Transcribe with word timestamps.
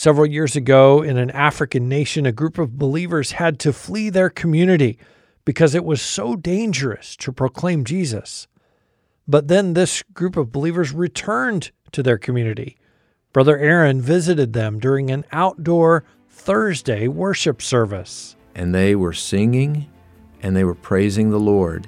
Several 0.00 0.24
years 0.24 0.56
ago, 0.56 1.02
in 1.02 1.18
an 1.18 1.28
African 1.32 1.86
nation, 1.86 2.24
a 2.24 2.32
group 2.32 2.56
of 2.56 2.78
believers 2.78 3.32
had 3.32 3.58
to 3.58 3.70
flee 3.70 4.08
their 4.08 4.30
community 4.30 4.98
because 5.44 5.74
it 5.74 5.84
was 5.84 6.00
so 6.00 6.36
dangerous 6.36 7.14
to 7.16 7.30
proclaim 7.30 7.84
Jesus. 7.84 8.48
But 9.28 9.48
then 9.48 9.74
this 9.74 10.02
group 10.14 10.38
of 10.38 10.52
believers 10.52 10.92
returned 10.92 11.70
to 11.92 12.02
their 12.02 12.16
community. 12.16 12.78
Brother 13.34 13.58
Aaron 13.58 14.00
visited 14.00 14.54
them 14.54 14.78
during 14.78 15.10
an 15.10 15.26
outdoor 15.32 16.04
Thursday 16.30 17.06
worship 17.06 17.60
service. 17.60 18.36
And 18.54 18.74
they 18.74 18.94
were 18.94 19.12
singing 19.12 19.86
and 20.40 20.56
they 20.56 20.64
were 20.64 20.74
praising 20.74 21.28
the 21.28 21.38
Lord. 21.38 21.86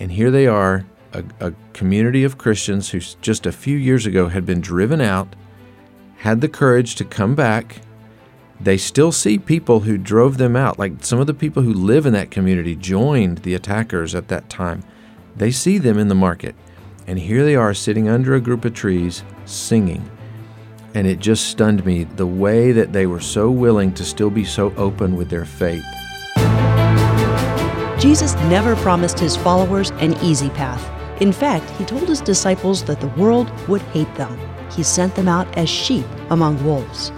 And 0.00 0.10
here 0.10 0.30
they 0.30 0.46
are, 0.46 0.86
a, 1.12 1.22
a 1.40 1.52
community 1.74 2.24
of 2.24 2.38
Christians 2.38 2.88
who 2.88 3.00
just 3.20 3.44
a 3.44 3.52
few 3.52 3.76
years 3.76 4.06
ago 4.06 4.28
had 4.28 4.46
been 4.46 4.62
driven 4.62 5.02
out, 5.02 5.36
had 6.24 6.40
the 6.40 6.48
courage 6.48 6.94
to 6.94 7.04
come 7.04 7.34
back. 7.34 7.82
They 8.58 8.78
still 8.78 9.12
see 9.12 9.38
people 9.38 9.80
who 9.80 9.98
drove 9.98 10.38
them 10.38 10.56
out. 10.56 10.78
Like 10.78 11.04
some 11.04 11.20
of 11.20 11.26
the 11.26 11.34
people 11.34 11.62
who 11.62 11.74
live 11.74 12.06
in 12.06 12.14
that 12.14 12.30
community 12.30 12.74
joined 12.74 13.38
the 13.38 13.52
attackers 13.52 14.14
at 14.14 14.28
that 14.28 14.48
time. 14.48 14.82
They 15.36 15.50
see 15.50 15.76
them 15.76 15.98
in 15.98 16.08
the 16.08 16.14
market. 16.14 16.54
And 17.06 17.18
here 17.18 17.44
they 17.44 17.56
are 17.56 17.74
sitting 17.74 18.08
under 18.08 18.34
a 18.34 18.40
group 18.40 18.64
of 18.64 18.72
trees 18.72 19.22
singing. 19.44 20.10
And 20.94 21.06
it 21.06 21.18
just 21.18 21.48
stunned 21.48 21.84
me 21.84 22.04
the 22.04 22.26
way 22.26 22.72
that 22.72 22.94
they 22.94 23.04
were 23.04 23.20
so 23.20 23.50
willing 23.50 23.92
to 23.92 24.02
still 24.02 24.30
be 24.30 24.46
so 24.46 24.74
open 24.76 25.16
with 25.16 25.28
their 25.28 25.44
faith. 25.44 25.84
Jesus 28.00 28.34
never 28.48 28.76
promised 28.76 29.18
his 29.18 29.36
followers 29.36 29.90
an 30.00 30.14
easy 30.22 30.48
path. 30.48 30.90
In 31.20 31.32
fact, 31.32 31.68
he 31.72 31.84
told 31.84 32.08
his 32.08 32.22
disciples 32.22 32.82
that 32.84 33.02
the 33.02 33.08
world 33.08 33.50
would 33.68 33.82
hate 33.82 34.14
them. 34.14 34.53
He 34.74 34.82
sent 34.82 35.14
them 35.14 35.28
out 35.28 35.46
as 35.56 35.68
sheep 35.68 36.06
among 36.30 36.62
wolves. 36.64 37.12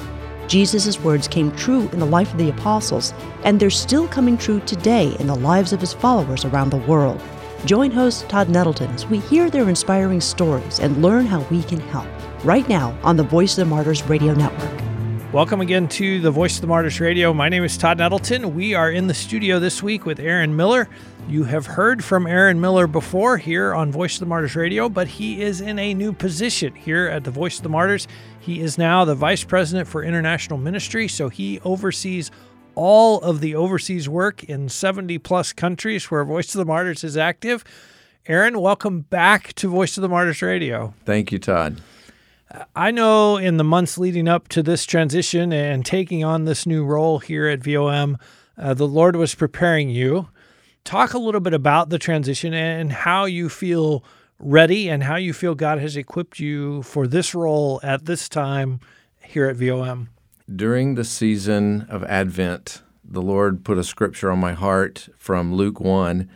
Jesus' 0.47 1.01
words 1.01 1.27
came 1.27 1.51
true 1.53 1.89
in 1.93 1.99
the 1.99 2.07
life 2.07 2.33
of 2.33 2.39
the 2.39 2.51
apostles, 2.51 3.13
and 3.45 3.59
they're 3.59 3.71
still 3.71 4.07
coming 4.09 4.39
true 4.39 4.61
today 4.61 5.17
in 5.19 5.27
the 5.27 5.35
lives 5.35 5.73
of 5.73 5.81
his 5.81 5.93
followers 5.93 6.45
around 6.45 6.71
the 6.71 6.77
world. 6.77 7.21
Join 7.65 7.91
host 7.91 8.29
Todd 8.29 8.49
Nettleton 8.49 8.91
as 8.91 9.07
we 9.07 9.19
hear 9.19 9.51
their 9.51 9.69
inspiring 9.69 10.21
stories 10.21 10.79
and 10.79 11.03
learn 11.03 11.27
how 11.27 11.41
we 11.51 11.63
can 11.63 11.81
help. 11.81 12.07
Right 12.45 12.69
now 12.69 12.97
on 13.03 13.17
the 13.17 13.25
Voice 13.25 13.59
of 13.59 13.69
the 13.69 13.75
Martyrs 13.75 14.05
Radio 14.05 14.35
Network. 14.35 14.86
Welcome 15.37 15.61
again 15.61 15.87
to 15.89 16.19
the 16.19 16.31
Voice 16.31 16.55
of 16.55 16.63
the 16.63 16.67
Martyrs 16.67 16.99
Radio. 16.99 17.35
My 17.35 17.51
name 17.51 17.63
is 17.63 17.77
Todd 17.77 17.99
Nettleton. 17.99 18.55
We 18.55 18.73
are 18.73 18.91
in 18.91 19.07
the 19.07 19.13
studio 19.13 19.61
this 19.61 19.83
week 19.83 20.07
with 20.07 20.19
Aaron 20.19 20.57
Miller. 20.57 20.89
You 21.29 21.45
have 21.45 21.67
heard 21.67 22.03
from 22.03 22.27
Aaron 22.27 22.59
Miller 22.59 22.87
before 22.87 23.37
here 23.37 23.75
on 23.75 23.93
Voice 23.93 24.15
of 24.15 24.21
the 24.21 24.27
Martyrs 24.27 24.57
Radio, 24.57 24.89
but 24.89 25.07
he 25.07 25.43
is 25.43 25.61
in 25.61 25.79
a 25.79 25.93
new 25.93 26.15
position 26.15 26.75
here 26.75 27.07
at 27.09 27.25
the 27.25 27.31
Voice 27.31 27.59
of 27.59 27.65
the 27.65 27.69
Martyrs. 27.69 28.09
He 28.41 28.63
is 28.63 28.79
now 28.79 29.05
the 29.05 29.15
Vice 29.15 29.45
President 29.45 29.87
for 29.87 30.03
International 30.03 30.59
Ministry, 30.59 31.07
so 31.07 31.29
he 31.29 31.61
oversees 31.61 32.31
all 32.75 33.21
of 33.21 33.43
the 33.43 33.55
overseas 33.55 34.09
work 34.09 34.43
in 34.43 34.71
70 34.71 35.19
plus 35.19 35.53
countries 35.53 36.11
where 36.11 36.25
Voice 36.25 36.55
of 36.55 36.61
the 36.61 36.65
Martyrs 36.65 37.05
is 37.05 37.19
active. 37.19 37.63
Aaron, 38.27 38.59
welcome 38.59 39.03
back 39.03 39.53
to 39.57 39.69
Voice 39.69 39.99
of 39.99 40.01
the 40.01 40.09
Martyrs 40.09 40.41
Radio. 40.41 40.95
Thank 41.05 41.31
you, 41.31 41.39
Todd. 41.39 41.83
I 42.75 42.91
know 42.91 43.37
in 43.37 43.57
the 43.57 43.65
months 43.65 43.99
leading 43.99 44.29
up 44.29 44.49
to 44.49 44.63
this 44.63 44.85
transition 44.85 45.53
and 45.53 45.85
taking 45.85 46.25
on 46.25 46.45
this 46.45 46.67
new 46.67 46.85
role 46.85 47.19
here 47.19 47.49
at 47.49 47.61
VOM, 47.61 48.19
uh, 48.57 48.75
the 48.75 48.87
Lord 48.87 49.17
was 49.17 49.35
preparing 49.35 49.91
you. 49.91 50.29
Talk 50.85 51.15
a 51.15 51.19
little 51.19 51.41
bit 51.41 51.55
about 51.55 51.91
the 51.91 51.99
transition 51.99 52.55
and 52.55 52.93
how 52.93 53.25
you 53.25 53.49
feel 53.49 54.05
ready 54.39 54.89
and 54.89 55.03
how 55.03 55.17
you 55.17 55.33
feel 55.33 55.55
God 55.55 55.79
has 55.81 55.97
equipped 55.97 56.39
you 56.39 56.83
for 56.83 57.07
this 57.07 57.35
role 57.35 57.81
at 57.83 58.05
this 58.05 58.29
time 58.29 58.81
here 59.25 59.49
at 59.49 59.57
VOM. 59.57 60.11
During 60.55 60.95
the 60.95 61.05
season 61.05 61.87
of 61.91 62.05
Advent, 62.05 62.83
the 63.03 63.23
Lord 63.23 63.65
put 63.65 63.79
a 63.79 63.85
scripture 63.85 64.31
on 64.31 64.39
my 64.39 64.53
heart 64.53 65.09
from 65.17 65.55
Luke 65.55 65.81
1, 65.81 66.29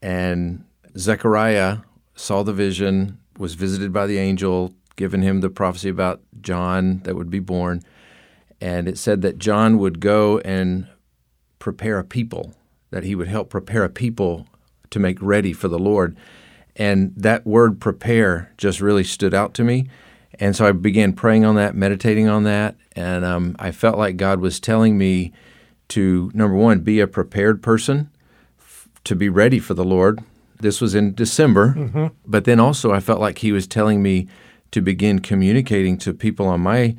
and 0.00 0.64
Zechariah 0.96 1.78
saw 2.14 2.42
the 2.42 2.52
vision, 2.52 3.18
was 3.38 3.54
visited 3.54 3.92
by 3.92 4.06
the 4.06 4.18
angel, 4.18 4.74
given 4.96 5.22
him 5.22 5.40
the 5.40 5.50
prophecy 5.50 5.88
about 5.88 6.20
John 6.40 7.00
that 7.04 7.16
would 7.16 7.30
be 7.30 7.40
born. 7.40 7.82
And 8.60 8.88
it 8.88 8.98
said 8.98 9.22
that 9.22 9.38
John 9.38 9.78
would 9.78 10.00
go 10.00 10.38
and 10.40 10.86
prepare 11.58 11.98
a 11.98 12.04
people, 12.04 12.54
that 12.90 13.04
he 13.04 13.14
would 13.14 13.28
help 13.28 13.50
prepare 13.50 13.84
a 13.84 13.88
people 13.88 14.46
to 14.90 14.98
make 14.98 15.20
ready 15.20 15.52
for 15.52 15.68
the 15.68 15.78
Lord. 15.78 16.16
And 16.76 17.12
that 17.16 17.46
word 17.46 17.80
prepare 17.80 18.52
just 18.56 18.80
really 18.80 19.04
stood 19.04 19.34
out 19.34 19.54
to 19.54 19.64
me. 19.64 19.88
And 20.38 20.56
so 20.56 20.66
I 20.66 20.72
began 20.72 21.12
praying 21.12 21.44
on 21.44 21.56
that, 21.56 21.74
meditating 21.74 22.28
on 22.28 22.44
that. 22.44 22.76
And 22.96 23.24
um, 23.24 23.56
I 23.58 23.70
felt 23.70 23.98
like 23.98 24.16
God 24.16 24.40
was 24.40 24.60
telling 24.60 24.96
me 24.96 25.32
to, 25.88 26.30
number 26.34 26.56
one, 26.56 26.80
be 26.80 27.00
a 27.00 27.06
prepared 27.06 27.62
person, 27.62 28.10
f- 28.58 28.88
to 29.04 29.14
be 29.14 29.28
ready 29.28 29.58
for 29.58 29.74
the 29.74 29.84
Lord. 29.84 30.20
This 30.60 30.80
was 30.80 30.94
in 30.94 31.14
December. 31.14 31.74
Mm-hmm. 31.76 32.06
But 32.24 32.44
then 32.44 32.60
also, 32.60 32.92
I 32.92 33.00
felt 33.00 33.20
like 33.20 33.38
He 33.38 33.52
was 33.52 33.66
telling 33.66 34.02
me 34.02 34.26
to 34.72 34.80
begin 34.80 35.20
communicating 35.20 35.96
to 35.98 36.12
people 36.12 36.46
on 36.46 36.60
my 36.60 36.96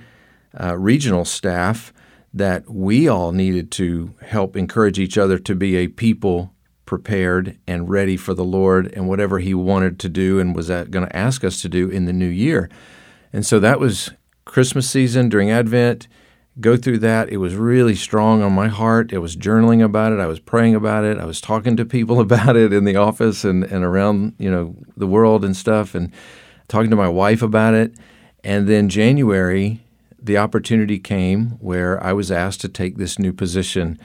uh, 0.60 0.78
regional 0.78 1.26
staff 1.26 1.92
that 2.34 2.70
we 2.70 3.08
all 3.08 3.32
needed 3.32 3.72
to 3.72 4.16
help 4.22 4.56
encourage 4.56 4.98
each 4.98 5.18
other 5.18 5.38
to 5.38 5.54
be 5.54 5.76
a 5.76 5.88
people 5.88 6.54
prepared 6.86 7.58
and 7.68 7.90
ready 7.90 8.18
for 8.18 8.34
the 8.34 8.44
Lord 8.44 8.92
and 8.94 9.08
whatever 9.08 9.40
He 9.40 9.54
wanted 9.54 10.00
to 10.00 10.10
do 10.10 10.40
and 10.40 10.56
was 10.56 10.68
going 10.68 10.92
to 10.92 11.16
ask 11.16 11.44
us 11.44 11.62
to 11.62 11.70
do 11.70 11.90
in 11.90 12.06
the 12.06 12.14
new 12.14 12.28
year. 12.28 12.70
And 13.32 13.46
so 13.46 13.60
that 13.60 13.80
was 13.80 14.12
Christmas 14.46 14.90
season 14.90 15.30
during 15.30 15.50
Advent. 15.50 16.08
Go 16.60 16.78
through 16.78 17.00
that. 17.00 17.30
It 17.30 17.38
was 17.38 17.56
really 17.56 17.96
strong 17.96 18.44
on 18.44 18.54
my 18.54 18.68
heart. 18.68 19.14
I 19.14 19.18
was 19.18 19.36
journaling 19.36 19.84
about 19.84 20.12
it. 20.12 20.20
I 20.20 20.28
was 20.28 20.40
praying 20.40 20.76
about 20.76 21.04
it. 21.04 21.18
I 21.18 21.26
was 21.26 21.42
talking 21.42 21.76
to 21.78 21.86
people 21.86 22.20
about 22.20 22.56
it 22.56 22.74
in 22.74 22.84
the 22.84 22.96
office 22.96 23.44
and, 23.44 23.64
and 23.64 23.84
around, 23.84 24.36
you 24.38 24.52
know, 24.52 24.76
the 24.96 25.08
world 25.08 25.44
and 25.44 25.56
stuff. 25.56 25.96
And 25.96 26.12
talking 26.74 26.90
to 26.90 26.96
my 26.96 27.08
wife 27.08 27.44
about 27.44 27.76
it. 27.76 27.94
And 28.44 28.68
then 28.68 28.90
January, 28.90 29.86
the 30.20 30.40
opportunity 30.40 30.98
came 30.98 31.52
where 31.60 32.04
I 32.04 32.14
was 32.14 32.32
asked 32.32 32.62
to 32.62 32.68
take 32.68 32.98
this 32.98 33.20
new 33.20 33.32
position. 33.32 34.00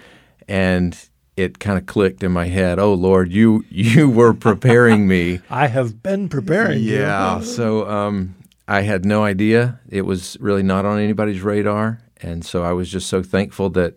And 0.46 1.08
it 1.34 1.58
kind 1.58 1.78
of 1.78 1.86
clicked 1.86 2.22
in 2.22 2.30
my 2.30 2.48
head. 2.48 2.78
Oh 2.78 2.92
Lord, 2.92 3.32
you 3.32 3.64
you 3.70 4.10
were 4.10 4.34
preparing 4.34 5.08
me. 5.08 5.40
I 5.50 5.68
have 5.68 6.02
been 6.02 6.28
preparing. 6.28 6.82
You. 6.82 6.98
Yeah. 6.98 7.40
so 7.40 7.88
um, 7.88 8.34
I 8.66 8.82
had 8.82 9.06
no 9.06 9.24
idea. 9.24 9.80
It 9.88 10.02
was 10.02 10.36
really 10.38 10.62
not 10.62 10.84
on 10.84 10.98
anybody's 10.98 11.40
radar, 11.40 12.00
and 12.20 12.44
so 12.44 12.64
I 12.64 12.72
was 12.72 12.90
just 12.90 13.08
so 13.08 13.22
thankful 13.22 13.70
that 13.70 13.94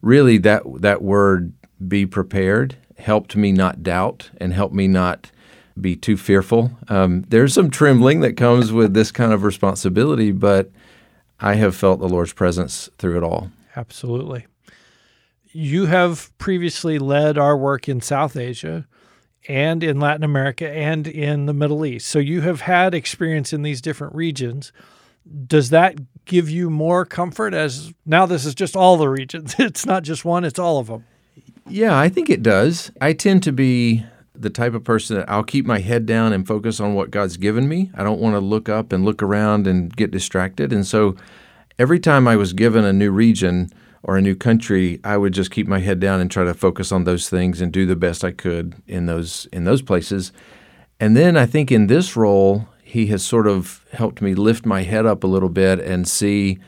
really 0.00 0.38
that 0.38 0.62
that 0.80 1.02
word 1.02 1.52
"be 1.86 2.06
prepared" 2.06 2.76
helped 2.96 3.36
me 3.36 3.52
not 3.52 3.82
doubt 3.82 4.30
and 4.38 4.54
helped 4.54 4.74
me 4.74 4.86
not 4.86 5.30
be 5.80 5.96
too 5.96 6.16
fearful. 6.16 6.70
Um, 6.88 7.24
there's 7.28 7.54
some 7.54 7.70
trembling 7.70 8.20
that 8.20 8.36
comes 8.36 8.72
with 8.72 8.94
this 8.94 9.10
kind 9.10 9.32
of 9.32 9.42
responsibility, 9.42 10.30
but 10.32 10.70
I 11.40 11.54
have 11.54 11.74
felt 11.74 12.00
the 12.00 12.08
Lord's 12.08 12.32
presence 12.32 12.88
through 12.98 13.18
it 13.18 13.24
all. 13.24 13.50
Absolutely. 13.76 14.46
You 15.52 15.86
have 15.86 16.36
previously 16.38 16.98
led 16.98 17.38
our 17.38 17.56
work 17.56 17.88
in 17.88 18.00
South 18.00 18.36
Asia 18.36 18.86
and 19.48 19.82
in 19.84 20.00
Latin 20.00 20.24
America 20.24 20.68
and 20.68 21.06
in 21.06 21.46
the 21.46 21.52
Middle 21.52 21.84
East. 21.84 22.08
So 22.08 22.18
you 22.18 22.40
have 22.40 22.62
had 22.62 22.94
experience 22.94 23.52
in 23.52 23.62
these 23.62 23.80
different 23.80 24.14
regions. 24.14 24.72
Does 25.46 25.70
that 25.70 25.96
give 26.24 26.48
you 26.48 26.70
more 26.70 27.04
comfort 27.04 27.54
as 27.54 27.92
now 28.06 28.26
this 28.26 28.44
is 28.44 28.54
just 28.54 28.76
all 28.76 28.96
the 28.96 29.08
regions? 29.08 29.54
It's 29.58 29.86
not 29.86 30.02
just 30.02 30.24
one, 30.24 30.44
it's 30.44 30.58
all 30.58 30.78
of 30.78 30.86
them. 30.86 31.04
Yeah, 31.66 31.98
I 31.98 32.08
think 32.08 32.28
it 32.30 32.42
does. 32.42 32.90
I 33.00 33.12
tend 33.12 33.42
to 33.44 33.52
be 33.52 34.04
the 34.34 34.50
type 34.50 34.74
of 34.74 34.84
person 34.84 35.16
that 35.16 35.30
I'll 35.30 35.44
keep 35.44 35.64
my 35.64 35.78
head 35.78 36.06
down 36.06 36.32
and 36.32 36.46
focus 36.46 36.80
on 36.80 36.94
what 36.94 37.10
God's 37.10 37.36
given 37.36 37.68
me. 37.68 37.90
I 37.94 38.02
don't 38.02 38.20
want 38.20 38.34
to 38.34 38.40
look 38.40 38.68
up 38.68 38.92
and 38.92 39.04
look 39.04 39.22
around 39.22 39.66
and 39.66 39.94
get 39.94 40.10
distracted. 40.10 40.72
And 40.72 40.86
so 40.86 41.16
every 41.78 42.00
time 42.00 42.26
I 42.26 42.36
was 42.36 42.52
given 42.52 42.84
a 42.84 42.92
new 42.92 43.12
region 43.12 43.70
or 44.02 44.16
a 44.16 44.22
new 44.22 44.34
country, 44.34 45.00
I 45.04 45.16
would 45.16 45.32
just 45.32 45.50
keep 45.50 45.66
my 45.66 45.78
head 45.78 46.00
down 46.00 46.20
and 46.20 46.30
try 46.30 46.44
to 46.44 46.54
focus 46.54 46.92
on 46.92 47.04
those 47.04 47.28
things 47.28 47.60
and 47.60 47.72
do 47.72 47.86
the 47.86 47.96
best 47.96 48.24
I 48.24 48.32
could 48.32 48.74
in 48.86 49.06
those 49.06 49.46
in 49.52 49.64
those 49.64 49.82
places. 49.82 50.32
And 50.98 51.16
then 51.16 51.36
I 51.36 51.46
think 51.46 51.70
in 51.70 51.86
this 51.86 52.16
role, 52.16 52.68
he 52.82 53.06
has 53.06 53.24
sort 53.24 53.46
of 53.46 53.84
helped 53.92 54.22
me 54.22 54.34
lift 54.34 54.66
my 54.66 54.82
head 54.82 55.06
up 55.06 55.24
a 55.24 55.26
little 55.26 55.48
bit 55.48 55.80
and 55.80 56.06
see 56.06 56.58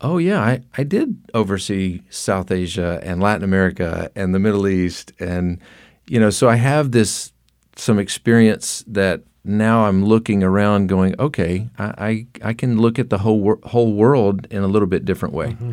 oh 0.00 0.18
yeah 0.18 0.40
I, 0.40 0.60
I 0.76 0.84
did 0.84 1.18
oversee 1.34 2.02
south 2.10 2.50
asia 2.50 3.00
and 3.02 3.20
latin 3.20 3.42
america 3.42 4.10
and 4.14 4.34
the 4.34 4.38
middle 4.38 4.68
east 4.68 5.12
and 5.18 5.58
you 6.06 6.20
know, 6.20 6.30
so 6.30 6.48
I 6.48 6.56
have 6.56 6.92
this 6.92 7.32
some 7.76 7.98
experience 7.98 8.84
that 8.86 9.22
now 9.44 9.86
I'm 9.86 10.04
looking 10.04 10.42
around, 10.42 10.88
going, 10.88 11.14
okay, 11.18 11.68
I 11.78 12.26
I, 12.42 12.50
I 12.50 12.52
can 12.52 12.78
look 12.78 12.98
at 12.98 13.10
the 13.10 13.18
whole 13.18 13.40
wor- 13.40 13.60
whole 13.64 13.94
world 13.94 14.46
in 14.50 14.62
a 14.62 14.68
little 14.68 14.88
bit 14.88 15.04
different 15.04 15.34
way. 15.34 15.48
Mm-hmm. 15.48 15.72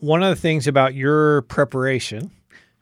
One 0.00 0.22
of 0.22 0.30
the 0.30 0.40
things 0.40 0.66
about 0.66 0.94
your 0.94 1.42
preparation 1.42 2.30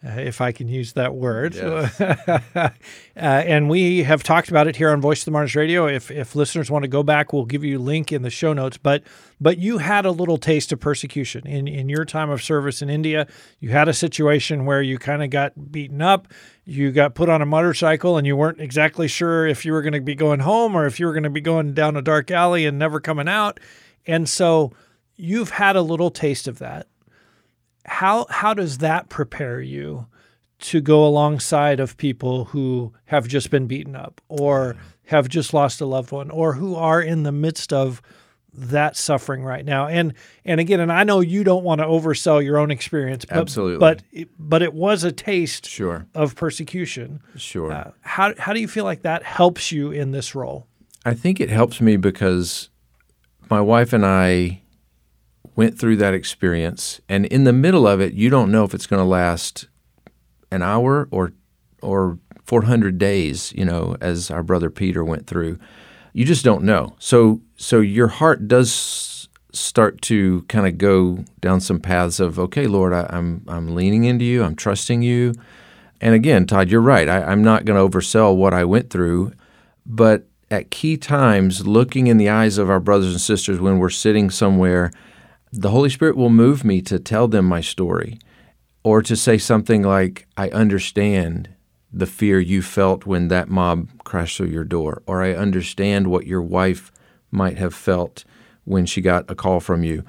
uh, 0.04 0.10
if 0.10 0.40
I 0.40 0.52
can 0.52 0.68
use 0.68 0.92
that 0.92 1.14
word. 1.14 1.56
Yes. 1.56 2.00
uh, 2.54 2.70
and 3.16 3.68
we 3.68 4.04
have 4.04 4.22
talked 4.22 4.48
about 4.48 4.68
it 4.68 4.76
here 4.76 4.90
on 4.90 5.00
Voice 5.00 5.22
of 5.22 5.24
the 5.24 5.30
Martyrs 5.32 5.56
Radio. 5.56 5.88
If 5.88 6.12
if 6.12 6.36
listeners 6.36 6.70
want 6.70 6.84
to 6.84 6.88
go 6.88 7.02
back, 7.02 7.32
we'll 7.32 7.44
give 7.44 7.64
you 7.64 7.78
a 7.78 7.82
link 7.82 8.12
in 8.12 8.22
the 8.22 8.30
show 8.30 8.52
notes. 8.52 8.76
But 8.76 9.02
but 9.40 9.58
you 9.58 9.78
had 9.78 10.06
a 10.06 10.12
little 10.12 10.38
taste 10.38 10.70
of 10.70 10.78
persecution 10.78 11.44
in 11.48 11.66
in 11.66 11.88
your 11.88 12.04
time 12.04 12.30
of 12.30 12.44
service 12.44 12.80
in 12.80 12.88
India. 12.88 13.26
You 13.58 13.70
had 13.70 13.88
a 13.88 13.92
situation 13.92 14.66
where 14.66 14.80
you 14.80 14.98
kind 14.98 15.22
of 15.22 15.30
got 15.30 15.72
beaten 15.72 16.00
up. 16.00 16.28
You 16.64 16.92
got 16.92 17.16
put 17.16 17.28
on 17.28 17.42
a 17.42 17.46
motorcycle, 17.46 18.16
and 18.16 18.26
you 18.26 18.36
weren't 18.36 18.60
exactly 18.60 19.08
sure 19.08 19.48
if 19.48 19.64
you 19.64 19.72
were 19.72 19.82
going 19.82 19.94
to 19.94 20.00
be 20.00 20.14
going 20.14 20.40
home 20.40 20.76
or 20.76 20.86
if 20.86 21.00
you 21.00 21.06
were 21.06 21.12
going 21.12 21.24
to 21.24 21.30
be 21.30 21.40
going 21.40 21.74
down 21.74 21.96
a 21.96 22.02
dark 22.02 22.30
alley 22.30 22.66
and 22.66 22.78
never 22.78 23.00
coming 23.00 23.26
out. 23.26 23.58
And 24.06 24.28
so 24.28 24.70
you've 25.16 25.50
had 25.50 25.74
a 25.74 25.82
little 25.82 26.12
taste 26.12 26.46
of 26.46 26.60
that 26.60 26.86
how 27.88 28.26
how 28.31 28.55
does 28.55 28.79
that 28.79 29.08
prepare 29.08 29.61
you 29.61 30.06
to 30.61 30.81
go 30.81 31.06
alongside 31.06 31.81
of 31.81 31.96
people 31.96 32.46
who 32.46 32.93
have 33.06 33.26
just 33.29 33.50
been 33.50 33.67
beaten 33.67 33.94
up 33.96 34.20
or 34.29 34.76
have 35.06 35.29
just 35.29 35.55
lost 35.55 35.81
a 35.81 35.87
loved 35.87 36.11
one 36.12 36.31
or 36.31 36.55
who 36.55 36.75
are 36.75 37.00
in 37.00 37.23
the 37.23 37.32
midst 37.32 37.73
of 37.73 38.02
that 38.52 38.96
suffering 38.96 39.44
right 39.44 39.64
now 39.64 39.87
and 39.87 40.12
and 40.44 40.58
again 40.61 40.81
and 40.81 40.90
I 40.93 41.05
know 41.05 41.20
you 41.20 41.44
don't 41.44 41.62
want 41.64 41.81
to 41.81 41.87
oversell 41.87 42.43
your 42.43 42.58
own 42.58 42.70
experience 42.73 43.25
but, 43.25 43.37
Absolutely. 43.38 43.79
but 43.79 44.02
it, 44.11 44.29
but 44.38 44.62
it 44.62 44.75
was 44.75 45.05
a 45.05 45.12
taste 45.12 45.67
Sure. 45.67 46.06
of 46.14 46.34
persecution 46.34 47.20
Sure. 47.37 47.70
uh, 47.73 47.91
how 48.00 48.34
how 48.38 48.52
do 48.52 48.61
you 48.61 48.67
feel 48.69 48.84
like 48.84 49.02
that 49.02 49.23
helps 49.23 49.70
you 49.70 49.93
in 49.93 50.11
this 50.11 50.34
role 50.34 50.67
I 51.05 51.14
think 51.14 51.41
it 51.41 51.50
helps 51.50 51.81
me 51.81 51.96
because 51.96 52.69
my 53.49 53.61
wife 53.61 53.93
and 53.93 54.05
I 54.05 54.62
went 55.58 55.76
through 55.76 55.96
that 55.96 56.14
experience, 56.14 57.00
and 57.08 57.26
in 57.26 57.43
the 57.43 57.52
middle 57.52 57.84
of 57.84 58.00
it, 58.00 58.14
you 58.14 58.31
don't 58.31 58.52
know 58.52 58.62
if 58.62 58.75
it's 58.75 58.87
going 58.87 59.02
to 59.02 59.05
last 59.05 59.66
an 60.52 60.62
hour 60.62 61.08
or 61.10 61.32
or 61.82 62.16
400 62.44 62.96
days. 62.96 63.52
You 63.56 63.64
know, 63.64 63.96
as 64.00 64.31
our 64.31 64.44
brother 64.44 64.70
Peter 64.70 65.05
went 65.05 65.26
through, 65.26 65.58
you 66.12 66.25
just 66.25 66.44
don't 66.44 66.62
know. 66.62 66.94
So 67.00 67.40
so 67.56 67.81
your 67.81 68.06
heart 68.06 68.46
does 68.46 69.28
start 69.52 70.00
to 70.02 70.43
kind 70.43 70.64
of 70.64 70.78
go 70.78 71.25
down 71.40 71.58
some 71.58 71.81
paths 71.81 72.20
of 72.20 72.38
okay, 72.38 72.69
Lord, 72.69 72.93
I, 72.93 73.08
I'm 73.10 73.44
I'm 73.49 73.75
leaning 73.75 74.05
into 74.05 74.25
you, 74.25 74.44
I'm 74.44 74.55
trusting 74.55 75.02
you. 75.02 75.34
And 76.00 76.14
again, 76.14 76.46
Todd, 76.46 76.70
you're 76.70 76.81
right. 76.81 77.08
I, 77.08 77.25
I'm 77.25 77.43
not 77.43 77.64
going 77.64 77.76
to 77.76 77.99
oversell 77.99 78.37
what 78.37 78.55
I 78.55 78.62
went 78.64 78.90
through, 78.90 79.32
but 79.84 80.28
at 80.52 80.70
key 80.70 80.96
times, 80.96 81.66
looking 81.66 82.06
in 82.06 82.16
the 82.16 82.28
eyes 82.28 82.58
of 82.58 82.70
our 82.70 82.78
brothers 82.78 83.10
and 83.10 83.20
sisters 83.20 83.58
when 83.58 83.81
we're 83.81 83.90
sitting 83.90 84.31
somewhere, 84.31 84.93
the 85.52 85.70
Holy 85.70 85.90
Spirit 85.90 86.16
will 86.16 86.30
move 86.30 86.64
me 86.64 86.80
to 86.82 86.98
tell 86.98 87.28
them 87.28 87.44
my 87.44 87.60
story 87.60 88.18
or 88.82 89.02
to 89.02 89.16
say 89.16 89.38
something 89.38 89.82
like, 89.82 90.26
I 90.36 90.48
understand 90.50 91.50
the 91.92 92.06
fear 92.06 92.38
you 92.38 92.62
felt 92.62 93.06
when 93.06 93.28
that 93.28 93.48
mob 93.48 93.88
crashed 94.04 94.36
through 94.36 94.48
your 94.48 94.64
door, 94.64 95.02
or 95.06 95.22
I 95.22 95.34
understand 95.34 96.08
what 96.08 96.26
your 96.26 96.42
wife 96.42 96.92
might 97.30 97.58
have 97.58 97.74
felt 97.74 98.24
when 98.64 98.86
she 98.86 99.00
got 99.00 99.30
a 99.30 99.34
call 99.34 99.60
from 99.60 99.84
you. 99.84 100.04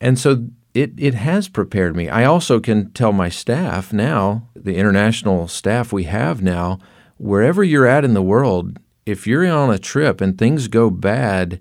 And 0.00 0.18
so 0.18 0.48
it, 0.74 0.92
it 0.96 1.14
has 1.14 1.48
prepared 1.48 1.94
me. 1.96 2.08
I 2.08 2.24
also 2.24 2.60
can 2.60 2.90
tell 2.92 3.12
my 3.12 3.28
staff 3.28 3.92
now, 3.92 4.48
the 4.54 4.76
international 4.76 5.48
staff 5.48 5.92
we 5.92 6.04
have 6.04 6.42
now, 6.42 6.78
wherever 7.16 7.62
you're 7.62 7.86
at 7.86 8.04
in 8.04 8.14
the 8.14 8.22
world, 8.22 8.78
if 9.06 9.26
you're 9.26 9.46
on 9.46 9.72
a 9.72 9.78
trip 9.78 10.20
and 10.20 10.36
things 10.36 10.68
go 10.68 10.90
bad, 10.90 11.60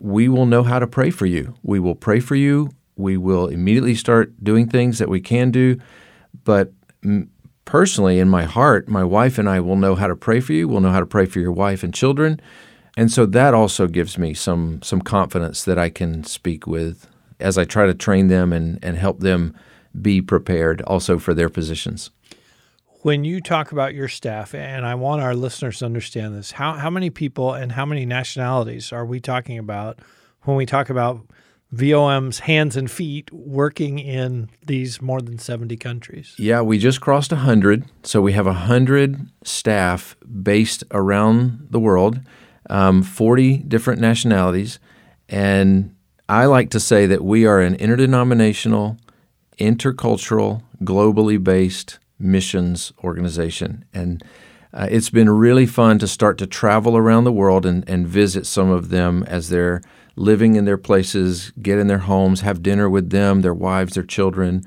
we 0.00 0.28
will 0.28 0.46
know 0.46 0.62
how 0.62 0.78
to 0.78 0.86
pray 0.86 1.10
for 1.10 1.26
you. 1.26 1.54
We 1.62 1.78
will 1.78 1.94
pray 1.94 2.20
for 2.20 2.34
you. 2.34 2.70
We 2.96 3.16
will 3.16 3.46
immediately 3.46 3.94
start 3.94 4.32
doing 4.42 4.68
things 4.68 4.98
that 4.98 5.08
we 5.08 5.20
can 5.20 5.50
do. 5.50 5.78
But 6.44 6.72
personally, 7.66 8.18
in 8.18 8.28
my 8.28 8.44
heart, 8.44 8.88
my 8.88 9.04
wife 9.04 9.38
and 9.38 9.48
I 9.48 9.60
will 9.60 9.76
know 9.76 9.94
how 9.94 10.06
to 10.06 10.16
pray 10.16 10.40
for 10.40 10.54
you. 10.54 10.66
We'll 10.66 10.80
know 10.80 10.90
how 10.90 11.00
to 11.00 11.06
pray 11.06 11.26
for 11.26 11.38
your 11.38 11.52
wife 11.52 11.82
and 11.82 11.94
children. 11.94 12.40
And 12.96 13.12
so 13.12 13.26
that 13.26 13.54
also 13.54 13.86
gives 13.86 14.18
me 14.18 14.34
some 14.34 14.82
some 14.82 15.00
confidence 15.00 15.64
that 15.64 15.78
I 15.78 15.90
can 15.90 16.24
speak 16.24 16.66
with 16.66 17.06
as 17.38 17.56
I 17.56 17.64
try 17.64 17.86
to 17.86 17.94
train 17.94 18.28
them 18.28 18.52
and, 18.52 18.78
and 18.82 18.96
help 18.96 19.20
them 19.20 19.54
be 20.00 20.20
prepared 20.20 20.82
also 20.82 21.18
for 21.18 21.34
their 21.34 21.48
positions. 21.48 22.10
When 23.02 23.24
you 23.24 23.40
talk 23.40 23.72
about 23.72 23.94
your 23.94 24.08
staff, 24.08 24.54
and 24.54 24.84
I 24.84 24.94
want 24.94 25.22
our 25.22 25.34
listeners 25.34 25.78
to 25.78 25.86
understand 25.86 26.34
this, 26.34 26.52
how, 26.52 26.74
how 26.74 26.90
many 26.90 27.10
people 27.10 27.54
and 27.54 27.72
how 27.72 27.86
many 27.86 28.04
nationalities 28.04 28.92
are 28.92 29.06
we 29.06 29.20
talking 29.20 29.58
about 29.58 30.00
when 30.42 30.56
we 30.56 30.66
talk 30.66 30.90
about 30.90 31.26
VOM's 31.72 32.40
hands 32.40 32.76
and 32.76 32.90
feet 32.90 33.32
working 33.32 33.98
in 33.98 34.50
these 34.66 35.00
more 35.00 35.20
than 35.20 35.38
70 35.38 35.76
countries? 35.78 36.34
Yeah, 36.36 36.60
we 36.60 36.78
just 36.78 37.00
crossed 37.00 37.32
100. 37.32 37.84
So 38.02 38.20
we 38.20 38.32
have 38.32 38.46
100 38.46 39.30
staff 39.44 40.16
based 40.42 40.84
around 40.90 41.68
the 41.70 41.80
world, 41.80 42.20
um, 42.68 43.02
40 43.02 43.58
different 43.58 44.00
nationalities. 44.00 44.78
And 45.28 45.94
I 46.28 46.46
like 46.46 46.70
to 46.70 46.80
say 46.80 47.06
that 47.06 47.24
we 47.24 47.46
are 47.46 47.60
an 47.60 47.76
interdenominational, 47.76 48.98
intercultural, 49.58 50.62
globally 50.82 51.42
based 51.42 51.98
missions 52.20 52.92
organization. 53.02 53.84
And 53.92 54.22
uh, 54.72 54.86
it's 54.90 55.10
been 55.10 55.28
really 55.28 55.66
fun 55.66 55.98
to 55.98 56.06
start 56.06 56.38
to 56.38 56.46
travel 56.46 56.96
around 56.96 57.24
the 57.24 57.32
world 57.32 57.66
and, 57.66 57.88
and 57.88 58.06
visit 58.06 58.46
some 58.46 58.70
of 58.70 58.90
them 58.90 59.24
as 59.24 59.48
they're 59.48 59.82
living 60.16 60.54
in 60.54 60.64
their 60.64 60.78
places, 60.78 61.52
get 61.60 61.78
in 61.78 61.86
their 61.86 61.98
homes, 61.98 62.42
have 62.42 62.62
dinner 62.62 62.88
with 62.88 63.10
them, 63.10 63.40
their 63.40 63.54
wives, 63.54 63.94
their 63.94 64.04
children, 64.04 64.62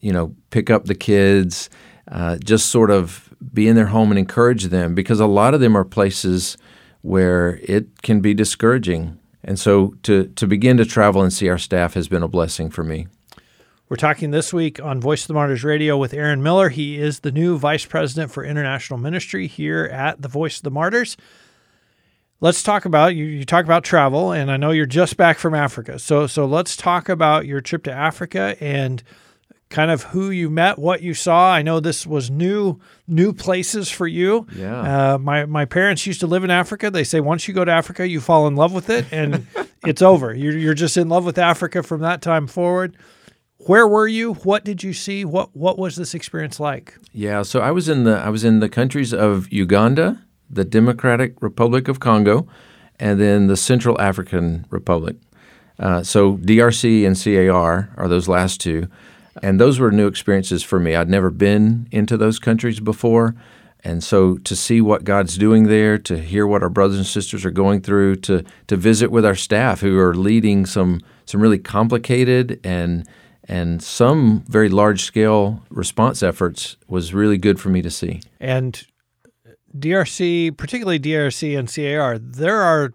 you 0.00 0.12
know, 0.12 0.34
pick 0.50 0.70
up 0.70 0.84
the 0.84 0.94
kids, 0.94 1.70
uh, 2.08 2.36
just 2.38 2.66
sort 2.66 2.90
of 2.90 3.32
be 3.52 3.66
in 3.68 3.76
their 3.76 3.86
home 3.86 4.10
and 4.10 4.18
encourage 4.18 4.64
them 4.64 4.94
because 4.94 5.18
a 5.18 5.26
lot 5.26 5.54
of 5.54 5.60
them 5.60 5.76
are 5.76 5.84
places 5.84 6.56
where 7.00 7.58
it 7.62 8.02
can 8.02 8.20
be 8.20 8.34
discouraging. 8.34 9.18
And 9.42 9.58
so 9.58 9.94
to, 10.04 10.26
to 10.26 10.46
begin 10.46 10.76
to 10.76 10.84
travel 10.84 11.22
and 11.22 11.32
see 11.32 11.48
our 11.48 11.58
staff 11.58 11.94
has 11.94 12.06
been 12.06 12.22
a 12.22 12.28
blessing 12.28 12.70
for 12.70 12.84
me. 12.84 13.08
We're 13.92 13.96
talking 13.96 14.30
this 14.30 14.54
week 14.54 14.82
on 14.82 15.02
Voice 15.02 15.24
of 15.24 15.28
the 15.28 15.34
Martyrs 15.34 15.64
Radio 15.64 15.98
with 15.98 16.14
Aaron 16.14 16.42
Miller. 16.42 16.70
He 16.70 16.96
is 16.96 17.20
the 17.20 17.30
new 17.30 17.58
Vice 17.58 17.84
President 17.84 18.32
for 18.32 18.42
International 18.42 18.98
Ministry 18.98 19.46
here 19.46 19.84
at 19.84 20.22
the 20.22 20.28
Voice 20.28 20.56
of 20.56 20.62
the 20.62 20.70
Martyrs. 20.70 21.18
Let's 22.40 22.62
talk 22.62 22.86
about 22.86 23.14
you. 23.14 23.26
You 23.26 23.44
talk 23.44 23.66
about 23.66 23.84
travel, 23.84 24.32
and 24.32 24.50
I 24.50 24.56
know 24.56 24.70
you're 24.70 24.86
just 24.86 25.18
back 25.18 25.38
from 25.38 25.54
Africa. 25.54 25.98
So, 25.98 26.26
so 26.26 26.46
let's 26.46 26.74
talk 26.74 27.10
about 27.10 27.44
your 27.44 27.60
trip 27.60 27.84
to 27.84 27.92
Africa 27.92 28.56
and 28.60 29.02
kind 29.68 29.90
of 29.90 30.04
who 30.04 30.30
you 30.30 30.48
met, 30.48 30.78
what 30.78 31.02
you 31.02 31.12
saw. 31.12 31.52
I 31.52 31.60
know 31.60 31.78
this 31.78 32.06
was 32.06 32.30
new, 32.30 32.80
new 33.06 33.34
places 33.34 33.90
for 33.90 34.06
you. 34.06 34.46
Yeah. 34.56 35.16
Uh, 35.16 35.18
my 35.18 35.44
my 35.44 35.66
parents 35.66 36.06
used 36.06 36.20
to 36.20 36.26
live 36.26 36.44
in 36.44 36.50
Africa. 36.50 36.90
They 36.90 37.04
say 37.04 37.20
once 37.20 37.46
you 37.46 37.52
go 37.52 37.66
to 37.66 37.70
Africa, 37.72 38.08
you 38.08 38.22
fall 38.22 38.46
in 38.46 38.56
love 38.56 38.72
with 38.72 38.88
it, 38.88 39.04
and 39.12 39.46
it's 39.86 40.00
over. 40.00 40.32
You're 40.34 40.56
you're 40.56 40.72
just 40.72 40.96
in 40.96 41.10
love 41.10 41.26
with 41.26 41.36
Africa 41.36 41.82
from 41.82 42.00
that 42.00 42.22
time 42.22 42.46
forward. 42.46 42.96
Where 43.66 43.86
were 43.86 44.08
you? 44.08 44.34
What 44.34 44.64
did 44.64 44.82
you 44.82 44.92
see? 44.92 45.24
What 45.24 45.54
what 45.56 45.78
was 45.78 45.94
this 45.94 46.14
experience 46.14 46.58
like? 46.58 46.98
Yeah, 47.12 47.42
so 47.42 47.60
I 47.60 47.70
was 47.70 47.88
in 47.88 48.04
the 48.04 48.16
I 48.16 48.28
was 48.28 48.42
in 48.42 48.58
the 48.58 48.68
countries 48.68 49.14
of 49.14 49.52
Uganda, 49.52 50.24
the 50.50 50.64
Democratic 50.64 51.40
Republic 51.40 51.86
of 51.86 52.00
Congo, 52.00 52.48
and 52.98 53.20
then 53.20 53.46
the 53.46 53.56
Central 53.56 54.00
African 54.00 54.66
Republic. 54.70 55.16
Uh, 55.78 56.02
so 56.02 56.38
DRC 56.38 57.06
and 57.06 57.16
CAR 57.16 57.92
are 57.96 58.08
those 58.08 58.26
last 58.26 58.60
two, 58.60 58.88
and 59.42 59.60
those 59.60 59.78
were 59.78 59.92
new 59.92 60.08
experiences 60.08 60.64
for 60.64 60.80
me. 60.80 60.96
I'd 60.96 61.08
never 61.08 61.30
been 61.30 61.86
into 61.92 62.16
those 62.16 62.40
countries 62.40 62.80
before, 62.80 63.36
and 63.84 64.02
so 64.02 64.38
to 64.38 64.56
see 64.56 64.80
what 64.80 65.04
God's 65.04 65.38
doing 65.38 65.68
there, 65.68 65.98
to 65.98 66.18
hear 66.18 66.48
what 66.48 66.64
our 66.64 66.68
brothers 66.68 66.98
and 66.98 67.06
sisters 67.06 67.44
are 67.44 67.52
going 67.52 67.80
through, 67.80 68.16
to 68.16 68.44
to 68.66 68.76
visit 68.76 69.12
with 69.12 69.24
our 69.24 69.36
staff 69.36 69.80
who 69.80 70.00
are 70.00 70.14
leading 70.14 70.66
some 70.66 71.00
some 71.26 71.40
really 71.40 71.58
complicated 71.58 72.58
and 72.64 73.06
and 73.48 73.82
some 73.82 74.44
very 74.48 74.68
large 74.68 75.02
scale 75.02 75.62
response 75.70 76.22
efforts 76.22 76.76
was 76.88 77.12
really 77.14 77.38
good 77.38 77.60
for 77.60 77.68
me 77.68 77.82
to 77.82 77.90
see. 77.90 78.20
And 78.40 78.82
DRC, 79.76 80.56
particularly 80.56 81.00
DRC 81.00 81.58
and 81.58 81.72
CAR, 81.72 82.18
there 82.18 82.60
are 82.60 82.92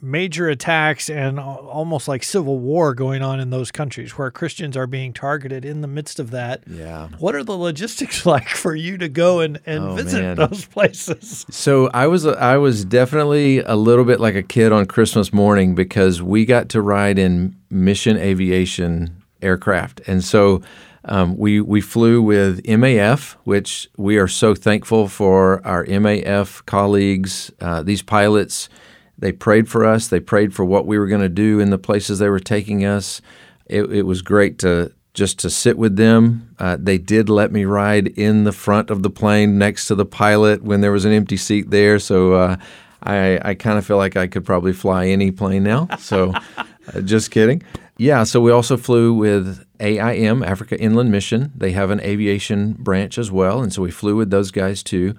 major 0.00 0.48
attacks 0.48 1.10
and 1.10 1.40
almost 1.40 2.06
like 2.06 2.22
civil 2.22 2.60
war 2.60 2.94
going 2.94 3.20
on 3.20 3.40
in 3.40 3.50
those 3.50 3.72
countries 3.72 4.12
where 4.12 4.30
Christians 4.30 4.76
are 4.76 4.86
being 4.86 5.12
targeted 5.12 5.64
in 5.64 5.80
the 5.80 5.88
midst 5.88 6.20
of 6.20 6.30
that. 6.30 6.62
Yeah. 6.68 7.08
What 7.18 7.34
are 7.34 7.42
the 7.42 7.56
logistics 7.56 8.24
like 8.34 8.48
for 8.48 8.76
you 8.76 8.96
to 8.98 9.08
go 9.08 9.40
and, 9.40 9.58
and 9.66 9.82
Oh, 9.82 9.94
visit 9.96 10.22
man. 10.22 10.36
those 10.36 10.64
places? 10.72 11.44
So 11.50 11.90
I 11.92 12.06
was 12.06 12.24
I 12.24 12.58
was 12.58 12.84
definitely 12.84 13.58
a 13.58 13.74
little 13.74 14.04
bit 14.04 14.20
like 14.20 14.36
a 14.36 14.42
kid 14.42 14.70
on 14.70 14.86
Christmas 14.86 15.32
morning 15.32 15.74
because 15.74 16.22
we 16.22 16.44
got 16.46 16.68
to 16.70 16.80
ride 16.80 17.18
in 17.18 17.56
Mission 17.68 18.16
Aviation 18.16 19.17
aircraft, 19.42 20.00
and 20.06 20.22
so 20.22 20.62
um, 21.04 21.36
we 21.36 21.60
we 21.60 21.80
flew 21.80 22.20
with 22.20 22.62
MAF, 22.64 23.32
which 23.44 23.88
we 23.96 24.18
are 24.18 24.28
so 24.28 24.54
thankful 24.54 25.08
for 25.08 25.66
our 25.66 25.84
MAF 25.86 26.64
colleagues. 26.66 27.50
Uh, 27.60 27.82
these 27.82 28.02
pilots, 28.02 28.68
they 29.16 29.32
prayed 29.32 29.68
for 29.68 29.86
us. 29.86 30.08
They 30.08 30.20
prayed 30.20 30.54
for 30.54 30.64
what 30.64 30.86
we 30.86 30.98
were 30.98 31.06
going 31.06 31.22
to 31.22 31.28
do 31.28 31.60
in 31.60 31.70
the 31.70 31.78
places 31.78 32.18
they 32.18 32.28
were 32.28 32.40
taking 32.40 32.84
us. 32.84 33.22
It, 33.66 33.90
it 33.92 34.02
was 34.02 34.22
great 34.22 34.58
to 34.60 34.92
just 35.14 35.38
to 35.40 35.50
sit 35.50 35.78
with 35.78 35.96
them. 35.96 36.54
Uh, 36.58 36.76
they 36.78 36.98
did 36.98 37.28
let 37.28 37.50
me 37.50 37.64
ride 37.64 38.06
in 38.06 38.44
the 38.44 38.52
front 38.52 38.90
of 38.90 39.02
the 39.02 39.10
plane 39.10 39.58
next 39.58 39.86
to 39.86 39.94
the 39.94 40.04
pilot 40.04 40.62
when 40.62 40.80
there 40.80 40.92
was 40.92 41.04
an 41.04 41.12
empty 41.12 41.36
seat 41.36 41.70
there. 41.70 41.98
So 41.98 42.34
uh, 42.34 42.56
I, 43.02 43.40
I 43.42 43.54
kind 43.54 43.78
of 43.78 43.86
feel 43.86 43.96
like 43.96 44.16
I 44.16 44.26
could 44.26 44.44
probably 44.44 44.72
fly 44.72 45.06
any 45.06 45.30
plane 45.30 45.64
now. 45.64 45.88
So 45.98 46.32
uh, 46.94 47.00
just 47.00 47.30
kidding. 47.30 47.62
Yeah, 47.98 48.22
so 48.22 48.40
we 48.40 48.52
also 48.52 48.76
flew 48.76 49.12
with 49.12 49.64
AIM, 49.80 50.44
Africa 50.44 50.80
Inland 50.80 51.10
Mission. 51.10 51.52
They 51.54 51.72
have 51.72 51.90
an 51.90 52.00
aviation 52.00 52.74
branch 52.74 53.18
as 53.18 53.30
well. 53.32 53.60
And 53.60 53.72
so 53.72 53.82
we 53.82 53.90
flew 53.90 54.14
with 54.14 54.30
those 54.30 54.52
guys 54.52 54.84
too. 54.84 55.14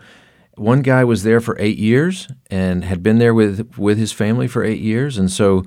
One 0.55 0.81
guy 0.81 1.03
was 1.03 1.23
there 1.23 1.41
for 1.41 1.57
eight 1.59 1.77
years 1.77 2.29
and 2.49 2.85
had 2.85 3.03
been 3.03 3.17
there 3.17 3.33
with, 3.33 3.77
with 3.77 3.97
his 3.97 4.13
family 4.13 4.47
for 4.47 4.63
eight 4.63 4.79
years. 4.79 5.17
And 5.17 5.29
so 5.29 5.65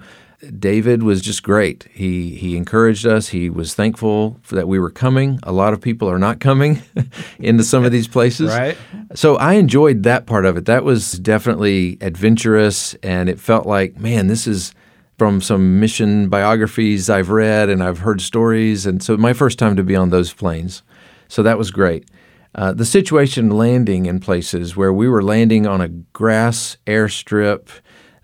David 0.59 1.02
was 1.02 1.21
just 1.21 1.42
great. 1.42 1.87
He 1.92 2.35
he 2.35 2.57
encouraged 2.57 3.07
us. 3.07 3.28
He 3.28 3.49
was 3.49 3.75
thankful 3.75 4.40
that 4.50 4.66
we 4.66 4.81
were 4.81 4.90
coming. 4.90 5.38
A 5.45 5.52
lot 5.52 5.73
of 5.73 5.81
people 5.81 6.11
are 6.11 6.19
not 6.19 6.40
coming 6.40 6.83
into 7.38 7.62
some 7.62 7.85
of 7.85 7.92
these 7.92 8.09
places. 8.09 8.49
Right. 8.50 8.76
So 9.14 9.37
I 9.37 9.54
enjoyed 9.54 10.02
that 10.02 10.26
part 10.26 10.45
of 10.45 10.57
it. 10.57 10.64
That 10.64 10.83
was 10.83 11.12
definitely 11.12 11.97
adventurous 12.00 12.95
and 13.04 13.28
it 13.28 13.38
felt 13.38 13.66
like, 13.66 13.99
man, 14.00 14.26
this 14.26 14.49
is 14.49 14.75
from 15.23 15.41
some 15.41 15.79
mission 15.79 16.29
biographies 16.29 17.09
I've 17.09 17.31
read 17.31 17.69
and 17.69 17.81
I've 17.81 18.00
heard 18.00 18.21
stories 18.21 18.87
and 18.87 19.00
so 19.00 19.17
my 19.17 19.33
first 19.33 19.57
time 19.57 19.76
to 19.76 19.85
be 19.85 19.95
on 19.95 20.11
those 20.11 20.33
planes. 20.33 20.83
So 21.29 21.45
that 21.45 21.57
was 21.57 21.71
great. 21.71 22.09
Uh, 22.57 22.73
the 22.73 22.85
situation 22.85 23.49
landing 23.49 24.07
in 24.07 24.19
places 24.19 24.76
where 24.76 24.93
we 24.93 25.09
were 25.09 25.23
landing 25.23 25.64
on 25.64 25.81
a 25.81 25.87
grass 25.87 26.76
airstrip 26.88 27.69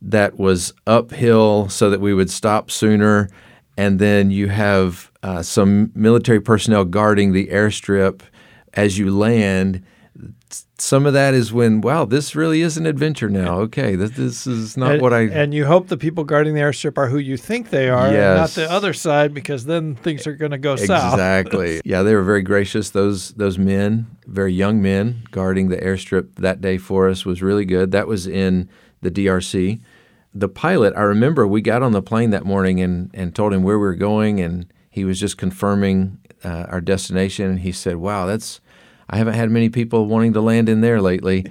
that 0.03 0.41
was 0.41 0.73
uphill 0.89 1.69
so 1.69 1.89
that 1.89 2.01
we 2.01 2.13
would 2.13 2.31
stop 2.31 2.69
sooner. 2.69 3.29
And 3.77 4.01
then 4.01 4.33
you 4.33 4.49
have 4.49 5.13
uh, 5.23 5.43
some 5.43 5.93
military 5.95 6.41
personnel 6.41 6.85
guarding 6.85 7.31
the 7.33 7.47
airstrip 7.47 8.23
as 8.75 8.99
you 8.99 9.17
land. 9.17 9.85
Some 10.79 11.07
of 11.07 11.13
that 11.13 11.35
is 11.35 11.53
when, 11.53 11.81
wow, 11.81 12.05
this 12.05 12.35
really 12.35 12.63
is 12.63 12.77
an 12.77 12.87
adventure 12.87 13.29
now. 13.29 13.59
Okay, 13.61 13.97
this, 13.97 14.13
this 14.13 14.47
is 14.47 14.77
not 14.77 14.93
and, 14.93 15.03
what 15.03 15.13
I. 15.13 15.23
And 15.23 15.53
you 15.53 15.67
hope 15.67 15.89
the 15.89 15.97
people 15.97 16.25
guarding 16.25 16.55
the 16.55 16.61
airstrip 16.61 16.97
are 16.97 17.09
who 17.09 17.19
you 17.19 17.37
think 17.37 17.71
they 17.71 17.89
are, 17.89 18.11
yes. 18.13 18.57
not 18.57 18.63
the 18.63 18.71
other 18.71 18.93
side, 18.93 19.35
because 19.35 19.65
then 19.65 19.97
things 19.97 20.27
are 20.27 20.35
going 20.35 20.53
to 20.53 20.59
go 20.59 20.77
south. 20.77 21.15
Exactly. 21.15 21.81
yeah, 21.85 22.03
they 22.03 22.15
were 22.15 22.23
very 22.23 22.43
gracious. 22.43 22.91
Those 22.91 23.31
those 23.33 23.59
men, 23.59 24.07
very 24.27 24.53
young 24.53 24.81
men, 24.81 25.25
guarding 25.31 25.69
the 25.69 25.79
airstrip 25.79 26.37
that 26.37 26.61
day 26.61 26.79
for 26.79 27.09
us 27.09 27.27
was 27.27 27.43
really 27.43 27.65
good. 27.65 27.91
That 27.93 28.07
was 28.07 28.27
in 28.27 28.69
the 29.03 29.11
DRC 29.11 29.81
the 30.35 30.49
pilot, 30.49 30.95
I 30.97 31.03
remember 31.03 31.47
we 31.47 31.61
got 31.61 31.83
on 31.83 31.93
the 31.93 32.03
plane 32.03 32.31
that 32.31 32.45
morning 32.45 32.81
and, 32.81 33.11
and 33.15 33.35
told 33.35 33.53
him 33.53 33.63
where 33.63 33.79
we 33.79 33.87
were 33.87 33.95
going, 33.95 34.41
and 34.41 34.73
he 34.91 35.05
was 35.05 35.19
just 35.19 35.39
confirming 35.39 36.19
uh, 36.45 36.67
our 36.69 36.81
destination. 36.81 37.51
And 37.51 37.61
he 37.61 37.73
said, 37.73 37.97
Wow, 37.97 38.27
that's, 38.27 38.61
I 39.09 39.17
haven't 39.17 39.35
had 39.35 39.51
many 39.51 39.69
people 39.69 40.07
wanting 40.07 40.33
to 40.35 40.41
land 40.41 40.69
in 40.69 40.81
there 40.81 41.01
lately. 41.01 41.47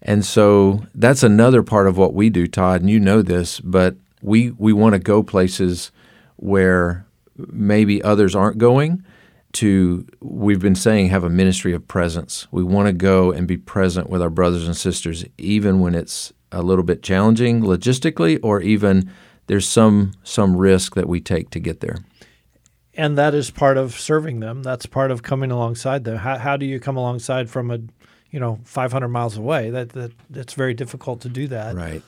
And 0.00 0.24
so 0.24 0.84
that's 0.94 1.22
another 1.22 1.62
part 1.62 1.86
of 1.86 1.96
what 1.96 2.14
we 2.14 2.30
do, 2.30 2.46
Todd, 2.46 2.80
and 2.80 2.90
you 2.90 2.98
know 2.98 3.22
this, 3.22 3.60
but 3.60 3.96
we, 4.20 4.50
we 4.50 4.72
want 4.72 4.94
to 4.94 4.98
go 4.98 5.22
places 5.22 5.92
where 6.36 7.06
maybe 7.36 8.02
others 8.02 8.34
aren't 8.34 8.58
going 8.58 9.04
to 9.52 10.06
we've 10.20 10.60
been 10.60 10.74
saying 10.74 11.08
have 11.08 11.24
a 11.24 11.30
ministry 11.30 11.72
of 11.72 11.86
presence. 11.86 12.46
We 12.50 12.62
want 12.62 12.86
to 12.86 12.92
go 12.92 13.32
and 13.32 13.46
be 13.46 13.56
present 13.56 14.08
with 14.08 14.22
our 14.22 14.30
brothers 14.30 14.66
and 14.66 14.76
sisters 14.76 15.24
even 15.38 15.80
when 15.80 15.94
it's 15.94 16.32
a 16.50 16.62
little 16.62 16.84
bit 16.84 17.02
challenging 17.02 17.62
logistically, 17.62 18.38
or 18.42 18.60
even 18.60 19.10
there's 19.46 19.68
some 19.68 20.12
some 20.22 20.56
risk 20.56 20.94
that 20.94 21.08
we 21.08 21.20
take 21.20 21.50
to 21.50 21.60
get 21.60 21.80
there. 21.80 21.98
And 22.94 23.16
that 23.16 23.34
is 23.34 23.50
part 23.50 23.78
of 23.78 23.98
serving 23.98 24.40
them. 24.40 24.62
That's 24.62 24.86
part 24.86 25.10
of 25.10 25.22
coming 25.22 25.50
alongside 25.50 26.04
them. 26.04 26.18
How, 26.18 26.36
how 26.36 26.56
do 26.56 26.66
you 26.66 26.78
come 26.78 26.96
alongside 26.96 27.48
from 27.48 27.70
a, 27.70 27.78
you 28.30 28.38
know, 28.38 28.60
500 28.64 29.08
miles 29.08 29.36
away? 29.36 29.70
That 29.70 29.90
that 29.90 30.12
that's 30.28 30.54
very 30.54 30.74
difficult 30.74 31.20
to 31.22 31.28
do 31.28 31.48
that. 31.48 31.74
Right. 31.74 32.02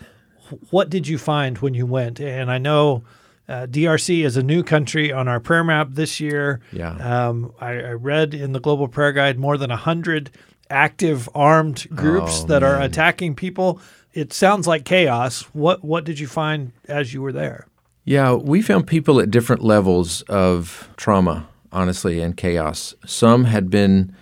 What 0.70 0.90
did 0.90 1.08
you 1.08 1.16
find 1.16 1.58
when 1.58 1.74
you 1.74 1.86
went? 1.86 2.20
And 2.20 2.50
I 2.50 2.58
know. 2.58 3.02
Uh, 3.46 3.66
DRC 3.66 4.24
is 4.24 4.38
a 4.38 4.42
new 4.42 4.62
country 4.62 5.12
on 5.12 5.28
our 5.28 5.38
prayer 5.38 5.62
map 5.62 5.88
this 5.90 6.18
year. 6.18 6.62
Yeah. 6.72 6.92
Um, 6.92 7.52
I, 7.60 7.72
I, 7.72 7.90
read 7.90 8.32
in 8.32 8.52
the 8.52 8.58
Global 8.58 8.88
Prayer 8.88 9.12
Guide 9.12 9.38
more 9.38 9.58
than 9.58 9.68
100 9.68 10.30
active 10.70 11.28
armed 11.34 11.86
groups 11.94 12.40
oh, 12.40 12.46
that 12.46 12.62
man. 12.62 12.70
are 12.70 12.80
attacking 12.80 13.34
people 13.34 13.82
it 14.14 14.32
sounds 14.32 14.66
like 14.66 14.84
chaos. 14.84 15.42
What 15.52 15.84
what 15.84 16.04
did 16.04 16.18
you 16.18 16.26
find 16.26 16.72
as 16.88 17.12
you 17.12 17.20
were 17.20 17.32
there? 17.32 17.66
Yeah, 18.04 18.34
we 18.34 18.61
found 18.61 18.87
people 18.87 19.18
at 19.20 19.30
different 19.30 19.62
levels 19.62 20.23
of 20.23 20.90
trauma, 20.96 21.49
honestly, 21.73 22.20
and 22.20 22.37
chaos. 22.37 22.94
Some 23.06 23.44
had 23.44 23.70
been 23.70 24.14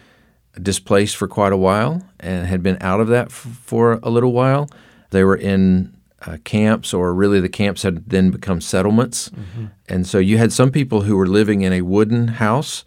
displaced 0.60 1.16
for 1.16 1.26
quite 1.26 1.52
a 1.52 1.56
while 1.56 2.02
and 2.20 2.46
had 2.46 2.62
been 2.62 2.78
out 2.80 3.00
of 3.00 3.08
that 3.08 3.26
f- 3.26 3.32
for 3.64 3.98
a 4.02 4.10
little 4.10 4.32
while. 4.32 4.68
They 5.10 5.24
were 5.24 5.36
in 5.36 5.96
uh, 6.26 6.38
camps, 6.44 6.94
or 6.94 7.12
really 7.12 7.40
the 7.40 7.48
camps 7.48 7.82
had 7.82 8.08
then 8.08 8.30
become 8.30 8.60
settlements. 8.60 9.30
Mm-hmm. 9.30 9.66
And 9.88 10.06
so 10.06 10.18
you 10.18 10.38
had 10.38 10.52
some 10.52 10.70
people 10.70 11.02
who 11.02 11.16
were 11.16 11.26
living 11.26 11.62
in 11.62 11.72
a 11.72 11.82
wooden 11.82 12.28
house 12.28 12.84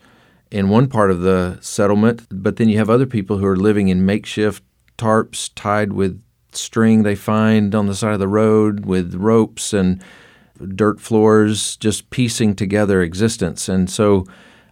in 0.52 0.70
one 0.70 0.88
part 0.88 1.12
of 1.12 1.22
the 1.22 1.58
settlement, 1.60 2.26
but 2.32 2.56
then 2.56 2.70
you 2.70 2.78
have 2.78 2.90
other 2.90 3.06
people 3.06 3.38
who 3.38 3.46
are 3.46 3.58
living 3.58 3.90
in 3.90 4.06
makeshift 4.06 4.64
tarps 4.98 5.50
tied 5.56 5.92
with 5.92 6.22
string 6.54 7.04
they 7.04 7.16
find 7.16 7.76
on 7.76 7.88
the 7.88 7.96
side 7.96 8.14
of 8.14 8.20
the 8.20 8.28
road 8.28 8.86
with 8.86 9.14
ropes 9.16 9.74
and 9.74 10.02
dirt 10.76 11.00
floors, 11.00 11.78
just 11.78 12.10
piecing 12.10 12.56
together 12.56 13.02
existence. 13.02 13.70
And 13.70 13.90
so 13.90 14.26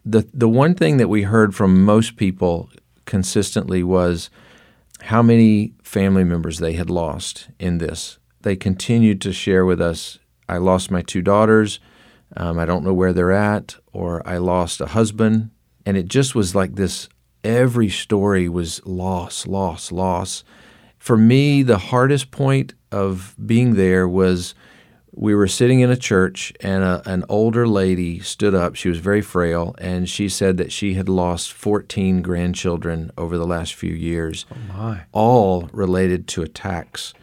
the 0.05 0.27
the 0.33 0.49
one 0.49 0.75
thing 0.75 0.97
that 0.97 1.09
we 1.09 1.23
heard 1.23 1.55
from 1.55 1.83
most 1.83 2.15
people 2.15 2.69
consistently 3.05 3.83
was 3.83 4.29
how 5.01 5.21
many 5.21 5.73
family 5.83 6.23
members 6.23 6.59
they 6.59 6.73
had 6.73 6.89
lost 6.89 7.49
in 7.59 7.77
this. 7.77 8.17
They 8.41 8.55
continued 8.55 9.21
to 9.21 9.33
share 9.33 9.65
with 9.65 9.81
us, 9.81 10.19
I 10.49 10.57
lost 10.57 10.91
my 10.91 11.01
two 11.01 11.21
daughters, 11.21 11.79
um, 12.35 12.59
I 12.59 12.65
don't 12.65 12.83
know 12.83 12.93
where 12.93 13.13
they're 13.13 13.31
at, 13.31 13.75
or 13.91 14.25
I 14.27 14.37
lost 14.37 14.81
a 14.81 14.87
husband. 14.87 15.51
And 15.85 15.97
it 15.97 16.07
just 16.07 16.35
was 16.35 16.55
like 16.55 16.75
this 16.75 17.09
every 17.43 17.89
story 17.89 18.47
was 18.47 18.85
loss, 18.85 19.45
loss, 19.45 19.91
loss 19.91 20.43
for 21.03 21.17
me, 21.17 21.63
the 21.63 21.79
hardest 21.79 22.31
point 22.31 22.75
of 22.89 23.35
being 23.45 23.75
there 23.75 24.07
was 24.07 24.55
we 25.15 25.35
were 25.35 25.47
sitting 25.47 25.79
in 25.81 25.91
a 25.91 25.95
church 25.95 26.51
and 26.59 26.83
a, 26.83 27.01
an 27.05 27.23
older 27.29 27.67
lady 27.67 28.19
stood 28.19 28.55
up. 28.55 28.75
She 28.75 28.89
was 28.89 28.97
very 28.97 29.21
frail, 29.21 29.75
and 29.77 30.09
she 30.09 30.27
said 30.27 30.57
that 30.57 30.71
she 30.71 30.95
had 30.95 31.07
lost 31.07 31.53
14 31.53 32.21
grandchildren 32.21 33.11
over 33.17 33.37
the 33.37 33.45
last 33.45 33.75
few 33.75 33.93
years, 33.93 34.45
oh 34.73 34.99
all 35.11 35.69
related 35.71 36.27
to 36.29 36.41
attacks. 36.41 37.13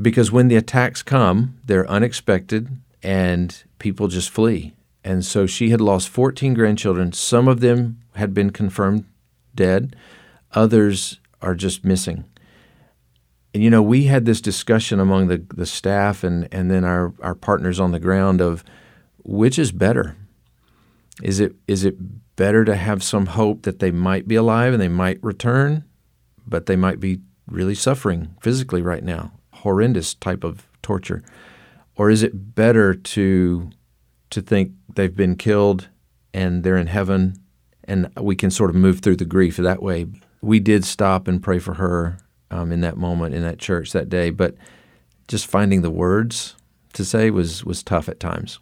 Because 0.00 0.30
when 0.30 0.48
the 0.48 0.56
attacks 0.56 1.02
come, 1.02 1.58
they're 1.64 1.88
unexpected 1.88 2.68
and 3.02 3.62
people 3.78 4.08
just 4.08 4.28
flee. 4.28 4.74
And 5.02 5.24
so 5.24 5.46
she 5.46 5.70
had 5.70 5.80
lost 5.80 6.08
14 6.08 6.54
grandchildren. 6.54 7.12
Some 7.12 7.48
of 7.48 7.60
them 7.60 8.00
had 8.16 8.34
been 8.34 8.50
confirmed 8.50 9.04
dead, 9.54 9.94
others 10.52 11.20
are 11.40 11.54
just 11.54 11.84
missing 11.84 12.24
and 13.54 13.62
you 13.62 13.70
know, 13.70 13.82
we 13.82 14.04
had 14.04 14.24
this 14.24 14.40
discussion 14.40 14.98
among 14.98 15.28
the, 15.28 15.38
the 15.54 15.64
staff 15.64 16.24
and, 16.24 16.48
and 16.52 16.70
then 16.70 16.84
our, 16.84 17.14
our 17.22 17.36
partners 17.36 17.78
on 17.78 17.92
the 17.92 18.00
ground 18.00 18.40
of 18.40 18.64
which 19.22 19.60
is 19.60 19.70
better. 19.70 20.16
Is 21.22 21.38
it 21.38 21.54
is 21.68 21.84
it 21.84 21.96
better 22.34 22.64
to 22.64 22.74
have 22.74 23.04
some 23.04 23.26
hope 23.26 23.62
that 23.62 23.78
they 23.78 23.92
might 23.92 24.26
be 24.26 24.34
alive 24.34 24.72
and 24.72 24.82
they 24.82 24.88
might 24.88 25.22
return, 25.22 25.84
but 26.44 26.66
they 26.66 26.74
might 26.74 26.98
be 26.98 27.20
really 27.46 27.76
suffering 27.76 28.34
physically 28.42 28.82
right 28.82 29.04
now, 29.04 29.30
horrendous 29.52 30.14
type 30.14 30.42
of 30.42 30.66
torture, 30.82 31.22
or 31.94 32.10
is 32.10 32.24
it 32.24 32.56
better 32.56 32.92
to 32.92 33.70
to 34.30 34.42
think 34.42 34.72
they've 34.96 35.14
been 35.14 35.36
killed 35.36 35.88
and 36.32 36.64
they're 36.64 36.76
in 36.76 36.88
heaven 36.88 37.36
and 37.84 38.10
we 38.20 38.34
can 38.34 38.50
sort 38.50 38.70
of 38.70 38.74
move 38.76 38.98
through 38.98 39.16
the 39.16 39.24
grief 39.24 39.56
that 39.56 39.80
way? 39.82 40.06
We 40.42 40.58
did 40.58 40.84
stop 40.84 41.28
and 41.28 41.40
pray 41.40 41.60
for 41.60 41.74
her 41.74 42.18
um, 42.50 42.72
in 42.72 42.80
that 42.80 42.96
moment 42.96 43.34
in 43.34 43.42
that 43.42 43.58
church 43.58 43.92
that 43.92 44.08
day. 44.08 44.30
But 44.30 44.54
just 45.28 45.46
finding 45.46 45.82
the 45.82 45.90
words 45.90 46.54
to 46.94 47.04
say 47.04 47.30
was 47.30 47.64
was 47.64 47.82
tough 47.82 48.08
at 48.08 48.20
times. 48.20 48.58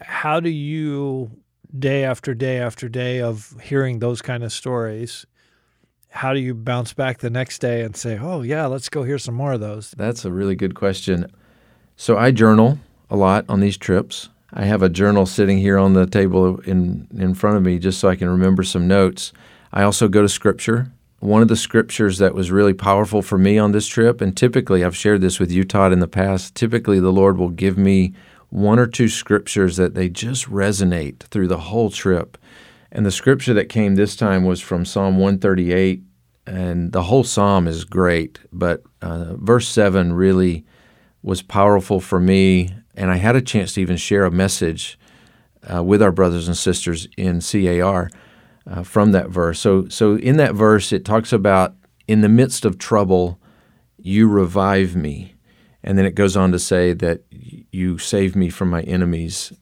How 0.00 0.40
do 0.40 0.50
you, 0.50 1.30
day 1.78 2.04
after 2.04 2.34
day 2.34 2.58
after 2.58 2.88
day 2.88 3.20
of 3.20 3.54
hearing 3.62 3.98
those 3.98 4.20
kind 4.20 4.44
of 4.44 4.52
stories, 4.52 5.24
how 6.10 6.32
do 6.32 6.40
you 6.40 6.54
bounce 6.54 6.92
back 6.92 7.18
the 7.18 7.30
next 7.30 7.60
day 7.60 7.82
and 7.82 7.96
say, 7.96 8.18
"Oh 8.20 8.42
yeah, 8.42 8.66
let's 8.66 8.88
go 8.88 9.02
hear 9.02 9.18
some 9.18 9.34
more 9.34 9.52
of 9.52 9.60
those"? 9.60 9.92
That's 9.96 10.24
a 10.24 10.32
really 10.32 10.56
good 10.56 10.74
question. 10.74 11.26
So 11.96 12.16
I 12.16 12.32
journal 12.32 12.78
a 13.10 13.16
lot 13.16 13.44
on 13.48 13.60
these 13.60 13.76
trips. 13.76 14.28
I 14.52 14.64
have 14.64 14.82
a 14.82 14.88
journal 14.88 15.26
sitting 15.26 15.58
here 15.58 15.78
on 15.78 15.94
the 15.94 16.06
table 16.06 16.60
in 16.60 17.08
in 17.16 17.34
front 17.34 17.56
of 17.56 17.62
me 17.62 17.78
just 17.78 17.98
so 17.98 18.08
I 18.08 18.16
can 18.16 18.28
remember 18.28 18.62
some 18.62 18.86
notes. 18.86 19.32
I 19.72 19.82
also 19.82 20.08
go 20.08 20.22
to 20.22 20.28
scripture 20.28 20.92
one 21.24 21.40
of 21.40 21.48
the 21.48 21.56
scriptures 21.56 22.18
that 22.18 22.34
was 22.34 22.50
really 22.50 22.74
powerful 22.74 23.22
for 23.22 23.38
me 23.38 23.56
on 23.56 23.72
this 23.72 23.86
trip, 23.86 24.20
and 24.20 24.36
typically 24.36 24.84
I've 24.84 24.94
shared 24.94 25.22
this 25.22 25.40
with 25.40 25.50
you, 25.50 25.64
Todd, 25.64 25.90
in 25.90 26.00
the 26.00 26.06
past. 26.06 26.54
Typically, 26.54 27.00
the 27.00 27.12
Lord 27.12 27.38
will 27.38 27.48
give 27.48 27.78
me 27.78 28.12
one 28.50 28.78
or 28.78 28.86
two 28.86 29.08
scriptures 29.08 29.78
that 29.78 29.94
they 29.94 30.10
just 30.10 30.44
resonate 30.50 31.20
through 31.20 31.48
the 31.48 31.58
whole 31.58 31.88
trip. 31.88 32.36
And 32.92 33.06
the 33.06 33.10
scripture 33.10 33.54
that 33.54 33.70
came 33.70 33.94
this 33.94 34.16
time 34.16 34.44
was 34.44 34.60
from 34.60 34.84
Psalm 34.84 35.16
138, 35.16 36.02
and 36.46 36.92
the 36.92 37.04
whole 37.04 37.24
psalm 37.24 37.66
is 37.66 37.84
great, 37.84 38.38
but 38.52 38.82
uh, 39.00 39.34
verse 39.36 39.66
7 39.66 40.12
really 40.12 40.66
was 41.22 41.40
powerful 41.40 42.00
for 42.00 42.20
me. 42.20 42.68
And 42.94 43.10
I 43.10 43.16
had 43.16 43.34
a 43.34 43.40
chance 43.40 43.72
to 43.74 43.80
even 43.80 43.96
share 43.96 44.26
a 44.26 44.30
message 44.30 44.98
uh, 45.72 45.82
with 45.82 46.02
our 46.02 46.12
brothers 46.12 46.48
and 46.48 46.56
sisters 46.56 47.08
in 47.16 47.40
CAR 47.40 48.10
uh, 48.70 48.82
from 48.82 49.12
that 49.12 49.28
verse. 49.28 49.60
So, 49.60 49.88
so 49.88 50.16
in 50.16 50.36
that 50.38 50.54
verse, 50.54 50.92
it 50.92 51.04
talks 51.04 51.32
about 51.32 51.74
in 52.06 52.20
the 52.20 52.28
midst 52.28 52.64
of 52.64 52.78
trouble, 52.78 53.38
you 53.98 54.28
revive 54.28 54.94
me. 54.94 55.34
And 55.82 55.98
then 55.98 56.06
it 56.06 56.14
goes 56.14 56.36
on 56.36 56.52
to 56.52 56.58
say 56.58 56.94
that 56.94 57.22
you 57.30 57.98
save 57.98 58.34
me 58.34 58.48
from 58.48 58.70
my 58.70 58.82
enemies. 58.82 59.52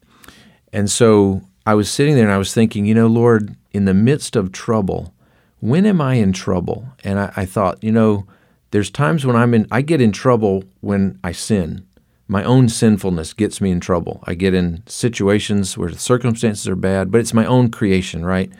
And 0.71 0.89
so 0.89 1.41
I 1.65 1.73
was 1.73 1.91
sitting 1.91 2.15
there 2.15 2.25
and 2.25 2.33
I 2.33 2.37
was 2.37 2.53
thinking, 2.53 2.85
you 2.85 2.93
know, 2.93 3.07
Lord, 3.07 3.55
in 3.71 3.85
the 3.85 3.93
midst 3.93 4.35
of 4.35 4.51
trouble, 4.51 5.13
when 5.59 5.85
am 5.85 6.01
I 6.01 6.15
in 6.15 6.33
trouble? 6.33 6.87
And 7.03 7.19
I, 7.19 7.33
I 7.35 7.45
thought, 7.45 7.83
you 7.83 7.91
know, 7.91 8.25
there's 8.71 8.89
times 8.89 9.25
when 9.25 9.35
I'm 9.35 9.53
in, 9.53 9.67
I 9.71 9.81
get 9.81 10.01
in 10.01 10.11
trouble 10.11 10.63
when 10.81 11.19
I 11.23 11.31
sin. 11.31 11.85
My 12.27 12.43
own 12.43 12.69
sinfulness 12.69 13.33
gets 13.33 13.61
me 13.61 13.69
in 13.69 13.79
trouble. 13.79 14.23
I 14.25 14.33
get 14.33 14.53
in 14.53 14.81
situations 14.87 15.77
where 15.77 15.91
the 15.91 15.99
circumstances 15.99 16.67
are 16.67 16.75
bad, 16.75 17.11
but 17.11 17.19
it's 17.21 17.33
my 17.33 17.45
own 17.45 17.69
creation, 17.69 18.25
right? 18.25 18.51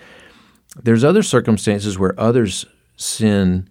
There's 0.81 1.03
other 1.03 1.23
circumstances 1.23 1.99
where 1.99 2.19
others 2.19 2.65
sin 2.95 3.67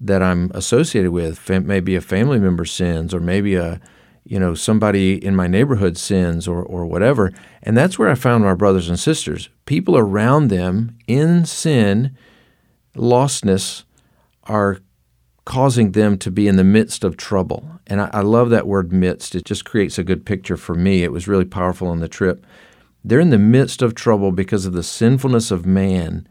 that 0.00 0.22
I'm 0.22 0.50
associated 0.52 1.10
with. 1.10 1.48
Maybe 1.48 1.94
a 1.94 2.00
family 2.00 2.38
member 2.38 2.64
sins, 2.64 3.14
or 3.14 3.20
maybe 3.20 3.54
a 3.54 3.80
you 4.24 4.38
know 4.38 4.54
somebody 4.54 5.14
in 5.24 5.34
my 5.34 5.46
neighborhood 5.46 5.96
sins, 5.96 6.46
or 6.46 6.62
or 6.62 6.84
whatever. 6.84 7.32
And 7.62 7.76
that's 7.76 7.98
where 7.98 8.10
I 8.10 8.14
found 8.14 8.44
my 8.44 8.54
brothers 8.54 8.88
and 8.88 8.98
sisters. 8.98 9.48
People 9.64 9.96
around 9.96 10.48
them 10.48 10.98
in 11.06 11.44
sin, 11.44 12.16
lostness, 12.94 13.84
are 14.44 14.78
causing 15.44 15.92
them 15.92 16.18
to 16.18 16.30
be 16.30 16.46
in 16.46 16.56
the 16.56 16.64
midst 16.64 17.02
of 17.02 17.16
trouble. 17.16 17.80
And 17.86 18.00
I, 18.00 18.10
I 18.12 18.20
love 18.20 18.50
that 18.50 18.66
word 18.66 18.92
midst. 18.92 19.34
It 19.34 19.44
just 19.44 19.64
creates 19.64 19.98
a 19.98 20.04
good 20.04 20.24
picture 20.24 20.56
for 20.56 20.74
me. 20.74 21.02
It 21.02 21.12
was 21.12 21.26
really 21.26 21.44
powerful 21.44 21.88
on 21.88 22.00
the 22.00 22.08
trip. 22.08 22.46
They're 23.04 23.18
in 23.18 23.30
the 23.30 23.38
midst 23.38 23.82
of 23.82 23.94
trouble 23.94 24.30
because 24.30 24.66
of 24.66 24.72
the 24.72 24.84
sinfulness 24.84 25.50
of 25.50 25.66
man 25.66 26.28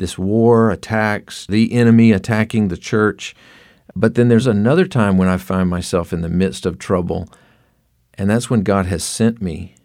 this 0.00 0.18
war 0.18 0.70
attacks, 0.70 1.46
the 1.46 1.72
enemy 1.72 2.10
attacking 2.10 2.68
the 2.68 2.76
church. 2.76 3.36
But 3.94 4.14
then 4.14 4.28
there's 4.28 4.46
another 4.46 4.86
time 4.86 5.16
when 5.16 5.28
I 5.28 5.36
find 5.36 5.68
myself 5.68 6.12
in 6.12 6.22
the 6.22 6.28
midst 6.28 6.66
of 6.66 6.78
trouble, 6.78 7.28
and 8.14 8.28
that's 8.28 8.50
when 8.50 8.62
God 8.62 8.86
has 8.86 9.04
sent 9.04 9.40
me 9.40 9.76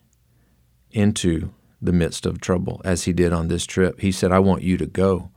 into 0.92 1.52
the 1.82 1.92
midst 1.92 2.26
of 2.26 2.42
trouble, 2.42 2.82
as 2.84 3.04
He 3.04 3.14
did 3.14 3.34
on 3.34 3.48
this 3.48 3.66
trip. 3.66 4.00
He 4.00 4.12
said, 4.12 4.32
I 4.32 4.40
want 4.40 4.64
you 4.64 4.78
to 4.78 4.86
go. 4.86 5.32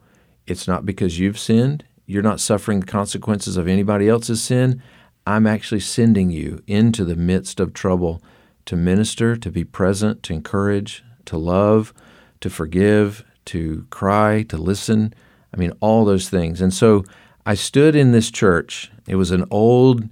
It's 0.46 0.68
not 0.68 0.86
because 0.86 1.18
you've 1.18 1.38
sinned, 1.38 1.84
you're 2.06 2.22
not 2.22 2.40
suffering 2.40 2.80
the 2.80 2.86
consequences 2.86 3.56
of 3.56 3.68
anybody 3.68 4.08
else's 4.08 4.42
sin. 4.42 4.82
I'm 5.26 5.46
actually 5.46 5.80
sending 5.80 6.30
you 6.30 6.62
into 6.66 7.04
the 7.04 7.16
midst 7.16 7.60
of 7.60 7.74
trouble 7.74 8.22
to 8.64 8.76
minister, 8.76 9.36
to 9.36 9.50
be 9.50 9.64
present, 9.64 10.22
to 10.22 10.32
encourage, 10.32 11.02
to 11.26 11.36
love, 11.36 11.92
to 12.40 12.48
forgive, 12.48 13.24
to 13.48 13.86
cry, 13.90 14.42
to 14.44 14.56
listen. 14.56 15.14
I 15.54 15.56
mean, 15.56 15.72
all 15.80 16.04
those 16.04 16.28
things. 16.28 16.60
And 16.60 16.72
so 16.72 17.04
I 17.46 17.54
stood 17.54 17.96
in 17.96 18.12
this 18.12 18.30
church. 18.30 18.90
It 19.06 19.16
was 19.16 19.30
an 19.30 19.46
old 19.50 20.08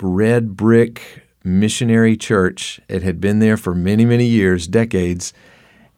red 0.00 0.56
brick 0.56 1.26
missionary 1.42 2.16
church. 2.16 2.80
It 2.88 3.02
had 3.02 3.20
been 3.20 3.38
there 3.40 3.56
for 3.56 3.74
many, 3.74 4.04
many 4.04 4.26
years, 4.26 4.66
decades, 4.66 5.32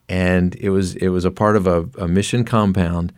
and 0.09 0.55
it 0.55 0.69
was 0.69 0.95
it 0.95 1.09
was 1.09 1.25
a 1.25 1.31
part 1.31 1.55
of 1.55 1.67
a, 1.67 1.89
a 1.97 2.07
mission 2.07 2.43
compound. 2.43 3.13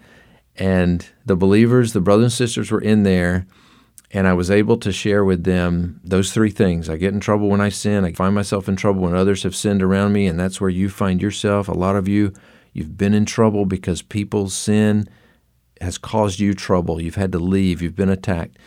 And 0.55 1.07
the 1.25 1.35
believers, 1.35 1.93
the 1.93 2.01
brothers 2.01 2.25
and 2.25 2.33
sisters, 2.33 2.69
were 2.69 2.81
in 2.81 3.03
there, 3.03 3.47
and 4.11 4.27
I 4.27 4.33
was 4.33 4.51
able 4.51 4.77
to 4.77 4.91
share 4.91 5.23
with 5.23 5.43
them 5.43 5.99
those 6.03 6.31
three 6.31 6.51
things. 6.51 6.89
I 6.89 6.97
get 6.97 7.13
in 7.13 7.19
trouble 7.19 7.49
when 7.49 7.61
I 7.61 7.69
sin. 7.69 8.05
I 8.05 8.11
find 8.13 8.35
myself 8.35 8.67
in 8.67 8.75
trouble 8.75 9.01
when 9.01 9.15
others 9.15 9.43
have 9.43 9.55
sinned 9.55 9.81
around 9.81 10.13
me, 10.13 10.27
and 10.27 10.39
that's 10.39 10.61
where 10.61 10.69
you 10.69 10.89
find 10.89 11.21
yourself. 11.21 11.67
A 11.67 11.73
lot 11.73 11.95
of 11.95 12.07
you 12.07 12.33
You've 12.73 12.97
been 12.97 13.13
in 13.13 13.25
trouble 13.25 13.65
because 13.65 14.01
people's 14.01 14.53
sin 14.53 15.07
has 15.79 15.97
caused 15.97 16.39
you 16.39 16.53
trouble. 16.53 17.01
You've 17.01 17.15
had 17.15 17.31
to 17.33 17.39
leave. 17.39 17.81
You've 17.81 17.95
been 17.95 18.09
attacked. 18.09 18.57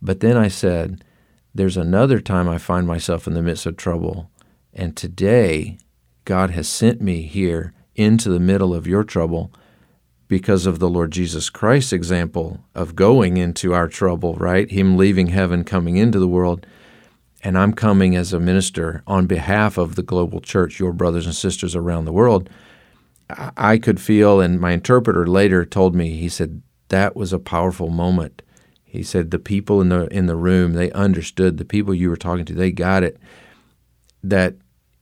But 0.00 0.20
then 0.20 0.36
I 0.36 0.48
said, 0.48 1.04
There's 1.54 1.76
another 1.76 2.20
time 2.20 2.48
I 2.48 2.58
find 2.58 2.86
myself 2.86 3.26
in 3.26 3.34
the 3.34 3.42
midst 3.42 3.66
of 3.66 3.76
trouble. 3.76 4.30
And 4.72 4.96
today, 4.96 5.78
God 6.24 6.50
has 6.50 6.68
sent 6.68 7.00
me 7.00 7.22
here 7.22 7.72
into 7.96 8.28
the 8.28 8.40
middle 8.40 8.74
of 8.74 8.86
your 8.86 9.02
trouble 9.02 9.50
because 10.28 10.66
of 10.66 10.78
the 10.78 10.88
Lord 10.88 11.12
Jesus 11.12 11.50
Christ's 11.50 11.92
example 11.92 12.60
of 12.74 12.94
going 12.94 13.36
into 13.36 13.72
our 13.72 13.88
trouble, 13.88 14.34
right? 14.34 14.70
Him 14.70 14.96
leaving 14.96 15.28
heaven, 15.28 15.64
coming 15.64 15.96
into 15.96 16.18
the 16.18 16.28
world. 16.28 16.66
And 17.42 17.56
I'm 17.56 17.72
coming 17.72 18.16
as 18.16 18.32
a 18.32 18.40
minister 18.40 19.02
on 19.06 19.26
behalf 19.26 19.78
of 19.78 19.94
the 19.94 20.02
global 20.02 20.40
church, 20.40 20.78
your 20.78 20.92
brothers 20.92 21.26
and 21.26 21.34
sisters 21.34 21.74
around 21.74 22.04
the 22.04 22.12
world 22.12 22.50
I 23.28 23.78
could 23.78 24.00
feel, 24.00 24.40
and 24.40 24.60
my 24.60 24.72
interpreter 24.72 25.26
later 25.26 25.64
told 25.64 25.94
me, 25.94 26.16
he 26.16 26.28
said, 26.28 26.62
that 26.88 27.16
was 27.16 27.32
a 27.32 27.38
powerful 27.38 27.88
moment. 27.88 28.42
He 28.84 29.02
said 29.02 29.30
the 29.30 29.38
people 29.38 29.80
in 29.80 29.88
the 29.88 30.06
in 30.06 30.26
the 30.26 30.36
room, 30.36 30.72
they 30.72 30.90
understood. 30.92 31.58
The 31.58 31.64
people 31.64 31.92
you 31.94 32.08
were 32.08 32.16
talking 32.16 32.44
to, 32.46 32.54
they 32.54 32.70
got 32.70 33.02
it. 33.02 33.18
That, 34.22 34.54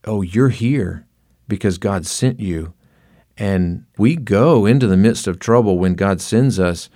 oh, 0.05 0.21
you're 0.21 0.49
here 0.49 1.05
because 1.47 1.77
God 1.77 2.05
sent 2.05 2.39
you. 2.39 2.73
And 3.37 3.85
we 3.97 4.15
go 4.15 4.65
into 4.65 4.87
the 4.87 4.97
midst 4.97 5.27
of 5.27 5.39
trouble 5.39 5.77
when 5.77 5.95
God 5.95 6.21
sends 6.21 6.59
us, 6.59 6.89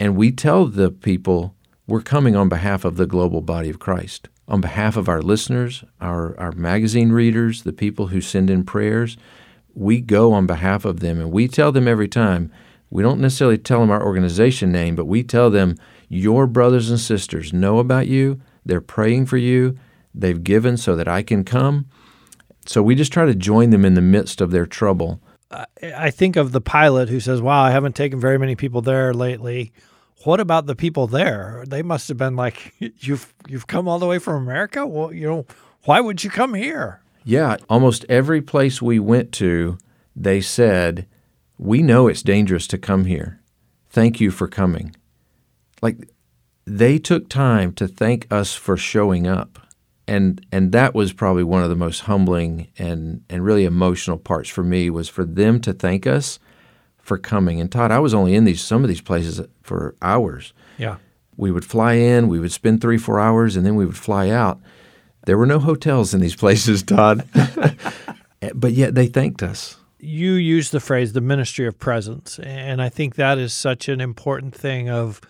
and 0.00 0.16
we 0.16 0.32
tell 0.32 0.66
the 0.66 0.90
people 0.90 1.54
we're 1.86 2.02
coming 2.02 2.34
on 2.34 2.48
behalf 2.48 2.84
of 2.84 2.96
the 2.96 3.06
global 3.06 3.40
body 3.40 3.68
of 3.68 3.78
Christ, 3.78 4.28
on 4.48 4.60
behalf 4.60 4.96
of 4.96 5.08
our 5.08 5.20
listeners, 5.20 5.84
our, 6.00 6.38
our 6.38 6.52
magazine 6.52 7.10
readers, 7.10 7.62
the 7.62 7.72
people 7.72 8.08
who 8.08 8.20
send 8.20 8.48
in 8.48 8.64
prayers 8.64 9.16
we 9.76 10.00
go 10.00 10.32
on 10.32 10.46
behalf 10.46 10.84
of 10.84 11.00
them 11.00 11.20
and 11.20 11.30
we 11.30 11.46
tell 11.46 11.70
them 11.70 11.86
every 11.86 12.08
time. 12.08 12.50
We 12.88 13.02
don't 13.02 13.20
necessarily 13.20 13.58
tell 13.58 13.80
them 13.80 13.90
our 13.90 14.02
organization 14.02 14.72
name, 14.72 14.96
but 14.96 15.04
we 15.04 15.22
tell 15.22 15.50
them 15.50 15.76
your 16.08 16.46
brothers 16.46 16.88
and 16.88 16.98
sisters 16.98 17.52
know 17.52 17.78
about 17.78 18.08
you. 18.08 18.40
They're 18.64 18.80
praying 18.80 19.26
for 19.26 19.36
you. 19.36 19.76
They've 20.14 20.42
given 20.42 20.78
so 20.78 20.96
that 20.96 21.08
I 21.08 21.22
can 21.22 21.44
come. 21.44 21.86
So 22.64 22.82
we 22.82 22.94
just 22.94 23.12
try 23.12 23.26
to 23.26 23.34
join 23.34 23.70
them 23.70 23.84
in 23.84 23.94
the 23.94 24.00
midst 24.00 24.40
of 24.40 24.50
their 24.50 24.66
trouble. 24.66 25.20
I 25.82 26.10
think 26.10 26.36
of 26.36 26.52
the 26.52 26.60
pilot 26.60 27.08
who 27.08 27.20
says, 27.20 27.40
Wow, 27.40 27.62
I 27.62 27.70
haven't 27.70 27.94
taken 27.94 28.18
very 28.18 28.38
many 28.38 28.56
people 28.56 28.82
there 28.82 29.12
lately. 29.12 29.72
What 30.24 30.40
about 30.40 30.66
the 30.66 30.74
people 30.74 31.06
there? 31.06 31.64
They 31.68 31.82
must 31.82 32.08
have 32.08 32.16
been 32.16 32.34
like, 32.34 32.74
You've 32.78 33.32
you've 33.46 33.66
come 33.66 33.86
all 33.86 33.98
the 33.98 34.06
way 34.06 34.18
from 34.18 34.42
America? 34.42 34.86
Well, 34.86 35.12
you 35.12 35.26
know, 35.26 35.46
why 35.84 36.00
would 36.00 36.24
you 36.24 36.30
come 36.30 36.54
here? 36.54 37.00
Yeah, 37.28 37.56
almost 37.68 38.06
every 38.08 38.40
place 38.40 38.80
we 38.80 39.00
went 39.00 39.32
to, 39.32 39.78
they 40.14 40.40
said, 40.40 41.08
We 41.58 41.82
know 41.82 42.06
it's 42.06 42.22
dangerous 42.22 42.68
to 42.68 42.78
come 42.78 43.06
here. 43.06 43.40
Thank 43.90 44.20
you 44.20 44.30
for 44.30 44.46
coming. 44.46 44.94
Like 45.82 46.08
they 46.64 46.98
took 46.98 47.28
time 47.28 47.72
to 47.74 47.88
thank 47.88 48.32
us 48.32 48.54
for 48.54 48.76
showing 48.76 49.26
up. 49.26 49.58
And 50.06 50.46
and 50.52 50.70
that 50.70 50.94
was 50.94 51.12
probably 51.12 51.42
one 51.42 51.64
of 51.64 51.68
the 51.68 51.74
most 51.74 52.02
humbling 52.02 52.68
and, 52.78 53.24
and 53.28 53.44
really 53.44 53.64
emotional 53.64 54.18
parts 54.18 54.48
for 54.48 54.62
me 54.62 54.88
was 54.88 55.08
for 55.08 55.24
them 55.24 55.60
to 55.62 55.72
thank 55.72 56.06
us 56.06 56.38
for 56.96 57.18
coming. 57.18 57.60
And 57.60 57.72
Todd, 57.72 57.90
I 57.90 57.98
was 57.98 58.14
only 58.14 58.36
in 58.36 58.44
these 58.44 58.60
some 58.60 58.84
of 58.84 58.88
these 58.88 59.00
places 59.00 59.40
for 59.62 59.96
hours. 60.00 60.52
Yeah. 60.78 60.98
We 61.36 61.50
would 61.50 61.64
fly 61.64 61.94
in, 61.94 62.28
we 62.28 62.38
would 62.38 62.52
spend 62.52 62.80
three, 62.80 62.98
four 62.98 63.18
hours, 63.18 63.56
and 63.56 63.66
then 63.66 63.74
we 63.74 63.84
would 63.84 63.98
fly 63.98 64.30
out. 64.30 64.60
There 65.26 65.36
were 65.36 65.46
no 65.46 65.58
hotels 65.58 66.14
in 66.14 66.20
these 66.20 66.36
places, 66.44 66.82
Todd. 66.82 67.28
but 68.54 68.72
yet 68.72 68.94
they 68.94 69.06
thanked 69.06 69.42
us. 69.42 69.76
You 69.98 70.32
used 70.32 70.72
the 70.72 70.80
phrase 70.80 71.12
the 71.12 71.20
ministry 71.20 71.66
of 71.66 71.78
presence, 71.78 72.38
and 72.38 72.80
I 72.80 72.88
think 72.88 73.16
that 73.16 73.38
is 73.38 73.52
such 73.52 73.88
an 73.88 74.00
important 74.00 74.54
thing 74.54 74.88
of 74.88 75.20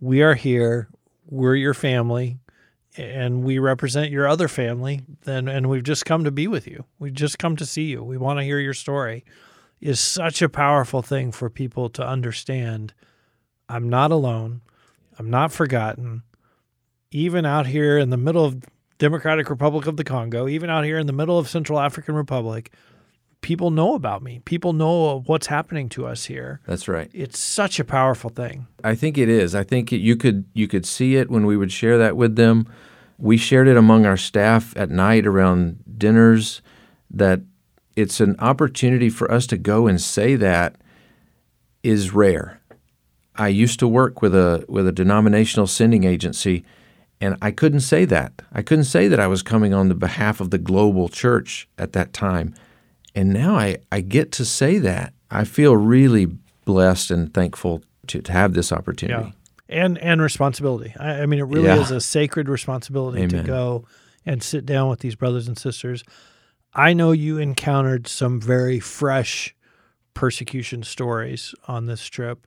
we 0.00 0.22
are 0.22 0.34
here, 0.34 0.88
we're 1.26 1.54
your 1.54 1.74
family, 1.74 2.38
and 2.96 3.44
we 3.44 3.58
represent 3.58 4.10
your 4.10 4.26
other 4.26 4.48
family, 4.48 5.02
then 5.22 5.48
and 5.48 5.68
we've 5.68 5.84
just 5.84 6.04
come 6.04 6.24
to 6.24 6.30
be 6.30 6.48
with 6.48 6.66
you. 6.66 6.84
We've 6.98 7.14
just 7.14 7.38
come 7.38 7.56
to 7.56 7.66
see 7.66 7.84
you. 7.84 8.02
We 8.02 8.16
want 8.16 8.38
to 8.38 8.44
hear 8.44 8.58
your 8.58 8.74
story. 8.74 9.24
Is 9.80 10.00
such 10.00 10.42
a 10.42 10.48
powerful 10.48 11.00
thing 11.00 11.32
for 11.32 11.48
people 11.48 11.88
to 11.90 12.06
understand. 12.06 12.92
I'm 13.68 13.88
not 13.88 14.10
alone. 14.10 14.60
I'm 15.18 15.30
not 15.30 15.52
forgotten. 15.52 16.24
Even 17.10 17.46
out 17.46 17.66
here 17.66 17.96
in 17.96 18.10
the 18.10 18.18
middle 18.18 18.44
of 18.44 18.62
Democratic 19.00 19.50
Republic 19.50 19.86
of 19.86 19.96
the 19.96 20.04
Congo, 20.04 20.46
even 20.46 20.70
out 20.70 20.84
here 20.84 20.98
in 20.98 21.06
the 21.06 21.12
middle 21.12 21.38
of 21.38 21.48
Central 21.48 21.80
African 21.80 22.14
Republic, 22.14 22.70
people 23.40 23.70
know 23.70 23.94
about 23.94 24.22
me. 24.22 24.42
People 24.44 24.74
know 24.74 25.22
what's 25.26 25.46
happening 25.46 25.88
to 25.88 26.06
us 26.06 26.26
here. 26.26 26.60
That's 26.66 26.86
right. 26.86 27.10
It's 27.14 27.38
such 27.38 27.80
a 27.80 27.84
powerful 27.84 28.28
thing. 28.30 28.66
I 28.84 28.94
think 28.94 29.16
it 29.16 29.28
is. 29.30 29.54
I 29.54 29.64
think 29.64 29.90
it, 29.92 29.96
you 29.98 30.16
could 30.16 30.44
you 30.52 30.68
could 30.68 30.84
see 30.84 31.16
it 31.16 31.30
when 31.30 31.46
we 31.46 31.56
would 31.56 31.72
share 31.72 31.96
that 31.98 32.16
with 32.16 32.36
them. 32.36 32.68
we 33.18 33.36
shared 33.36 33.68
it 33.68 33.76
among 33.76 34.06
our 34.06 34.16
staff 34.16 34.76
at 34.76 34.90
night 34.90 35.26
around 35.26 35.82
dinners 35.98 36.62
that 37.10 37.40
it's 37.96 38.20
an 38.20 38.36
opportunity 38.38 39.10
for 39.10 39.30
us 39.32 39.46
to 39.46 39.56
go 39.56 39.86
and 39.86 40.00
say 40.00 40.36
that 40.36 40.76
is 41.82 42.12
rare. 42.14 42.60
I 43.36 43.48
used 43.48 43.78
to 43.80 43.88
work 43.88 44.20
with 44.20 44.34
a 44.34 44.66
with 44.68 44.86
a 44.86 44.92
denominational 44.92 45.66
sending 45.66 46.04
agency 46.04 46.64
and 47.20 47.36
I 47.42 47.50
couldn't 47.50 47.80
say 47.80 48.04
that. 48.06 48.42
I 48.52 48.62
couldn't 48.62 48.84
say 48.84 49.08
that 49.08 49.20
I 49.20 49.26
was 49.26 49.42
coming 49.42 49.74
on 49.74 49.88
the 49.88 49.94
behalf 49.94 50.40
of 50.40 50.50
the 50.50 50.58
global 50.58 51.08
church 51.08 51.68
at 51.78 51.92
that 51.92 52.12
time. 52.12 52.54
And 53.14 53.32
now 53.32 53.56
I, 53.56 53.76
I 53.92 54.00
get 54.00 54.32
to 54.32 54.44
say 54.44 54.78
that. 54.78 55.12
I 55.30 55.44
feel 55.44 55.76
really 55.76 56.26
blessed 56.64 57.10
and 57.10 57.32
thankful 57.34 57.82
to, 58.06 58.22
to 58.22 58.32
have 58.32 58.54
this 58.54 58.72
opportunity. 58.72 59.28
Yeah. 59.28 59.32
And 59.68 59.98
and 59.98 60.20
responsibility. 60.20 60.94
I, 60.98 61.22
I 61.22 61.26
mean, 61.26 61.38
it 61.38 61.44
really 61.44 61.66
Yeah. 61.66 61.80
is 61.80 61.90
a 61.90 62.00
sacred 62.00 62.48
responsibility 62.48 63.26
to 63.28 63.42
go 63.42 63.84
and 64.26 64.42
sit 64.42 64.66
down 64.66 64.88
with 64.88 65.00
these 65.00 65.14
brothers 65.14 65.46
and 65.46 65.56
sisters. 65.58 66.02
I 66.74 66.92
know 66.92 67.12
you 67.12 67.38
encountered 67.38 68.06
some 68.08 68.40
very 68.40 68.80
fresh 68.80 69.54
persecution 70.14 70.82
stories 70.82 71.54
on 71.68 71.86
this 71.86 72.04
trip. 72.06 72.46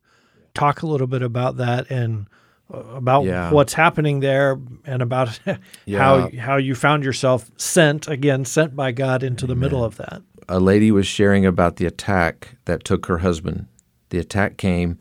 Talk 0.54 0.82
a 0.82 0.88
little 0.88 1.08
bit 1.08 1.22
about 1.22 1.58
that 1.58 1.90
and 1.90 2.28
Uh, 2.73 2.78
about 2.95 3.26
Yeah. 3.26 3.52
what's 3.52 3.73
happening 3.73 4.19
there 4.19 4.60
and 4.86 5.02
about 5.02 5.39
how 5.45 5.58
Yeah. 5.86 6.30
how 6.39 6.58
you 6.58 6.76
found 6.76 7.04
yourself 7.04 7.49
sent 7.58 8.08
again 8.08 8.45
sent 8.45 8.76
by 8.76 8.91
God 8.91 9.23
into 9.23 9.45
the 9.47 9.56
middle 9.56 9.84
of 9.84 9.97
that. 9.97 10.21
a 10.49 10.60
lady 10.60 10.91
was 10.91 11.08
sharing 11.08 11.45
about 11.45 11.78
the 11.78 11.86
attack 11.86 12.58
that 12.65 12.84
took 12.84 13.06
her 13.06 13.19
husband. 13.19 13.65
The 14.10 14.19
attack 14.19 14.58
came, 14.58 14.97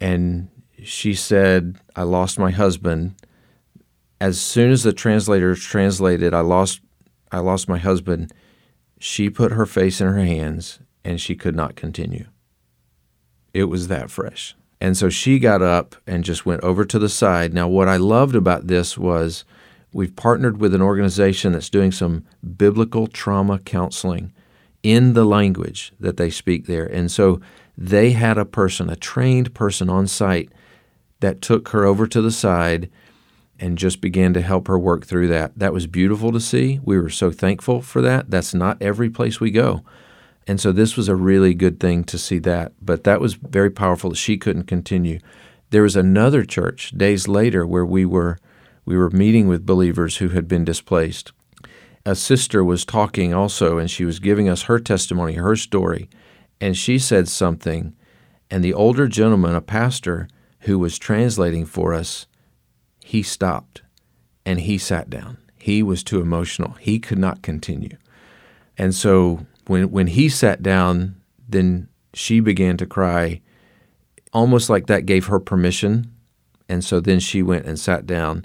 and 0.00 0.48
she 0.82 1.12
said, 1.14 1.76
I 1.94 2.02
lost 2.04 2.38
my 2.38 2.50
husband. 2.50 3.14
As 4.20 4.40
soon 4.40 4.70
as 4.70 4.82
the 4.84 4.92
translator 4.92 5.54
translated, 5.54 6.32
I 6.34 6.40
lost, 6.40 6.80
I 7.30 7.38
lost 7.40 7.68
my 7.68 7.78
husband, 7.78 8.32
she 8.98 9.28
put 9.30 9.52
her 9.52 9.66
face 9.66 10.00
in 10.00 10.06
her 10.08 10.18
hands 10.24 10.80
and 11.04 11.20
she 11.20 11.34
could 11.36 11.54
not 11.54 11.76
continue. 11.76 12.26
It 13.54 13.64
was 13.64 13.88
that 13.88 14.10
fresh. 14.10 14.56
And 14.80 14.96
so 14.96 15.08
she 15.08 15.38
got 15.38 15.60
up 15.60 15.96
and 16.06 16.24
just 16.24 16.46
went 16.46 16.62
over 16.62 16.84
to 16.84 16.98
the 16.98 17.08
side. 17.08 17.52
Now, 17.52 17.68
what 17.68 17.88
I 17.88 17.96
loved 17.96 18.36
about 18.36 18.68
this 18.68 18.96
was 18.96 19.44
we've 19.92 20.14
partnered 20.14 20.60
with 20.60 20.74
an 20.74 20.82
organization 20.82 21.52
that's 21.52 21.70
doing 21.70 21.90
some 21.92 22.24
biblical 22.56 23.06
trauma 23.06 23.58
counseling 23.58 24.32
in 24.82 25.14
the 25.14 25.24
language 25.24 25.92
that 25.98 26.16
they 26.16 26.30
speak 26.30 26.66
there. 26.66 26.86
And 26.86 27.10
so 27.10 27.40
they 27.76 28.12
had 28.12 28.38
a 28.38 28.44
person, 28.44 28.88
a 28.88 28.96
trained 28.96 29.54
person 29.54 29.88
on 29.90 30.06
site 30.06 30.50
that 31.20 31.42
took 31.42 31.70
her 31.70 31.84
over 31.84 32.06
to 32.06 32.22
the 32.22 32.30
side 32.30 32.88
and 33.58 33.76
just 33.76 34.00
began 34.00 34.32
to 34.34 34.40
help 34.40 34.68
her 34.68 34.78
work 34.78 35.04
through 35.04 35.26
that. 35.28 35.58
That 35.58 35.72
was 35.72 35.88
beautiful 35.88 36.30
to 36.30 36.40
see. 36.40 36.80
We 36.84 36.98
were 36.98 37.10
so 37.10 37.32
thankful 37.32 37.82
for 37.82 38.00
that. 38.02 38.30
That's 38.30 38.54
not 38.54 38.80
every 38.80 39.10
place 39.10 39.40
we 39.40 39.50
go. 39.50 39.82
And 40.48 40.60
so 40.60 40.72
this 40.72 40.96
was 40.96 41.08
a 41.08 41.14
really 41.14 41.54
good 41.54 41.78
thing 41.78 42.02
to 42.04 42.18
see 42.18 42.38
that. 42.40 42.72
But 42.80 43.04
that 43.04 43.20
was 43.20 43.34
very 43.34 43.70
powerful 43.70 44.14
she 44.14 44.38
couldn't 44.38 44.64
continue. 44.64 45.20
There 45.70 45.82
was 45.82 45.94
another 45.94 46.44
church 46.44 46.92
days 46.96 47.28
later 47.28 47.66
where 47.66 47.84
we 47.84 48.04
were 48.04 48.38
we 48.84 48.96
were 48.96 49.10
meeting 49.10 49.46
with 49.46 49.66
believers 49.66 50.16
who 50.16 50.30
had 50.30 50.48
been 50.48 50.64
displaced. 50.64 51.32
A 52.06 52.16
sister 52.16 52.64
was 52.64 52.86
talking 52.86 53.34
also 53.34 53.76
and 53.76 53.90
she 53.90 54.06
was 54.06 54.18
giving 54.18 54.48
us 54.48 54.62
her 54.62 54.78
testimony, 54.78 55.34
her 55.34 55.56
story, 55.56 56.08
and 56.58 56.74
she 56.74 56.98
said 56.98 57.28
something 57.28 57.94
and 58.50 58.64
the 58.64 58.74
older 58.74 59.08
gentleman, 59.08 59.54
a 59.54 59.60
pastor 59.60 60.28
who 60.60 60.78
was 60.78 60.98
translating 60.98 61.66
for 61.66 61.92
us, 61.92 62.26
he 63.04 63.22
stopped 63.22 63.82
and 64.44 64.60
he 64.60 64.78
sat 64.78 65.10
down. 65.10 65.38
He 65.58 65.82
was 65.82 66.02
too 66.02 66.20
emotional. 66.20 66.72
He 66.80 66.98
could 66.98 67.18
not 67.18 67.42
continue. 67.42 67.96
And 68.76 68.94
so 68.94 69.46
when 69.68 69.90
when 69.90 70.08
he 70.08 70.28
sat 70.28 70.62
down, 70.62 71.16
then 71.48 71.88
she 72.14 72.40
began 72.40 72.76
to 72.78 72.86
cry, 72.86 73.40
almost 74.32 74.68
like 74.68 74.86
that 74.86 75.06
gave 75.06 75.26
her 75.26 75.38
permission. 75.38 76.12
And 76.68 76.84
so 76.84 77.00
then 77.00 77.20
she 77.20 77.42
went 77.42 77.66
and 77.66 77.78
sat 77.78 78.06
down. 78.06 78.44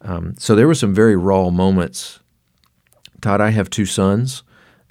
Um, 0.00 0.34
so 0.38 0.54
there 0.54 0.66
were 0.66 0.74
some 0.74 0.94
very 0.94 1.16
raw 1.16 1.50
moments. 1.50 2.20
Todd, 3.20 3.40
I 3.40 3.50
have 3.50 3.70
two 3.70 3.86
sons. 3.86 4.42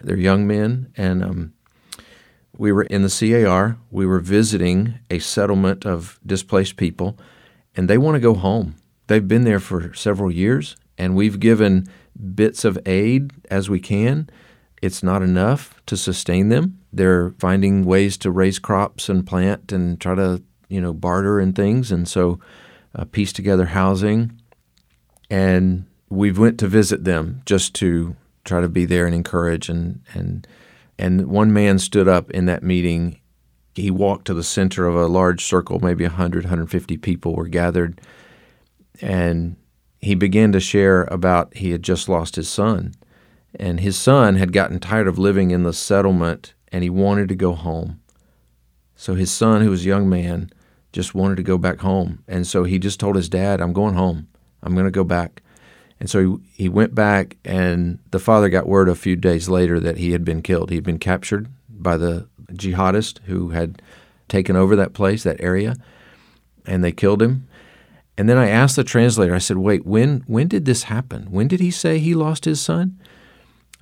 They're 0.02 0.16
young 0.16 0.48
men, 0.48 0.94
and 0.96 1.24
um, 1.24 1.54
we 2.58 2.72
were 2.72 2.84
in 2.84 3.02
the 3.02 3.10
CAR. 3.10 3.78
We 3.92 4.06
were 4.06 4.20
visiting 4.20 5.00
a 5.10 5.20
settlement 5.20 5.86
of 5.86 6.20
displaced 6.26 6.78
people, 6.78 7.18
and 7.76 7.90
they 7.90 7.98
want 7.98 8.16
to 8.16 8.20
go 8.22 8.34
home. 8.34 8.76
They've 9.08 9.28
been 9.28 9.44
there 9.44 9.60
for 9.60 9.94
several 9.94 10.32
years, 10.32 10.76
and 10.98 11.16
we've 11.16 11.40
given 11.40 11.88
bits 12.36 12.64
of 12.64 12.78
aid 12.86 13.32
as 13.50 13.70
we 13.70 13.80
can. 13.80 14.30
It's 14.82 15.04
not 15.04 15.22
enough 15.22 15.82
to 15.88 15.98
sustain 15.98 16.50
them. 16.50 16.80
They're 16.94 17.32
finding 17.32 17.84
ways 17.84 18.18
to 18.20 18.32
raise 18.32 18.60
crops 18.60 19.10
and 19.10 19.28
plant 19.28 19.72
and 19.72 20.00
try 20.00 20.16
to, 20.16 20.42
you 20.70 20.80
know, 20.80 20.94
barter 20.94 21.40
and 21.40 21.56
things, 21.56 21.92
and 21.92 22.08
so 22.08 22.40
uh, 22.96 23.06
piece 23.06 23.34
together 23.34 23.66
housing. 23.66 24.40
And 25.30 25.86
we 26.10 26.32
went 26.32 26.58
to 26.60 26.68
visit 26.68 27.04
them 27.04 27.42
just 27.46 27.76
to 27.76 28.16
try 28.46 28.62
to 28.62 28.70
be 28.70 28.86
there 28.86 29.06
and 29.06 29.14
encourage. 29.14 29.70
And 29.70 30.02
and 30.14 30.48
and 30.98 31.28
one 31.28 31.54
man 31.54 31.80
stood 31.80 32.08
up 32.08 32.32
in 32.32 32.46
that 32.46 32.64
meeting. 32.64 33.20
He 33.76 33.92
walked 33.92 34.26
to 34.26 34.34
the 34.34 34.44
center 34.44 34.88
of 34.88 34.96
a 34.96 35.08
large 35.08 35.46
circle 35.46 35.80
maybe 35.80 36.04
100 36.04 36.46
150 36.46 36.98
people 36.98 37.36
were 37.36 37.48
gathered. 37.48 38.02
And 39.02 39.56
he 40.02 40.16
began 40.16 40.52
to 40.54 40.60
share 40.60 41.04
about 41.04 41.56
he 41.56 41.72
had 41.72 41.84
just 41.84 42.10
lost 42.10 42.36
his 42.36 42.50
son 42.50 42.94
and 43.56 43.80
his 43.80 43.98
son 43.98 44.36
had 44.36 44.54
gotten 44.54 44.80
tired 44.80 45.08
of 45.08 45.18
living 45.18 45.52
in 45.52 45.64
the 45.64 45.74
settlement 45.74 46.54
and 46.72 46.84
he 46.84 46.90
wanted 46.90 47.28
to 47.30 47.36
go 47.36 47.54
home 47.54 48.00
so 48.96 49.16
his 49.16 49.32
son 49.32 49.62
who 49.62 49.70
was 49.70 49.86
a 49.86 49.90
young 49.90 50.10
man 50.10 50.50
just 50.92 51.16
wanted 51.16 51.36
to 51.36 51.44
go 51.44 51.58
back 51.58 51.80
home 51.80 52.24
and 52.28 52.46
so 52.46 52.64
he 52.64 52.78
just 52.80 53.00
told 53.00 53.16
his 53.16 53.30
dad 53.30 53.62
i'm 53.62 53.74
going 53.74 53.96
home 53.96 54.28
i'm 54.62 54.74
going 54.74 54.86
to 54.86 54.92
go 54.92 55.04
back 55.04 55.42
and 56.00 56.10
so 56.10 56.40
he, 56.56 56.64
he 56.64 56.70
went 56.70 56.96
back, 56.96 57.38
and 57.44 58.00
the 58.12 58.20
father 58.20 58.50
got 58.50 58.68
word 58.68 58.88
a 58.88 58.96
few 58.96 59.16
days 59.16 59.50
later 59.50 59.80
that 59.80 59.98
he 59.98 60.12
had 60.12 60.24
been 60.24 60.42
killed. 60.42 60.70
He 60.70 60.78
had 60.78 60.84
been 60.84 61.00
captured 61.00 61.50
by 61.70 61.98
the 61.98 62.28
jihadist 62.54 63.20
who 63.26 63.50
had 63.50 63.82
taken 64.28 64.56
over 64.56 64.76
that 64.76 64.94
place, 64.94 65.24
that 65.24 65.42
area, 65.42 65.76
and 66.66 66.84
they 66.84 66.92
killed 66.92 67.22
him. 67.22 67.48
And 68.18 68.30
then 68.30 68.38
I 68.38 68.50
asked 68.50 68.76
the 68.76 68.84
translator, 68.84 69.36
I 69.36 69.40
said, 69.40 69.58
Wait, 69.58 69.86
when, 69.86 70.24
when 70.28 70.48
did 70.48 70.66
this 70.66 70.84
happen? 70.84 71.32
When 71.32 71.48
did 71.48 71.60
he 71.60 71.72
say 71.72 72.00
he 72.00 72.14
lost 72.14 72.46
his 72.46 72.62
son? 72.62 73.00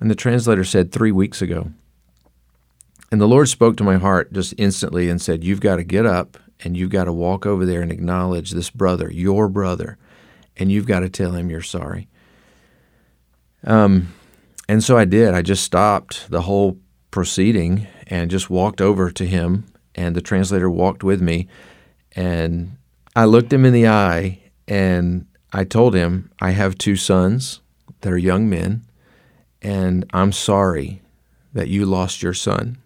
And 0.00 0.10
the 0.10 0.14
translator 0.14 0.64
said, 0.64 0.92
Three 0.92 1.12
weeks 1.12 1.42
ago. 1.42 1.72
And 3.10 3.20
the 3.20 3.28
Lord 3.28 3.48
spoke 3.48 3.76
to 3.78 3.84
my 3.84 3.96
heart 3.96 4.32
just 4.32 4.54
instantly 4.58 5.08
and 5.08 5.20
said, 5.20 5.44
You've 5.44 5.60
got 5.60 5.76
to 5.76 5.84
get 5.84 6.06
up 6.06 6.36
and 6.60 6.76
you've 6.76 6.90
got 6.90 7.04
to 7.04 7.12
walk 7.12 7.46
over 7.46 7.64
there 7.64 7.82
and 7.82 7.92
acknowledge 7.92 8.50
this 8.50 8.70
brother, 8.70 9.10
your 9.10 9.48
brother 9.48 9.96
and 10.58 10.72
you've 10.72 10.86
got 10.86 11.00
to 11.00 11.08
tell 11.08 11.32
him 11.32 11.50
you're 11.50 11.62
sorry. 11.62 12.08
Um, 13.64 14.12
and 14.68 14.82
so 14.82 14.98
I 14.98 15.04
did. 15.04 15.34
I 15.34 15.42
just 15.42 15.64
stopped 15.64 16.30
the 16.30 16.42
whole 16.42 16.78
proceeding 17.10 17.86
and 18.06 18.30
just 18.30 18.50
walked 18.50 18.80
over 18.80 19.10
to 19.10 19.26
him, 19.26 19.66
and 19.94 20.14
the 20.14 20.20
translator 20.20 20.68
walked 20.68 21.04
with 21.04 21.22
me. 21.22 21.48
And 22.12 22.76
I 23.14 23.24
looked 23.24 23.52
him 23.52 23.64
in 23.64 23.72
the 23.72 23.88
eye 23.88 24.40
and 24.66 25.26
I 25.52 25.64
told 25.64 25.94
him, 25.94 26.30
I 26.40 26.50
have 26.50 26.76
two 26.76 26.96
sons 26.96 27.60
that 28.00 28.12
are 28.12 28.18
young 28.18 28.48
men, 28.48 28.84
and 29.62 30.04
I'm 30.12 30.32
sorry 30.32 31.02
that 31.52 31.68
you 31.68 31.86
lost 31.86 32.22
your 32.22 32.34
son. 32.34 32.78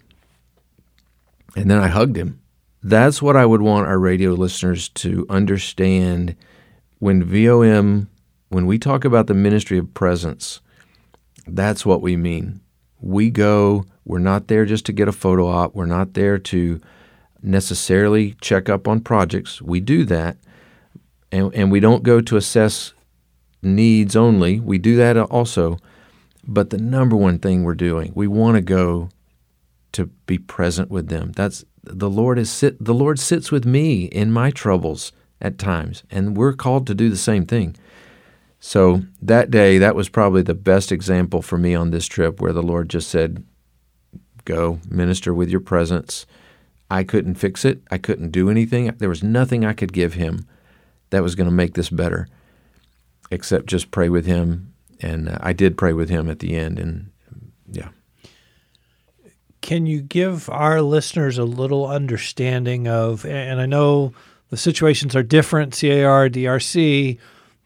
And 1.57 1.71
then 1.71 1.79
I 1.79 1.89
hugged 1.89 2.17
him. 2.17 2.41
That's 2.83 3.23
what 3.23 3.37
I 3.37 3.47
would 3.47 3.63
want 3.63 3.87
our 3.87 3.99
radio 3.99 4.33
listeners 4.33 4.89
to 4.91 5.27
understand 5.29 6.35
when 6.99 7.25
VOM, 7.25 8.09
when 8.49 8.67
we 8.67 8.79
talk 8.79 9.05
about 9.05 9.27
the 9.27 9.35
ministry 9.35 9.79
of 9.79 9.93
presence, 9.95 10.61
that's 11.47 11.85
what 11.85 12.01
we 12.01 12.17
mean. 12.17 12.61
We 13.01 13.31
go, 13.31 13.85
we're 14.05 14.19
not 14.19 14.49
there 14.49 14.65
just 14.65 14.87
to 14.87 14.93
get 14.93 15.09
a 15.09 15.13
photo 15.13 15.47
op, 15.47 15.75
we're 15.75 15.87
not 15.87 16.15
there 16.15 16.39
to 16.39 16.81
necessarily 17.43 18.37
check 18.41 18.69
up 18.69 18.87
on 18.87 19.01
projects. 19.01 19.61
We 19.61 19.81
do 19.81 20.05
that, 20.05 20.37
and, 21.31 21.53
and 21.55 21.71
we 21.71 21.81
don't 21.81 22.03
go 22.03 22.21
to 22.21 22.37
assess 22.37 22.93
needs 23.63 24.17
only. 24.17 24.61
We 24.61 24.79
do 24.79 24.97
that 24.97 25.17
also. 25.17 25.79
But 26.45 26.71
the 26.71 26.79
number 26.79 27.17
one 27.17 27.39
thing 27.39 27.65
we're 27.65 27.75
doing, 27.75 28.13
we 28.15 28.27
want 28.27 28.57
to 28.57 28.63
go 28.63 29.11
to 29.93 30.07
be 30.27 30.39
present 30.39 30.91
with 30.91 31.09
them. 31.09 31.33
That's 31.33 31.65
the 31.85 32.11
Lord 32.11 32.39
is 32.39 32.51
sit 32.51 32.83
the 32.85 32.95
Lord 32.95 33.19
sits 33.19 33.53
with 33.53 33.65
me 33.65 34.05
in 34.07 34.33
my 34.33 34.51
troubles 34.51 35.13
at 35.41 35.59
times, 35.59 36.05
and 36.11 36.37
we're 36.37 36.53
called 36.55 36.87
to 36.87 36.95
do 36.95 37.11
the 37.11 37.17
same 37.17 37.47
thing. 37.47 37.77
So 38.61 39.03
that 39.21 39.51
day, 39.51 39.79
that 39.79 39.97
was 39.97 40.09
probably 40.09 40.43
the 40.43 40.55
best 40.55 40.93
example 40.93 41.43
for 41.43 41.59
me 41.59 41.75
on 41.75 41.91
this 41.91 42.07
trip 42.07 42.41
where 42.41 42.53
the 42.53 42.63
Lord 42.63 42.89
just 42.89 43.09
said, 43.09 43.45
Go 44.45 44.81
minister 44.89 45.35
with 45.35 45.49
your 45.51 45.61
presence. 45.61 46.27
I 46.91 47.05
couldn't 47.05 47.37
fix 47.37 47.65
it. 47.65 47.83
I 47.91 47.99
couldn't 47.99 48.31
do 48.31 48.51
anything. 48.51 48.87
There 48.99 49.09
was 49.09 49.23
nothing 49.23 49.65
I 49.65 49.73
could 49.73 49.93
give 49.93 50.15
him 50.15 50.47
that 51.11 51.23
was 51.23 51.35
going 51.35 51.49
to 51.49 51.55
make 51.55 51.75
this 51.75 51.91
better. 51.91 52.29
except 53.31 53.67
just 53.67 53.91
pray 53.91 54.09
with 54.09 54.27
him. 54.27 54.72
And 55.03 55.29
uh, 55.29 55.38
I 55.41 55.53
did 55.53 55.77
pray 55.77 55.93
with 55.93 56.09
him 56.09 56.31
at 56.31 56.38
the 56.38 56.55
end, 56.55 56.79
and 56.79 57.11
yeah. 57.71 57.88
Can 59.61 59.87
you 59.87 60.01
give 60.01 60.49
our 60.51 60.83
listeners 60.83 61.38
a 61.38 61.45
little 61.45 61.87
understanding 61.87 62.88
of, 62.88 63.25
and 63.25 63.61
I 63.61 63.67
know 63.67 64.12
the 64.51 64.57
situations 64.57 65.15
are 65.15 65.23
different, 65.23 65.73
CAR, 65.73 66.29
DRC, 66.29 67.19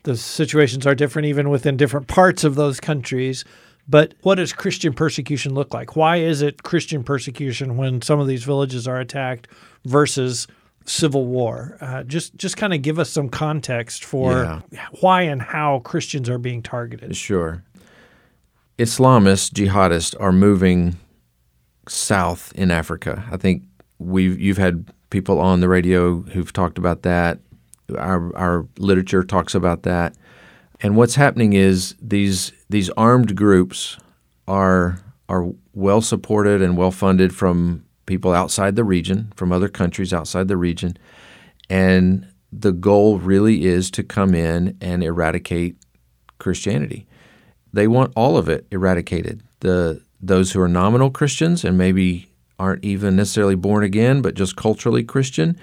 the 0.07 0.16
situations 0.16 0.87
are 0.87 0.94
different 0.94 1.27
even 1.27 1.51
within 1.51 1.77
different 1.77 2.07
parts 2.07 2.44
of 2.44 2.55
those 2.55 2.79
countries. 2.81 3.44
But 3.88 4.14
what 4.22 4.37
does 4.37 4.53
Christian 4.53 4.92
persecution 4.92 5.55
look 5.55 5.75
like? 5.75 5.96
Why 5.96 6.18
is 6.18 6.42
it 6.42 6.62
Christian 6.62 7.03
persecution 7.03 7.77
when 7.77 8.03
some 8.03 8.20
of 8.20 8.27
these 8.27 8.44
villages 8.44 8.87
are 8.87 9.01
attacked 9.01 9.49
versus 9.85 10.46
civil 10.87 11.27
war? 11.27 11.77
Uh, 11.81 12.03
just 12.05 12.37
just 12.37 12.57
kind 12.57 12.72
of 12.72 12.83
give 12.83 12.99
us 12.99 13.11
some 13.11 13.29
context 13.29 14.05
for 14.05 14.62
yeah. 14.70 14.87
why 15.01 15.22
and 15.22 15.42
how 15.42 15.81
Christians 15.81 16.29
are 16.29 16.38
being 16.38 16.62
targeted. 16.62 17.16
Sure. 17.16 17.62
Islamists, 18.79 19.51
jihadists, 19.51 20.14
are 20.20 20.33
moving 20.33 20.96
south 21.88 22.53
in 22.55 22.70
Africa. 22.70 23.25
I 23.31 23.37
think 23.37 23.62
we've 23.99 24.38
you've 24.38 24.59
had 24.59 24.92
people 25.11 25.40
on 25.40 25.61
the 25.61 25.68
radio 25.68 26.20
who've 26.20 26.53
talked 26.53 26.79
about 26.79 27.03
that. 27.03 27.38
Our 27.96 28.37
our 28.37 28.66
literature 28.79 29.25
talks 29.25 29.55
about 29.55 29.83
that. 29.85 30.14
And 30.81 30.96
what's 30.96 31.14
happening 31.14 31.55
is 31.55 31.94
these 32.03 32.53
these 32.68 32.90
armed 32.90 33.35
groups 33.35 33.96
are 34.46 34.99
are 35.29 35.49
well 35.72 36.01
supported 36.01 36.61
and 36.61 36.77
well 36.77 36.90
funded 36.90 37.35
from 37.35 37.86
people 38.07 38.33
outside 38.33 38.77
the 38.77 38.85
region, 38.85 39.33
from 39.37 39.53
other 39.53 39.69
countries 39.69 40.12
outside 40.12 40.49
the 40.49 40.57
region, 40.57 40.97
and 41.69 42.27
the 42.53 42.73
goal 42.73 43.19
really 43.19 43.64
is 43.64 43.90
to 43.90 44.03
come 44.03 44.35
in 44.35 44.77
and 44.81 45.03
eradicate 45.03 45.77
Christianity. 46.38 47.07
They 47.73 47.88
want 47.88 48.12
all 48.16 48.37
of 48.37 48.49
it 48.49 48.66
eradicated. 48.71 49.42
The 49.61 50.03
those 50.21 50.53
who 50.53 50.61
are 50.61 50.69
nominal 50.69 51.11
Christians 51.11 51.64
and 51.64 51.77
maybe 51.77 52.29
aren't 52.59 52.85
even 52.85 53.16
necessarily 53.16 53.55
born 53.55 53.85
again, 53.85 54.23
but 54.23 54.35
just 54.35 54.57
culturally 54.57 55.05
Christian, 55.05 55.59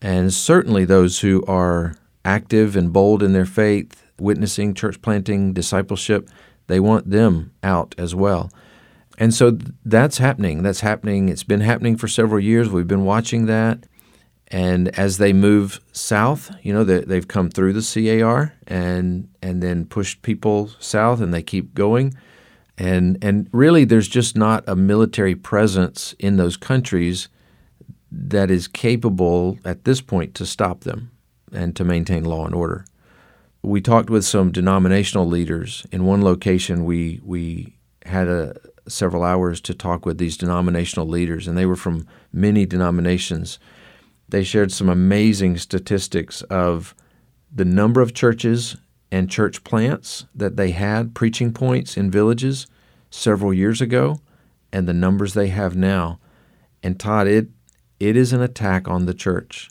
and 0.00 0.32
certainly 0.32 0.84
those 0.84 1.20
who 1.20 1.44
are 1.46 1.96
active 2.24 2.76
and 2.76 2.92
bold 2.92 3.22
in 3.22 3.32
their 3.32 3.44
faith, 3.44 4.02
witnessing, 4.18 4.72
church 4.72 5.02
planting, 5.02 5.52
discipleship, 5.52 6.30
they 6.66 6.80
want 6.80 7.10
them 7.10 7.52
out 7.62 7.94
as 7.98 8.14
well. 8.14 8.50
And 9.20 9.34
so 9.34 9.58
that's 9.84 10.16
happening. 10.16 10.62
That's 10.62 10.80
happening. 10.80 11.28
It's 11.28 11.44
been 11.44 11.60
happening 11.60 11.98
for 11.98 12.08
several 12.08 12.42
years. 12.42 12.70
We've 12.70 12.88
been 12.88 13.04
watching 13.04 13.44
that. 13.46 13.84
And 14.48 14.88
as 14.98 15.18
they 15.18 15.34
move 15.34 15.78
south, 15.92 16.50
you 16.62 16.72
know, 16.72 16.84
they, 16.84 17.14
have 17.14 17.28
come 17.28 17.50
through 17.50 17.74
the 17.74 17.82
CAR 18.20 18.54
and 18.66 19.28
and 19.42 19.62
then 19.62 19.84
pushed 19.84 20.22
people 20.22 20.70
south, 20.80 21.20
and 21.20 21.32
they 21.32 21.42
keep 21.42 21.74
going. 21.74 22.14
And 22.76 23.18
and 23.22 23.48
really, 23.52 23.84
there's 23.84 24.08
just 24.08 24.36
not 24.36 24.64
a 24.66 24.74
military 24.74 25.36
presence 25.36 26.14
in 26.18 26.36
those 26.36 26.56
countries 26.56 27.28
that 28.10 28.50
is 28.50 28.66
capable 28.66 29.58
at 29.64 29.84
this 29.84 30.00
point 30.00 30.34
to 30.36 30.46
stop 30.46 30.80
them 30.80 31.12
and 31.52 31.76
to 31.76 31.84
maintain 31.84 32.24
law 32.24 32.44
and 32.46 32.54
order. 32.54 32.84
We 33.62 33.80
talked 33.80 34.10
with 34.10 34.24
some 34.24 34.50
denominational 34.50 35.26
leaders. 35.26 35.86
In 35.92 36.06
one 36.06 36.22
location, 36.22 36.84
we 36.84 37.20
we 37.22 37.76
had 38.04 38.28
a, 38.28 38.56
several 38.88 39.22
hours 39.22 39.60
to 39.62 39.74
talk 39.74 40.04
with 40.06 40.18
these 40.18 40.36
denominational 40.36 41.06
leaders, 41.06 41.46
and 41.46 41.56
they 41.56 41.66
were 41.66 41.76
from 41.76 42.06
many 42.32 42.66
denominations. 42.66 43.58
They 44.28 44.44
shared 44.44 44.72
some 44.72 44.88
amazing 44.88 45.58
statistics 45.58 46.42
of 46.42 46.94
the 47.52 47.64
number 47.64 48.00
of 48.00 48.14
churches 48.14 48.76
and 49.10 49.30
church 49.30 49.64
plants 49.64 50.26
that 50.34 50.56
they 50.56 50.70
had, 50.70 51.14
preaching 51.14 51.52
points 51.52 51.96
in 51.96 52.10
villages 52.10 52.66
several 53.10 53.52
years 53.52 53.80
ago, 53.80 54.20
and 54.72 54.86
the 54.86 54.94
numbers 54.94 55.34
they 55.34 55.48
have 55.48 55.76
now. 55.76 56.20
And 56.82 56.98
Todd, 56.98 57.26
it 57.26 57.48
it 57.98 58.16
is 58.16 58.32
an 58.32 58.40
attack 58.40 58.88
on 58.88 59.04
the 59.04 59.14
church. 59.14 59.70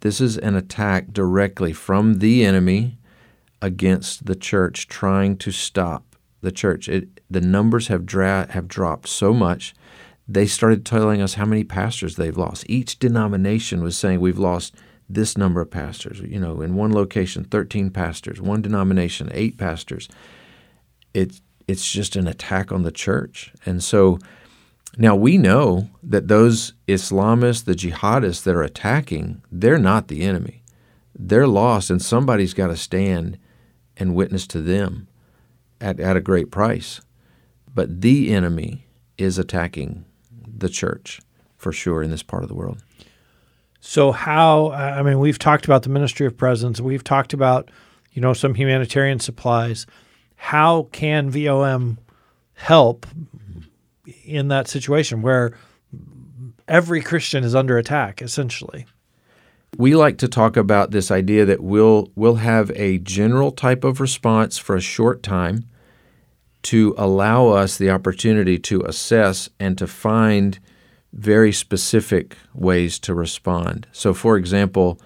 This 0.00 0.20
is 0.20 0.38
an 0.38 0.56
attack 0.56 1.12
directly 1.12 1.72
from 1.72 2.20
the 2.20 2.44
enemy 2.44 2.98
against 3.60 4.26
the 4.26 4.34
church, 4.34 4.88
trying 4.88 5.36
to 5.38 5.52
stop 5.52 6.11
the 6.42 6.52
church. 6.52 6.88
It, 6.88 7.20
the 7.30 7.40
numbers 7.40 7.88
have 7.88 8.04
dra- 8.04 8.48
have 8.50 8.68
dropped 8.68 9.08
so 9.08 9.32
much. 9.32 9.74
They 10.28 10.46
started 10.46 10.84
telling 10.84 11.22
us 11.22 11.34
how 11.34 11.46
many 11.46 11.64
pastors 11.64 12.16
they've 12.16 12.36
lost. 12.36 12.64
Each 12.68 12.98
denomination 12.98 13.82
was 13.82 13.96
saying 13.96 14.20
we've 14.20 14.38
lost 14.38 14.74
this 15.08 15.36
number 15.38 15.60
of 15.60 15.70
pastors. 15.70 16.20
You 16.20 16.38
know, 16.38 16.60
in 16.60 16.74
one 16.74 16.92
location, 16.92 17.44
13 17.44 17.90
pastors. 17.90 18.40
One 18.40 18.62
denomination, 18.62 19.30
eight 19.32 19.56
pastors. 19.56 20.08
It's 21.14 21.40
it's 21.68 21.90
just 21.90 22.16
an 22.16 22.26
attack 22.26 22.72
on 22.72 22.82
the 22.82 22.92
church. 22.92 23.52
And 23.64 23.82
so 23.82 24.18
now 24.98 25.14
we 25.14 25.38
know 25.38 25.88
that 26.02 26.28
those 26.28 26.74
Islamists, 26.88 27.64
the 27.64 27.74
jihadists 27.74 28.42
that 28.42 28.54
are 28.54 28.62
attacking, 28.62 29.42
they're 29.50 29.78
not 29.78 30.08
the 30.08 30.22
enemy. 30.22 30.62
They're 31.16 31.46
lost, 31.46 31.88
and 31.88 32.02
somebody's 32.02 32.52
got 32.52 32.66
to 32.68 32.76
stand 32.76 33.38
and 33.96 34.14
witness 34.14 34.46
to 34.48 34.60
them 34.60 35.06
at, 35.82 36.00
at 36.00 36.16
a 36.16 36.20
great 36.20 36.50
price. 36.50 37.00
But 37.74 38.00
the 38.00 38.32
enemy 38.32 38.86
is 39.18 39.38
attacking 39.38 40.04
the 40.46 40.68
church 40.68 41.20
for 41.56 41.72
sure 41.72 42.02
in 42.02 42.10
this 42.10 42.22
part 42.22 42.42
of 42.42 42.48
the 42.48 42.54
world. 42.54 42.82
So, 43.80 44.12
how, 44.12 44.70
I 44.70 45.02
mean, 45.02 45.18
we've 45.18 45.38
talked 45.38 45.64
about 45.64 45.82
the 45.82 45.88
ministry 45.88 46.26
of 46.26 46.36
presence, 46.36 46.80
we've 46.80 47.02
talked 47.02 47.32
about, 47.32 47.70
you 48.12 48.22
know, 48.22 48.32
some 48.32 48.54
humanitarian 48.54 49.18
supplies. 49.18 49.86
How 50.36 50.88
can 50.92 51.30
VOM 51.30 51.98
help 52.54 53.06
in 54.24 54.48
that 54.48 54.68
situation 54.68 55.22
where 55.22 55.52
every 56.68 57.00
Christian 57.00 57.42
is 57.42 57.54
under 57.54 57.76
attack, 57.76 58.22
essentially? 58.22 58.86
We 59.78 59.96
like 59.96 60.18
to 60.18 60.28
talk 60.28 60.56
about 60.56 60.90
this 60.90 61.10
idea 61.10 61.44
that 61.46 61.60
we'll 61.60 62.10
we'll 62.14 62.36
have 62.36 62.70
a 62.74 62.98
general 62.98 63.50
type 63.50 63.84
of 63.84 64.00
response 64.00 64.58
for 64.58 64.76
a 64.76 64.80
short 64.80 65.22
time 65.22 65.64
to 66.62 66.94
allow 66.96 67.48
us 67.48 67.76
the 67.76 67.90
opportunity 67.90 68.58
to 68.58 68.82
assess 68.82 69.48
and 69.58 69.76
to 69.78 69.86
find 69.86 70.58
very 71.12 71.52
specific 71.52 72.36
ways 72.54 72.98
to 73.00 73.14
respond. 73.14 73.86
So 73.92 74.14
for 74.14 74.36
example, 74.36 75.00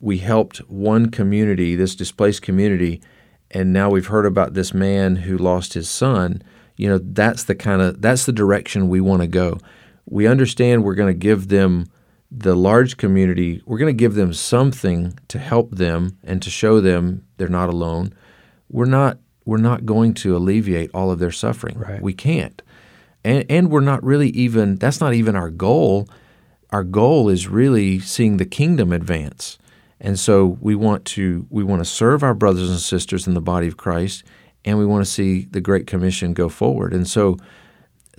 we 0.00 0.18
helped 0.18 0.58
one 0.68 1.10
community, 1.10 1.74
this 1.74 1.94
displaced 1.94 2.42
community, 2.42 3.02
and 3.50 3.72
now 3.72 3.90
we've 3.90 4.06
heard 4.06 4.26
about 4.26 4.54
this 4.54 4.72
man 4.72 5.16
who 5.16 5.36
lost 5.36 5.74
his 5.74 5.88
son. 5.88 6.42
You 6.76 6.88
know, 6.88 6.98
that's 7.02 7.44
the 7.44 7.54
kind 7.54 7.82
of 7.82 8.00
that's 8.00 8.26
the 8.26 8.32
direction 8.32 8.88
we 8.88 9.00
want 9.00 9.22
to 9.22 9.28
go. 9.28 9.58
We 10.06 10.26
understand 10.26 10.84
we're 10.84 10.94
going 10.94 11.12
to 11.12 11.18
give 11.18 11.48
them 11.48 11.86
the 12.30 12.56
large 12.56 12.96
community, 12.96 13.62
we're 13.66 13.78
going 13.78 13.94
to 13.94 13.98
give 13.98 14.14
them 14.14 14.32
something 14.32 15.16
to 15.28 15.38
help 15.38 15.70
them 15.70 16.18
and 16.24 16.42
to 16.42 16.50
show 16.50 16.80
them 16.80 17.24
they're 17.36 17.48
not 17.48 17.68
alone. 17.68 18.12
We're 18.68 18.86
not 18.86 19.18
we're 19.46 19.56
not 19.56 19.86
going 19.86 20.12
to 20.12 20.36
alleviate 20.36 20.90
all 20.92 21.10
of 21.10 21.18
their 21.18 21.30
suffering. 21.30 21.78
Right. 21.78 22.02
We 22.02 22.12
can't. 22.12 22.60
And 23.24 23.46
and 23.48 23.70
we're 23.70 23.80
not 23.80 24.02
really 24.04 24.28
even 24.30 24.76
that's 24.76 25.00
not 25.00 25.14
even 25.14 25.34
our 25.34 25.50
goal. 25.50 26.08
Our 26.70 26.84
goal 26.84 27.28
is 27.30 27.48
really 27.48 28.00
seeing 28.00 28.36
the 28.36 28.44
kingdom 28.44 28.92
advance. 28.92 29.56
And 30.00 30.18
so 30.18 30.58
we 30.60 30.74
want 30.74 31.04
to 31.06 31.46
we 31.48 31.64
want 31.64 31.80
to 31.80 31.84
serve 31.84 32.22
our 32.22 32.34
brothers 32.34 32.68
and 32.68 32.80
sisters 32.80 33.26
in 33.26 33.34
the 33.34 33.40
body 33.40 33.68
of 33.68 33.76
Christ 33.76 34.24
and 34.64 34.78
we 34.78 34.84
want 34.84 35.04
to 35.04 35.10
see 35.10 35.46
the 35.50 35.60
great 35.60 35.86
commission 35.86 36.34
go 36.34 36.48
forward. 36.48 36.92
And 36.92 37.08
so 37.08 37.36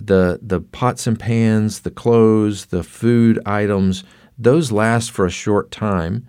the 0.00 0.40
the 0.42 0.60
pots 0.60 1.06
and 1.06 1.18
pans, 1.20 1.80
the 1.80 1.90
clothes, 1.90 2.66
the 2.66 2.82
food 2.82 3.38
items, 3.44 4.02
those 4.38 4.72
last 4.72 5.10
for 5.10 5.26
a 5.26 5.30
short 5.30 5.70
time 5.70 6.26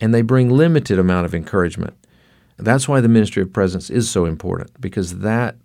and 0.00 0.14
they 0.14 0.22
bring 0.22 0.48
limited 0.48 0.98
amount 0.98 1.26
of 1.26 1.34
encouragement. 1.34 1.97
That's 2.58 2.88
why 2.88 3.00
the 3.00 3.08
ministry 3.08 3.42
of 3.42 3.52
presence 3.52 3.88
is 3.88 4.10
so 4.10 4.24
important 4.24 4.80
because 4.80 5.18
that 5.18 5.56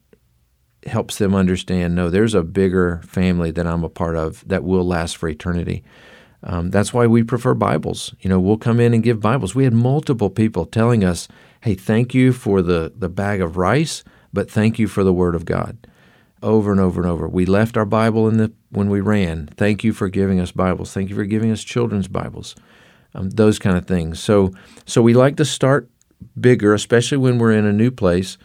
helps 0.85 1.17
them 1.17 1.33
understand 1.33 1.95
no, 1.95 2.09
there's 2.09 2.33
a 2.33 2.43
bigger 2.43 3.01
family 3.05 3.51
that 3.51 3.67
I'm 3.67 3.83
a 3.83 3.89
part 3.89 4.15
of 4.15 4.47
that 4.47 4.63
will 4.63 4.85
last 4.85 5.17
for 5.17 5.29
eternity. 5.29 5.83
Um, 6.43 6.71
that's 6.71 6.93
why 6.93 7.07
we 7.07 7.23
prefer 7.23 7.53
Bibles. 7.53 8.13
You 8.19 8.29
know, 8.29 8.39
we'll 8.39 8.57
come 8.57 8.79
in 8.79 8.93
and 8.93 9.01
give 9.01 9.21
Bibles. 9.21 9.55
We 9.55 9.63
had 9.63 9.73
multiple 9.73 10.29
people 10.29 10.65
telling 10.65 11.03
us, 11.03 11.27
hey, 11.61 11.73
thank 11.73 12.13
you 12.13 12.33
for 12.33 12.61
the, 12.61 12.91
the 12.95 13.07
bag 13.07 13.39
of 13.41 13.55
rice, 13.55 14.03
but 14.33 14.51
thank 14.51 14.77
you 14.77 14.87
for 14.87 15.03
the 15.05 15.13
Word 15.13 15.35
of 15.35 15.45
God. 15.45 15.87
Over 16.41 16.71
and 16.71 16.81
over 16.81 17.01
and 17.01 17.09
over. 17.09 17.29
We 17.29 17.45
left 17.45 17.77
our 17.77 17.85
Bible 17.85 18.27
in 18.27 18.37
the 18.37 18.51
when 18.69 18.89
we 18.89 18.99
ran. 18.99 19.47
Thank 19.55 19.85
you 19.85 19.93
for 19.93 20.09
giving 20.09 20.41
us 20.41 20.51
Bibles. 20.51 20.91
Thank 20.91 21.09
you 21.09 21.15
for 21.15 21.23
giving 21.23 21.51
us 21.51 21.63
children's 21.63 22.09
Bibles. 22.09 22.55
Um, 23.15 23.29
those 23.29 23.59
kind 23.59 23.77
of 23.77 23.85
things. 23.85 24.19
So, 24.19 24.51
so 24.85 25.01
we 25.01 25.13
like 25.13 25.37
to 25.37 25.45
start 25.45 25.89
bigger, 26.39 26.73
especially 26.73 27.17
when 27.17 27.37
we're 27.37 27.51
in 27.53 27.65
a 27.65 27.73
new 27.73 27.91
place. 27.91 28.37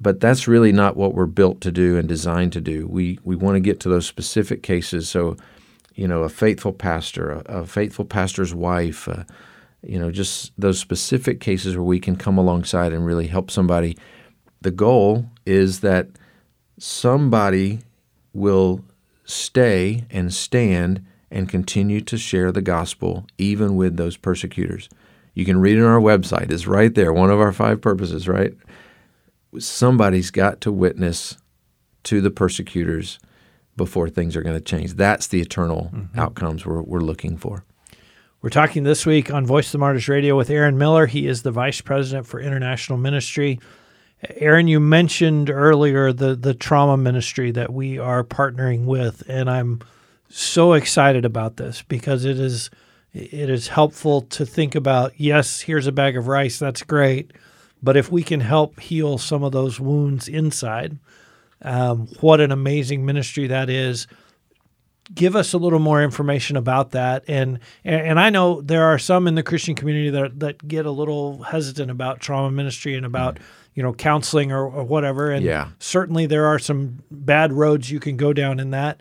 But 0.00 0.20
that's 0.20 0.48
really 0.48 0.72
not 0.72 0.96
what 0.96 1.14
we're 1.14 1.26
built 1.26 1.60
to 1.60 1.70
do 1.70 1.96
and 1.96 2.08
designed 2.08 2.52
to 2.54 2.60
do. 2.60 2.86
We 2.88 3.18
we 3.22 3.36
want 3.36 3.54
to 3.54 3.60
get 3.60 3.78
to 3.80 3.88
those 3.88 4.06
specific 4.06 4.62
cases. 4.62 5.08
So, 5.08 5.36
you 5.94 6.08
know, 6.08 6.22
a 6.22 6.28
faithful 6.28 6.72
pastor, 6.72 7.30
a, 7.30 7.60
a 7.60 7.66
faithful 7.66 8.04
pastor's 8.04 8.52
wife, 8.52 9.06
uh, 9.08 9.24
you 9.82 9.98
know, 9.98 10.10
just 10.10 10.52
those 10.58 10.78
specific 10.78 11.40
cases 11.40 11.76
where 11.76 11.84
we 11.84 12.00
can 12.00 12.16
come 12.16 12.36
alongside 12.36 12.92
and 12.92 13.06
really 13.06 13.28
help 13.28 13.50
somebody. 13.50 13.96
The 14.60 14.70
goal 14.72 15.26
is 15.46 15.80
that 15.80 16.08
somebody 16.78 17.80
will 18.32 18.84
stay 19.24 20.04
and 20.10 20.32
stand 20.32 21.04
and 21.30 21.48
continue 21.48 22.00
to 22.00 22.16
share 22.16 22.52
the 22.52 22.62
gospel 22.62 23.26
even 23.38 23.76
with 23.76 23.96
those 23.96 24.16
persecutors. 24.16 24.88
You 25.34 25.44
can 25.44 25.60
read 25.60 25.78
it 25.78 25.82
on 25.82 25.86
our 25.86 26.00
website. 26.00 26.50
It's 26.50 26.66
right 26.66 26.94
there. 26.94 27.12
One 27.12 27.30
of 27.30 27.40
our 27.40 27.52
five 27.52 27.80
purposes, 27.80 28.28
right? 28.28 28.54
Somebody's 29.58 30.30
got 30.30 30.60
to 30.62 30.72
witness 30.72 31.38
to 32.04 32.20
the 32.20 32.30
persecutors 32.30 33.18
before 33.76 34.08
things 34.08 34.36
are 34.36 34.42
going 34.42 34.56
to 34.56 34.64
change. 34.64 34.94
That's 34.94 35.26
the 35.26 35.40
eternal 35.40 35.90
mm-hmm. 35.92 36.18
outcomes 36.18 36.66
we're, 36.66 36.82
we're 36.82 37.00
looking 37.00 37.36
for. 37.36 37.64
We're 38.42 38.50
talking 38.50 38.82
this 38.82 39.06
week 39.06 39.32
on 39.32 39.46
Voice 39.46 39.66
of 39.68 39.72
the 39.72 39.78
Martyrs 39.78 40.08
Radio 40.08 40.36
with 40.36 40.50
Aaron 40.50 40.76
Miller. 40.76 41.06
He 41.06 41.26
is 41.26 41.42
the 41.42 41.52
Vice 41.52 41.80
President 41.80 42.26
for 42.26 42.40
International 42.40 42.98
Ministry. 42.98 43.60
Aaron, 44.36 44.68
you 44.68 44.80
mentioned 44.80 45.48
earlier 45.48 46.12
the, 46.12 46.34
the 46.34 46.54
trauma 46.54 46.96
ministry 46.96 47.50
that 47.52 47.72
we 47.72 47.98
are 47.98 48.24
partnering 48.24 48.84
with, 48.84 49.22
and 49.28 49.48
I'm 49.48 49.80
so 50.28 50.72
excited 50.72 51.24
about 51.24 51.56
this 51.56 51.82
because 51.82 52.24
it 52.24 52.38
is 52.38 52.70
it 53.12 53.50
is 53.50 53.68
helpful 53.68 54.22
to 54.22 54.46
think 54.46 54.74
about 54.74 55.12
yes, 55.18 55.60
here's 55.60 55.86
a 55.86 55.92
bag 55.92 56.16
of 56.16 56.28
rice, 56.28 56.58
that's 56.58 56.82
great, 56.82 57.32
but 57.82 57.96
if 57.96 58.10
we 58.10 58.22
can 58.22 58.40
help 58.40 58.80
heal 58.80 59.18
some 59.18 59.42
of 59.42 59.52
those 59.52 59.78
wounds 59.78 60.28
inside, 60.28 60.98
um, 61.62 62.08
what 62.20 62.40
an 62.40 62.52
amazing 62.52 63.04
ministry 63.04 63.46
that 63.46 63.70
is 63.70 64.06
give 65.14 65.36
us 65.36 65.52
a 65.52 65.58
little 65.58 65.78
more 65.78 66.02
information 66.02 66.56
about 66.56 66.92
that. 66.92 67.24
And, 67.28 67.58
and 67.84 68.20
I 68.20 68.30
know 68.30 68.60
there 68.60 68.84
are 68.84 68.98
some 68.98 69.26
in 69.26 69.34
the 69.34 69.42
Christian 69.42 69.74
community 69.74 70.10
that 70.10 70.40
that 70.40 70.66
get 70.66 70.86
a 70.86 70.90
little 70.90 71.42
hesitant 71.42 71.90
about 71.90 72.20
trauma 72.20 72.50
ministry 72.50 72.94
and 72.94 73.04
about 73.04 73.38
you 73.74 73.82
know 73.82 73.92
counseling 73.92 74.52
or, 74.52 74.64
or 74.64 74.84
whatever. 74.84 75.30
And 75.30 75.44
yeah. 75.44 75.68
certainly 75.78 76.26
there 76.26 76.46
are 76.46 76.58
some 76.58 77.02
bad 77.10 77.52
roads 77.52 77.90
you 77.90 78.00
can 78.00 78.16
go 78.16 78.32
down 78.32 78.60
in 78.60 78.70
that. 78.70 79.00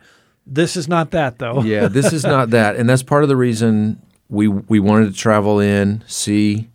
This 0.53 0.75
is 0.75 0.87
not 0.87 1.11
that 1.11 1.39
though. 1.39 1.63
yeah, 1.63 1.87
this 1.87 2.11
is 2.11 2.23
not 2.23 2.49
that, 2.51 2.75
and 2.75 2.89
that's 2.89 3.03
part 3.03 3.23
of 3.23 3.29
the 3.29 3.37
reason 3.37 4.01
we 4.29 4.47
we 4.47 4.79
wanted 4.79 5.11
to 5.11 5.17
travel 5.17 5.59
in, 5.59 6.03
see. 6.07 6.67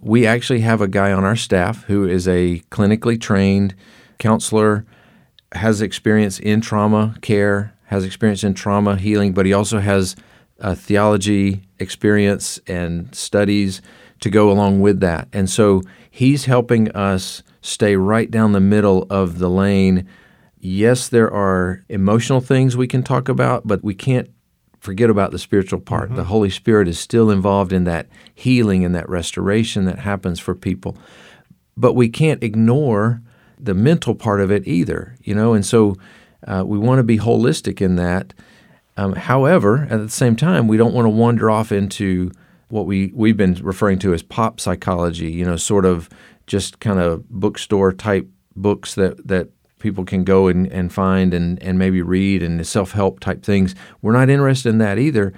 We 0.00 0.26
actually 0.26 0.60
have 0.60 0.80
a 0.80 0.88
guy 0.88 1.12
on 1.12 1.22
our 1.24 1.36
staff 1.36 1.84
who 1.84 2.08
is 2.08 2.26
a 2.26 2.60
clinically 2.72 3.20
trained 3.20 3.76
counselor, 4.18 4.84
has 5.52 5.80
experience 5.80 6.40
in 6.40 6.60
trauma 6.60 7.14
care, 7.22 7.72
has 7.84 8.04
experience 8.04 8.42
in 8.42 8.54
trauma 8.54 8.96
healing, 8.96 9.32
but 9.32 9.46
he 9.46 9.52
also 9.52 9.78
has 9.78 10.16
a 10.58 10.74
theology 10.74 11.62
experience 11.78 12.58
and 12.66 13.14
studies 13.14 13.80
to 14.20 14.30
go 14.30 14.50
along 14.50 14.80
with 14.80 15.00
that. 15.00 15.28
And 15.32 15.50
so 15.50 15.82
he's 16.10 16.46
helping 16.46 16.90
us 16.92 17.42
stay 17.60 17.96
right 17.96 18.30
down 18.30 18.52
the 18.52 18.60
middle 18.60 19.06
of 19.10 19.38
the 19.38 19.50
lane. 19.50 20.08
Yes, 20.64 21.08
there 21.08 21.28
are 21.28 21.82
emotional 21.88 22.40
things 22.40 22.76
we 22.76 22.86
can 22.86 23.02
talk 23.02 23.28
about, 23.28 23.66
but 23.66 23.82
we 23.82 23.96
can't 23.96 24.30
forget 24.78 25.10
about 25.10 25.32
the 25.32 25.38
spiritual 25.38 25.80
part. 25.80 26.06
Mm-hmm. 26.06 26.16
The 26.16 26.24
Holy 26.24 26.50
Spirit 26.50 26.86
is 26.86 27.00
still 27.00 27.32
involved 27.32 27.72
in 27.72 27.82
that 27.84 28.06
healing 28.32 28.84
and 28.84 28.94
that 28.94 29.08
restoration 29.08 29.86
that 29.86 29.98
happens 29.98 30.38
for 30.38 30.54
people. 30.54 30.96
But 31.76 31.94
we 31.94 32.08
can't 32.08 32.44
ignore 32.44 33.22
the 33.58 33.74
mental 33.74 34.14
part 34.14 34.40
of 34.40 34.52
it 34.52 34.66
either, 34.66 35.16
you 35.22 35.34
know, 35.34 35.52
and 35.52 35.66
so 35.66 35.96
uh, 36.46 36.62
we 36.64 36.78
want 36.78 37.00
to 37.00 37.04
be 37.04 37.18
holistic 37.18 37.80
in 37.80 37.96
that. 37.96 38.32
Um, 38.96 39.14
however, 39.14 39.88
at 39.90 39.98
the 39.98 40.10
same 40.10 40.36
time, 40.36 40.68
we 40.68 40.76
don't 40.76 40.94
want 40.94 41.06
to 41.06 41.10
wander 41.10 41.50
off 41.50 41.72
into 41.72 42.30
what 42.68 42.86
we 42.86 43.10
we've 43.14 43.36
been 43.36 43.54
referring 43.54 43.98
to 44.00 44.14
as 44.14 44.22
pop 44.22 44.60
psychology. 44.60 45.32
You 45.32 45.44
know, 45.44 45.56
sort 45.56 45.86
of 45.86 46.08
just 46.46 46.78
kind 46.78 47.00
of 47.00 47.28
bookstore 47.28 47.92
type 47.92 48.28
books 48.54 48.94
that 48.94 49.26
that 49.26 49.48
people 49.82 50.04
can 50.04 50.24
go 50.24 50.46
and, 50.46 50.66
and 50.68 50.92
find 50.92 51.34
and, 51.34 51.62
and 51.62 51.78
maybe 51.78 52.00
read 52.00 52.42
and 52.42 52.66
self 52.66 52.92
help 52.92 53.20
type 53.20 53.42
things. 53.42 53.74
We're 54.00 54.12
not 54.12 54.30
interested 54.30 54.70
in 54.70 54.78
that 54.78 54.98
either. 54.98 55.34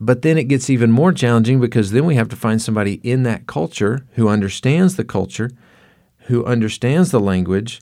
But 0.00 0.22
then 0.22 0.36
it 0.36 0.44
gets 0.44 0.68
even 0.68 0.90
more 0.90 1.12
challenging 1.12 1.60
because 1.60 1.92
then 1.92 2.04
we 2.04 2.16
have 2.16 2.28
to 2.30 2.36
find 2.36 2.60
somebody 2.60 2.94
in 3.02 3.22
that 3.22 3.46
culture 3.46 4.04
who 4.14 4.28
understands 4.28 4.96
the 4.96 5.04
culture, 5.04 5.50
who 6.26 6.44
understands 6.44 7.10
the 7.10 7.20
language, 7.20 7.80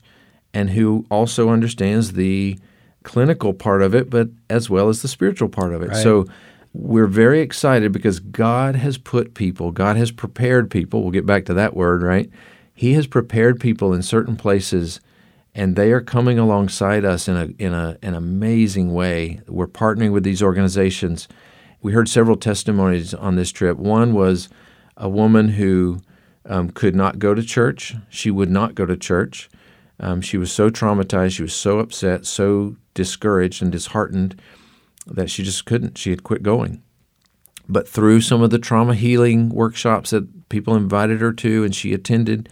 and 0.53 0.69
who 0.69 1.05
also 1.09 1.49
understands 1.49 2.13
the 2.13 2.57
clinical 3.03 3.53
part 3.53 3.81
of 3.81 3.93
it, 3.93 4.09
but 4.09 4.29
as 4.49 4.69
well 4.69 4.87
as 4.87 5.01
the 5.01 5.07
spiritual 5.07 5.49
part 5.49 5.73
of 5.73 5.81
it. 5.81 5.89
Right. 5.89 6.03
So 6.03 6.25
we're 6.73 7.07
very 7.07 7.41
excited 7.41 7.91
because 7.91 8.19
God 8.19 8.75
has 8.75 8.97
put 8.97 9.33
people, 9.33 9.71
God 9.71 9.97
has 9.97 10.11
prepared 10.11 10.69
people. 10.71 11.01
We'll 11.01 11.11
get 11.11 11.25
back 11.25 11.45
to 11.45 11.53
that 11.53 11.75
word, 11.75 12.01
right? 12.01 12.29
He 12.73 12.93
has 12.93 13.07
prepared 13.07 13.59
people 13.59 13.93
in 13.93 14.01
certain 14.01 14.35
places 14.35 14.99
and 15.55 15.77
they 15.77 15.91
are 15.93 16.01
coming 16.01 16.37
alongside 16.37 17.05
us 17.05 17.27
in 17.27 17.37
a 17.37 17.45
in 17.57 17.73
a 17.73 17.97
an 18.01 18.13
amazing 18.13 18.93
way. 18.93 19.39
We're 19.47 19.67
partnering 19.67 20.11
with 20.11 20.23
these 20.23 20.43
organizations. 20.43 21.27
We 21.81 21.93
heard 21.93 22.09
several 22.09 22.35
testimonies 22.35 23.13
on 23.13 23.35
this 23.35 23.51
trip. 23.51 23.77
One 23.77 24.13
was 24.13 24.49
a 24.97 25.07
woman 25.07 25.49
who 25.49 26.01
um, 26.45 26.69
could 26.69 26.95
not 26.95 27.19
go 27.19 27.33
to 27.33 27.41
church. 27.41 27.95
She 28.09 28.29
would 28.29 28.49
not 28.49 28.75
go 28.75 28.85
to 28.85 28.97
church. 28.97 29.49
Um, 29.99 30.19
she 30.21 30.37
was 30.37 30.51
so 30.51 30.69
traumatized, 30.69 31.37
she 31.37 31.41
was 31.41 31.53
so 31.53 31.79
upset, 31.79 32.25
so 32.25 32.75
discouraged 32.93 33.61
and 33.61 33.71
disheartened 33.71 34.41
that 35.07 35.29
she 35.29 35.41
just 35.41 35.65
couldn't. 35.65 35.97
She 35.97 36.09
had 36.09 36.23
quit 36.23 36.43
going. 36.43 36.83
But 37.69 37.87
through 37.87 38.21
some 38.21 38.41
of 38.41 38.49
the 38.49 38.59
trauma 38.59 38.93
healing 38.93 39.49
workshops 39.49 40.09
that 40.09 40.49
people 40.49 40.75
invited 40.75 41.21
her 41.21 41.31
to 41.33 41.63
and 41.63 41.73
she 41.73 41.93
attended 41.93 42.49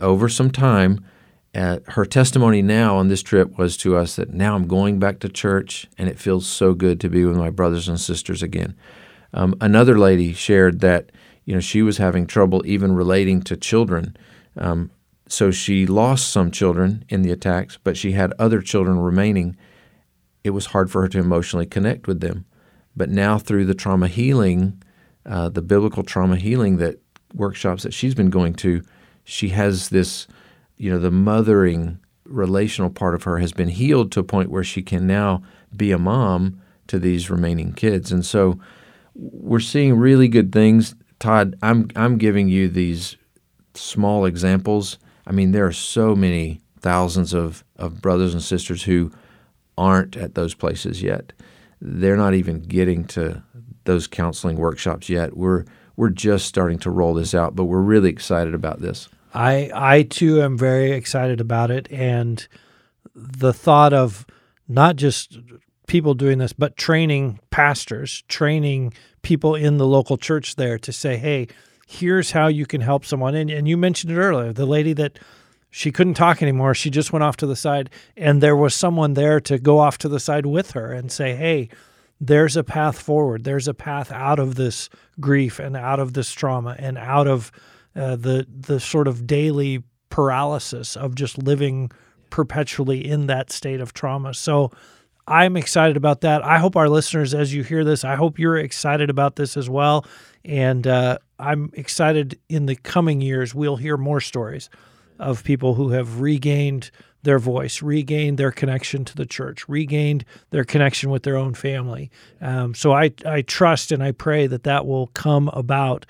over 0.00 0.28
some 0.28 0.50
time, 0.50 1.04
uh, 1.54 1.78
her 1.88 2.04
testimony 2.04 2.62
now 2.62 2.96
on 2.96 3.08
this 3.08 3.22
trip 3.22 3.56
was 3.58 3.76
to 3.78 3.96
us 3.96 4.16
that 4.16 4.32
now 4.32 4.54
I'm 4.54 4.66
going 4.66 4.98
back 4.98 5.20
to 5.20 5.28
church 5.28 5.86
and 5.96 6.08
it 6.08 6.18
feels 6.18 6.46
so 6.46 6.74
good 6.74 7.00
to 7.00 7.08
be 7.08 7.24
with 7.24 7.36
my 7.36 7.50
brothers 7.50 7.88
and 7.88 7.98
sisters 7.98 8.42
again. 8.42 8.76
Um, 9.32 9.54
another 9.60 9.98
lady 9.98 10.32
shared 10.32 10.80
that 10.80 11.10
you 11.44 11.54
know 11.54 11.60
she 11.60 11.82
was 11.82 11.98
having 11.98 12.26
trouble 12.26 12.62
even 12.66 12.94
relating 12.94 13.42
to 13.42 13.56
children. 13.56 14.16
Um, 14.56 14.90
so 15.28 15.50
she 15.50 15.86
lost 15.86 16.30
some 16.30 16.50
children 16.50 17.04
in 17.08 17.22
the 17.22 17.32
attacks, 17.32 17.78
but 17.82 17.96
she 17.96 18.12
had 18.12 18.32
other 18.38 18.60
children 18.60 18.98
remaining. 18.98 19.56
It 20.44 20.50
was 20.50 20.66
hard 20.66 20.90
for 20.90 21.02
her 21.02 21.08
to 21.08 21.18
emotionally 21.18 21.66
connect 21.66 22.06
with 22.06 22.20
them. 22.20 22.44
But 22.96 23.10
now, 23.10 23.38
through 23.38 23.66
the 23.66 23.74
trauma 23.74 24.08
healing, 24.08 24.82
uh, 25.26 25.48
the 25.48 25.62
biblical 25.62 26.02
trauma 26.02 26.36
healing 26.36 26.78
that 26.78 26.98
workshops 27.34 27.82
that 27.82 27.92
she's 27.92 28.14
been 28.14 28.30
going 28.30 28.54
to, 28.54 28.82
she 29.24 29.48
has 29.50 29.88
this, 29.90 30.26
you 30.76 30.90
know, 30.90 30.98
the 30.98 31.10
mothering 31.10 31.98
relational 32.24 32.90
part 32.90 33.14
of 33.14 33.22
her 33.22 33.38
has 33.38 33.52
been 33.52 33.68
healed 33.68 34.12
to 34.12 34.20
a 34.20 34.24
point 34.24 34.50
where 34.50 34.64
she 34.64 34.82
can 34.82 35.06
now 35.06 35.42
be 35.76 35.92
a 35.92 35.98
mom 35.98 36.60
to 36.88 36.98
these 36.98 37.30
remaining 37.30 37.72
kids. 37.72 38.10
And 38.12 38.24
so 38.24 38.58
we're 39.14 39.60
seeing 39.60 39.96
really 39.96 40.28
good 40.28 40.52
things. 40.52 40.94
Todd, 41.18 41.56
I'm 41.62 41.88
I'm 41.96 42.18
giving 42.18 42.48
you 42.48 42.68
these 42.68 43.16
small 43.74 44.24
examples 44.24 44.98
I 45.26 45.32
mean, 45.32 45.52
there 45.52 45.66
are 45.66 45.72
so 45.72 46.14
many 46.14 46.60
thousands 46.80 47.34
of, 47.34 47.64
of 47.76 48.00
brothers 48.00 48.32
and 48.32 48.42
sisters 48.42 48.84
who 48.84 49.10
aren't 49.76 50.16
at 50.16 50.34
those 50.34 50.54
places 50.54 51.02
yet. 51.02 51.32
They're 51.80 52.16
not 52.16 52.34
even 52.34 52.60
getting 52.62 53.04
to 53.08 53.42
those 53.84 54.06
counseling 54.06 54.56
workshops 54.56 55.08
yet. 55.08 55.36
We're 55.36 55.64
we're 55.96 56.10
just 56.10 56.46
starting 56.46 56.78
to 56.80 56.90
roll 56.90 57.14
this 57.14 57.34
out, 57.34 57.56
but 57.56 57.64
we're 57.64 57.80
really 57.80 58.10
excited 58.10 58.54
about 58.54 58.80
this. 58.80 59.08
I 59.36 59.70
I 59.74 60.02
too 60.02 60.40
am 60.42 60.56
very 60.56 60.92
excited 60.92 61.40
about 61.40 61.70
it 61.70 61.90
and 61.92 62.46
the 63.14 63.52
thought 63.52 63.92
of 63.92 64.26
not 64.68 64.96
just 64.96 65.38
people 65.86 66.14
doing 66.14 66.38
this, 66.38 66.52
but 66.52 66.76
training 66.76 67.38
pastors, 67.50 68.22
training 68.28 68.92
people 69.22 69.54
in 69.54 69.78
the 69.78 69.86
local 69.86 70.16
church 70.16 70.56
there 70.56 70.78
to 70.78 70.92
say, 70.92 71.16
hey, 71.16 71.48
here's 71.86 72.32
how 72.32 72.48
you 72.48 72.66
can 72.66 72.80
help 72.80 73.04
someone. 73.04 73.34
And, 73.34 73.50
and 73.50 73.68
you 73.68 73.76
mentioned 73.76 74.12
it 74.12 74.18
earlier 74.18 74.52
the 74.52 74.66
lady 74.66 74.92
that 74.94 75.18
she 75.70 75.92
couldn't 75.92 76.14
talk 76.14 76.42
anymore. 76.42 76.74
She 76.74 76.90
just 76.90 77.12
went 77.12 77.22
off 77.22 77.36
to 77.38 77.46
the 77.46 77.56
side, 77.56 77.90
and 78.16 78.42
there 78.42 78.56
was 78.56 78.74
someone 78.74 79.14
there 79.14 79.40
to 79.42 79.58
go 79.58 79.78
off 79.78 79.98
to 79.98 80.08
the 80.08 80.20
side 80.20 80.46
with 80.46 80.70
her 80.72 80.92
and 80.92 81.12
say, 81.12 81.34
hey, 81.34 81.68
there's 82.18 82.56
a 82.56 82.64
path 82.64 82.98
forward. 82.98 83.44
There's 83.44 83.68
a 83.68 83.74
path 83.74 84.10
out 84.10 84.38
of 84.38 84.54
this 84.54 84.88
grief 85.20 85.58
and 85.58 85.76
out 85.76 86.00
of 86.00 86.14
this 86.14 86.32
trauma 86.32 86.76
and 86.78 86.96
out 86.96 87.28
of 87.28 87.52
uh, 87.96 88.16
the 88.16 88.46
the 88.48 88.78
sort 88.78 89.08
of 89.08 89.26
daily 89.26 89.82
paralysis 90.10 90.96
of 90.96 91.14
just 91.14 91.38
living 91.38 91.90
perpetually 92.30 93.06
in 93.06 93.26
that 93.26 93.50
state 93.50 93.80
of 93.80 93.92
trauma. 93.92 94.34
So 94.34 94.70
I'm 95.26 95.56
excited 95.56 95.96
about 95.96 96.20
that. 96.20 96.44
I 96.44 96.58
hope 96.58 96.76
our 96.76 96.88
listeners, 96.88 97.34
as 97.34 97.52
you 97.52 97.64
hear 97.64 97.84
this, 97.84 98.04
I 98.04 98.14
hope 98.14 98.38
you're 98.38 98.56
excited 98.58 99.10
about 99.10 99.36
this 99.36 99.56
as 99.56 99.68
well. 99.68 100.06
And 100.44 100.86
uh, 100.86 101.18
I'm 101.38 101.70
excited 101.74 102.38
in 102.48 102.66
the 102.66 102.76
coming 102.76 103.20
years, 103.20 103.54
we'll 103.54 103.76
hear 103.76 103.96
more 103.96 104.20
stories 104.20 104.70
of 105.18 105.42
people 105.42 105.74
who 105.74 105.90
have 105.90 106.20
regained 106.20 106.90
their 107.22 107.38
voice, 107.40 107.82
regained 107.82 108.38
their 108.38 108.52
connection 108.52 109.04
to 109.04 109.16
the 109.16 109.26
church, 109.26 109.68
regained 109.68 110.24
their 110.50 110.64
connection 110.64 111.10
with 111.10 111.24
their 111.24 111.36
own 111.36 111.54
family. 111.54 112.10
Um, 112.40 112.74
so 112.74 112.92
I, 112.92 113.12
I 113.24 113.42
trust 113.42 113.90
and 113.90 114.02
I 114.02 114.12
pray 114.12 114.46
that 114.46 114.62
that 114.62 114.86
will 114.86 115.08
come 115.08 115.48
about. 115.48 116.06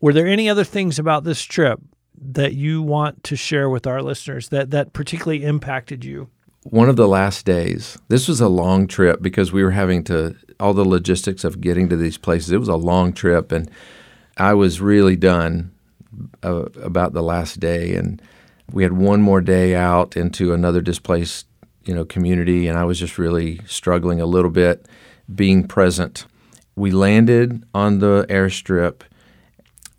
Were 0.00 0.12
there 0.12 0.26
any 0.26 0.48
other 0.48 0.64
things 0.64 0.98
about 0.98 1.24
this 1.24 1.42
trip 1.42 1.80
that 2.20 2.54
you 2.54 2.82
want 2.82 3.24
to 3.24 3.36
share 3.36 3.68
with 3.68 3.86
our 3.86 4.02
listeners 4.02 4.48
that, 4.50 4.70
that 4.70 4.92
particularly 4.92 5.44
impacted 5.44 6.04
you? 6.04 6.28
One 6.64 6.88
of 6.88 6.96
the 6.96 7.08
last 7.08 7.46
days, 7.46 7.98
this 8.08 8.28
was 8.28 8.40
a 8.40 8.48
long 8.48 8.86
trip 8.86 9.22
because 9.22 9.52
we 9.52 9.62
were 9.62 9.70
having 9.70 10.04
to, 10.04 10.36
all 10.60 10.74
the 10.74 10.84
logistics 10.84 11.44
of 11.44 11.60
getting 11.60 11.88
to 11.88 11.96
these 11.96 12.18
places, 12.18 12.50
it 12.50 12.58
was 12.58 12.68
a 12.68 12.76
long 12.76 13.12
trip. 13.12 13.52
And 13.52 13.70
I 14.36 14.54
was 14.54 14.80
really 14.80 15.16
done 15.16 15.72
uh, 16.42 16.66
about 16.82 17.12
the 17.12 17.22
last 17.22 17.60
day. 17.60 17.94
And 17.94 18.20
we 18.70 18.82
had 18.82 18.92
one 18.92 19.22
more 19.22 19.40
day 19.40 19.74
out 19.74 20.16
into 20.16 20.52
another 20.52 20.80
displaced 20.80 21.46
you 21.88 21.94
know 21.94 22.04
community 22.04 22.68
and 22.68 22.78
I 22.78 22.84
was 22.84 22.98
just 22.98 23.16
really 23.16 23.60
struggling 23.66 24.20
a 24.20 24.26
little 24.26 24.50
bit 24.50 24.86
being 25.34 25.66
present. 25.66 26.26
We 26.76 26.90
landed 26.90 27.64
on 27.74 27.98
the 27.98 28.26
airstrip. 28.28 29.00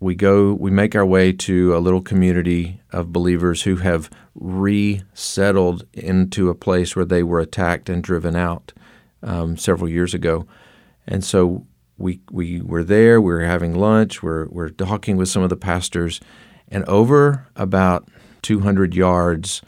We 0.00 0.14
go 0.14 0.54
we 0.54 0.70
make 0.70 0.96
our 0.96 1.04
way 1.04 1.32
to 1.32 1.76
a 1.76 1.78
little 1.78 2.00
community 2.00 2.80
of 2.90 3.12
believers 3.12 3.62
who 3.62 3.76
have 3.76 4.10
resettled 4.34 5.84
into 5.92 6.48
a 6.48 6.54
place 6.54 6.96
where 6.96 7.04
they 7.04 7.22
were 7.22 7.40
attacked 7.40 7.88
and 7.88 8.02
driven 8.02 8.34
out 8.34 8.72
um, 9.22 9.56
several 9.56 9.88
years 9.88 10.14
ago. 10.14 10.46
And 11.06 11.22
so 11.22 11.66
we 11.98 12.20
we 12.30 12.62
were 12.62 12.82
there, 12.82 13.20
we 13.20 13.32
were 13.32 13.44
having 13.44 13.74
lunch, 13.74 14.22
we're 14.22 14.46
we're 14.46 14.70
talking 14.70 15.16
with 15.18 15.28
some 15.28 15.42
of 15.42 15.50
the 15.50 15.56
pastors, 15.56 16.20
and 16.68 16.84
over 16.86 17.46
about 17.54 18.08
200 18.42 18.94
yards 18.94 19.62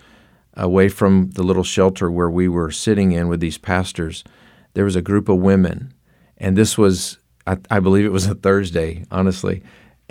away 0.55 0.89
from 0.89 1.31
the 1.31 1.43
little 1.43 1.65
shelter 1.65 2.11
where 2.11 2.31
we 2.31 2.49
were 2.49 2.71
sitting 2.71 3.13
in 3.13 3.29
with 3.29 3.41
these 3.41 3.59
pastors, 3.59 4.25
there 4.75 4.85
was 4.85 4.97
a 4.97 5.03
group 5.03 5.29
of 5.29 5.39
women. 5.39 5.93
And 6.39 6.57
this 6.57 6.77
was, 6.77 7.19
I, 7.47 7.59
I 7.71 7.81
believe 7.81 8.05
it 8.05 8.13
was 8.13 8.27
a 8.27 8.35
Thursday, 8.35 9.05
honestly. 9.11 9.63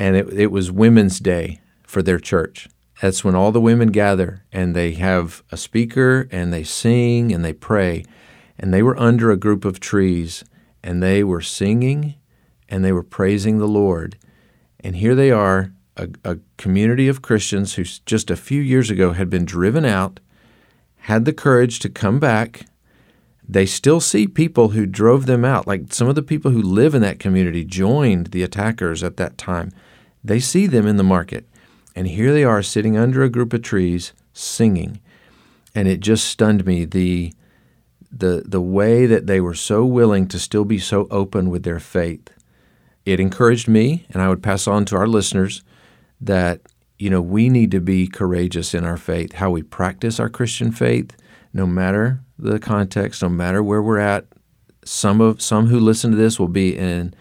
And 0.02 0.16
it, 0.16 0.34
it 0.34 0.52
was 0.52 0.72
Women's 0.72 1.20
Day 1.20 1.62
for 1.84 2.02
their 2.02 2.18
church. 2.18 2.68
That's 3.04 3.24
when 3.24 3.36
all 3.36 3.52
the 3.52 3.62
women 3.62 3.90
gather 3.90 4.44
and 4.52 4.76
they 4.76 4.94
have 4.94 5.44
a 5.52 5.58
speaker 5.58 6.28
and 6.32 6.52
they 6.52 6.64
sing 6.64 7.32
and 7.32 7.46
they 7.46 7.54
pray. 7.54 8.06
And 8.58 8.74
they 8.74 8.82
were 8.82 9.00
under 9.00 9.30
a 9.30 9.38
group 9.38 9.64
of 9.64 9.80
trees 9.80 10.44
and 10.84 11.04
they 11.04 11.24
were 11.24 11.40
singing 11.40 12.16
and 12.68 12.84
they 12.84 12.92
were 12.92 13.04
praising 13.04 13.60
the 13.60 13.68
Lord. 13.68 14.18
And 14.80 14.96
here 14.96 15.14
they 15.14 15.30
are, 15.30 15.72
a, 15.96 16.10
a 16.26 16.40
community 16.58 17.08
of 17.08 17.22
Christians 17.22 17.76
who 17.76 17.84
just 17.84 18.32
a 18.32 18.36
few 18.36 18.60
years 18.60 18.90
ago 18.90 19.12
had 19.12 19.30
been 19.30 19.46
driven 19.46 19.86
out 19.86 20.20
had 21.02 21.26
the 21.26 21.34
courage 21.34 21.78
to 21.78 21.90
come 21.90 22.20
back. 22.20 22.66
They 23.48 23.68
still 23.68 24.00
see 24.00 24.26
people 24.26 24.70
who 24.70 24.88
drove 24.88 25.28
them 25.28 25.46
out. 25.46 25.68
Like 25.68 25.94
some 25.94 26.08
of 26.08 26.16
the 26.16 26.24
people 26.24 26.50
who 26.50 26.62
live 26.64 26.96
in 26.96 27.04
that 27.04 27.20
community 27.20 27.64
joined 27.64 28.28
the 28.28 28.42
attackers 28.42 29.04
at 29.04 29.18
that 29.18 29.38
time. 29.38 29.72
They 30.24 30.40
see 30.40 30.68
them 30.68 30.88
in 30.88 30.98
the 30.98 31.04
market. 31.04 31.48
And 31.96 32.08
here 32.08 32.32
they 32.32 32.44
are 32.44 32.64
sitting 32.64 32.98
under 32.98 33.24
a 33.24 33.30
group 33.30 33.54
of 33.54 33.62
trees 33.62 34.14
singing. 34.34 35.02
And 35.76 35.88
it 35.88 36.00
just 36.00 36.26
stunned 36.26 36.66
me 36.66 36.86
the 36.86 37.34
the 38.14 38.44
the 38.46 38.62
way 38.62 39.06
that 39.06 39.26
they 39.26 39.40
were 39.40 39.54
so 39.54 39.86
willing 39.86 40.28
to 40.28 40.38
still 40.38 40.66
be 40.66 40.80
so 40.80 41.08
open 41.10 41.50
with 41.50 41.64
their 41.64 41.80
faith. 41.80 42.30
It 43.06 43.20
encouraged 43.20 43.68
me 43.68 44.06
and 44.10 44.22
I 44.22 44.28
would 44.28 44.44
pass 44.44 44.68
on 44.68 44.86
to 44.86 44.98
our 44.98 45.08
listeners 45.08 45.64
that 46.20 46.62
you 47.02 47.10
know, 47.10 47.20
we 47.20 47.50
need 47.50 47.72
to 47.72 47.82
be 47.82 48.06
courageous 48.06 48.76
in 48.76 48.86
our 48.86 48.96
faith, 48.96 49.34
how 49.34 49.50
we 49.50 49.64
practice 49.64 50.20
our 50.20 50.30
Christian 50.30 50.72
faith, 50.72 51.18
no 51.52 51.66
matter 51.66 52.22
the 52.38 52.60
context, 52.60 53.24
no 53.24 53.30
matter 53.30 53.64
where 53.64 53.82
we're 53.82 53.98
at. 53.98 54.28
Some 54.86 55.20
of 55.20 55.42
some 55.42 55.66
who 55.66 55.80
listen 55.80 56.12
to 56.12 56.18
this 56.18 56.40
will 56.40 56.48
be 56.48 56.78
in 56.78 57.16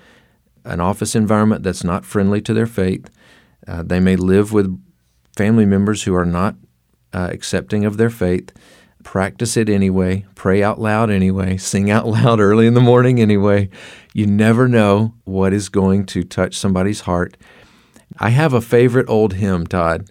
an 0.65 0.81
office 0.81 1.15
environment 1.15 1.63
that's 1.63 1.85
not 1.85 2.05
friendly 2.05 2.41
to 2.43 2.55
their 2.55 2.67
faith. 2.67 3.11
Uh, 3.67 3.83
they 3.83 4.01
may 4.01 4.17
live 4.17 4.53
with 4.53 4.81
family 5.37 5.67
members 5.67 6.05
who 6.05 6.15
are 6.15 6.27
not 6.27 6.57
uh, 7.13 7.29
accepting 7.33 7.85
of 7.85 7.97
their 7.97 8.11
faith. 8.11 8.53
Practice 9.03 9.57
it 9.57 9.69
anyway. 9.69 10.27
Pray 10.35 10.63
out 10.63 10.81
loud 10.81 11.11
anyway. 11.11 11.57
Sing 11.59 11.91
out 11.91 12.07
loud 12.07 12.41
early 12.41 12.67
in 12.67 12.75
the 12.75 12.81
morning 12.81 13.21
anyway. 13.21 13.69
You 14.13 14.27
never 14.27 14.69
know 14.69 15.15
what 15.25 15.53
is 15.53 15.69
going 15.69 16.07
to 16.07 16.23
touch 16.25 16.57
somebody's 16.57 17.01
heart 17.03 17.37
I 18.19 18.31
have 18.31 18.53
a 18.53 18.61
favorite 18.61 19.09
old 19.09 19.35
hymn, 19.35 19.67
Todd. 19.67 20.11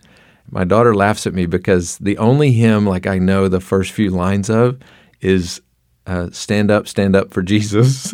My 0.50 0.64
daughter 0.64 0.96
laughs 0.96 1.28
at 1.28 1.34
me 1.34 1.46
because 1.46 1.98
the 1.98 2.18
only 2.18 2.52
hymn 2.54 2.86
like 2.86 3.06
I 3.06 3.20
know 3.20 3.48
the 3.48 3.60
first 3.60 3.92
few 3.92 4.10
lines 4.10 4.50
of 4.50 4.80
is 5.22 5.62
uh, 6.08 6.30
"Stand 6.32 6.72
up, 6.72 6.88
stand 6.88 7.16
up 7.16 7.34
for 7.34 7.42
Jesus, 7.44 8.14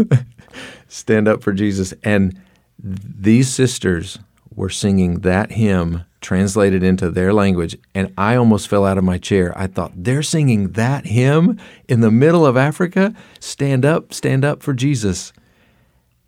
stand 0.96 1.28
up 1.28 1.44
for 1.44 1.54
Jesus." 1.54 1.94
And 2.04 2.40
these 2.80 3.50
sisters 3.50 4.20
were 4.56 4.70
singing 4.70 5.20
that 5.20 5.52
hymn 5.52 6.04
translated 6.22 6.82
into 6.82 7.12
their 7.12 7.32
language, 7.32 7.78
and 7.94 8.12
I 8.18 8.36
almost 8.36 8.68
fell 8.68 8.84
out 8.86 8.98
of 8.98 9.04
my 9.04 9.20
chair. 9.20 9.54
I 9.56 9.68
thought 9.68 9.92
they're 9.96 10.24
singing 10.24 10.70
that 10.70 11.06
hymn 11.06 11.60
in 11.88 12.02
the 12.02 12.10
middle 12.10 12.46
of 12.46 12.58
Africa. 12.58 13.14
Stand 13.40 13.86
up, 13.86 14.12
stand 14.12 14.44
up 14.44 14.64
for 14.64 14.74
Jesus. 14.74 15.32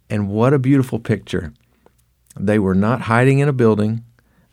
And 0.10 0.30
what 0.30 0.54
a 0.54 0.60
beautiful 0.60 1.00
picture. 1.00 1.52
They 2.40 2.60
were 2.60 2.76
not 2.76 3.02
hiding 3.02 3.40
in 3.40 3.50
a 3.50 3.54
building. 3.54 4.04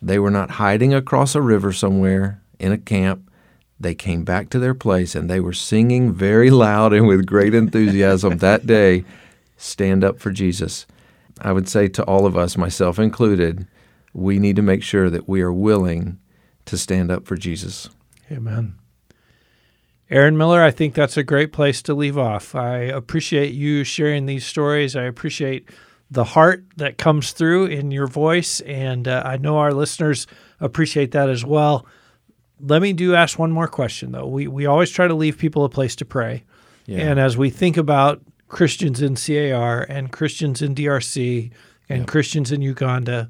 They 0.00 0.18
were 0.18 0.30
not 0.30 0.52
hiding 0.52 0.94
across 0.94 1.34
a 1.34 1.42
river 1.42 1.72
somewhere 1.72 2.40
in 2.58 2.72
a 2.72 2.78
camp. 2.78 3.30
They 3.78 3.94
came 3.94 4.24
back 4.24 4.48
to 4.50 4.58
their 4.58 4.74
place 4.74 5.14
and 5.14 5.28
they 5.28 5.40
were 5.40 5.52
singing 5.52 6.12
very 6.12 6.50
loud 6.50 6.94
and 6.94 7.06
with 7.06 7.26
great 7.26 7.54
enthusiasm 7.54 8.38
that 8.38 8.66
day 8.66 9.04
Stand 9.64 10.04
up 10.04 10.20
for 10.20 10.30
Jesus. 10.30 10.86
I 11.40 11.50
would 11.52 11.68
say 11.68 11.88
to 11.88 12.04
all 12.04 12.26
of 12.26 12.36
us, 12.36 12.58
myself 12.58 12.98
included, 12.98 13.66
we 14.12 14.38
need 14.38 14.56
to 14.56 14.62
make 14.62 14.82
sure 14.82 15.08
that 15.08 15.26
we 15.26 15.40
are 15.40 15.52
willing 15.52 16.18
to 16.66 16.76
stand 16.76 17.10
up 17.10 17.26
for 17.26 17.34
Jesus. 17.34 17.88
Amen. 18.30 18.74
Aaron 20.10 20.36
Miller, 20.36 20.62
I 20.62 20.70
think 20.70 20.94
that's 20.94 21.16
a 21.16 21.22
great 21.24 21.50
place 21.50 21.80
to 21.82 21.94
leave 21.94 22.18
off. 22.18 22.54
I 22.54 22.80
appreciate 22.80 23.54
you 23.54 23.84
sharing 23.84 24.26
these 24.26 24.44
stories. 24.44 24.94
I 24.94 25.04
appreciate 25.04 25.70
the 26.10 26.24
heart 26.24 26.66
that 26.76 26.98
comes 26.98 27.32
through 27.32 27.66
in 27.66 27.90
your 27.90 28.06
voice, 28.06 28.60
and 28.60 29.08
uh, 29.08 29.22
I 29.24 29.38
know 29.38 29.56
our 29.56 29.72
listeners 29.72 30.26
appreciate 30.60 31.12
that 31.12 31.30
as 31.30 31.42
well. 31.42 31.86
Let 32.60 32.82
me 32.82 32.92
do 32.92 33.14
ask 33.14 33.38
one 33.38 33.50
more 33.50 33.66
question 33.66 34.12
though. 34.12 34.26
We 34.26 34.46
we 34.46 34.66
always 34.66 34.90
try 34.90 35.08
to 35.08 35.14
leave 35.14 35.38
people 35.38 35.64
a 35.64 35.70
place 35.70 35.96
to 35.96 36.04
pray, 36.04 36.44
yeah. 36.84 36.98
and 36.98 37.18
as 37.18 37.38
we 37.38 37.48
think 37.48 37.78
about 37.78 38.20
Christians 38.54 39.02
in 39.02 39.16
CAR 39.16 39.82
and 39.82 40.12
Christians 40.12 40.62
in 40.62 40.76
DRC 40.76 41.50
and 41.88 41.98
yep. 42.02 42.06
Christians 42.06 42.52
in 42.52 42.62
Uganda, 42.62 43.28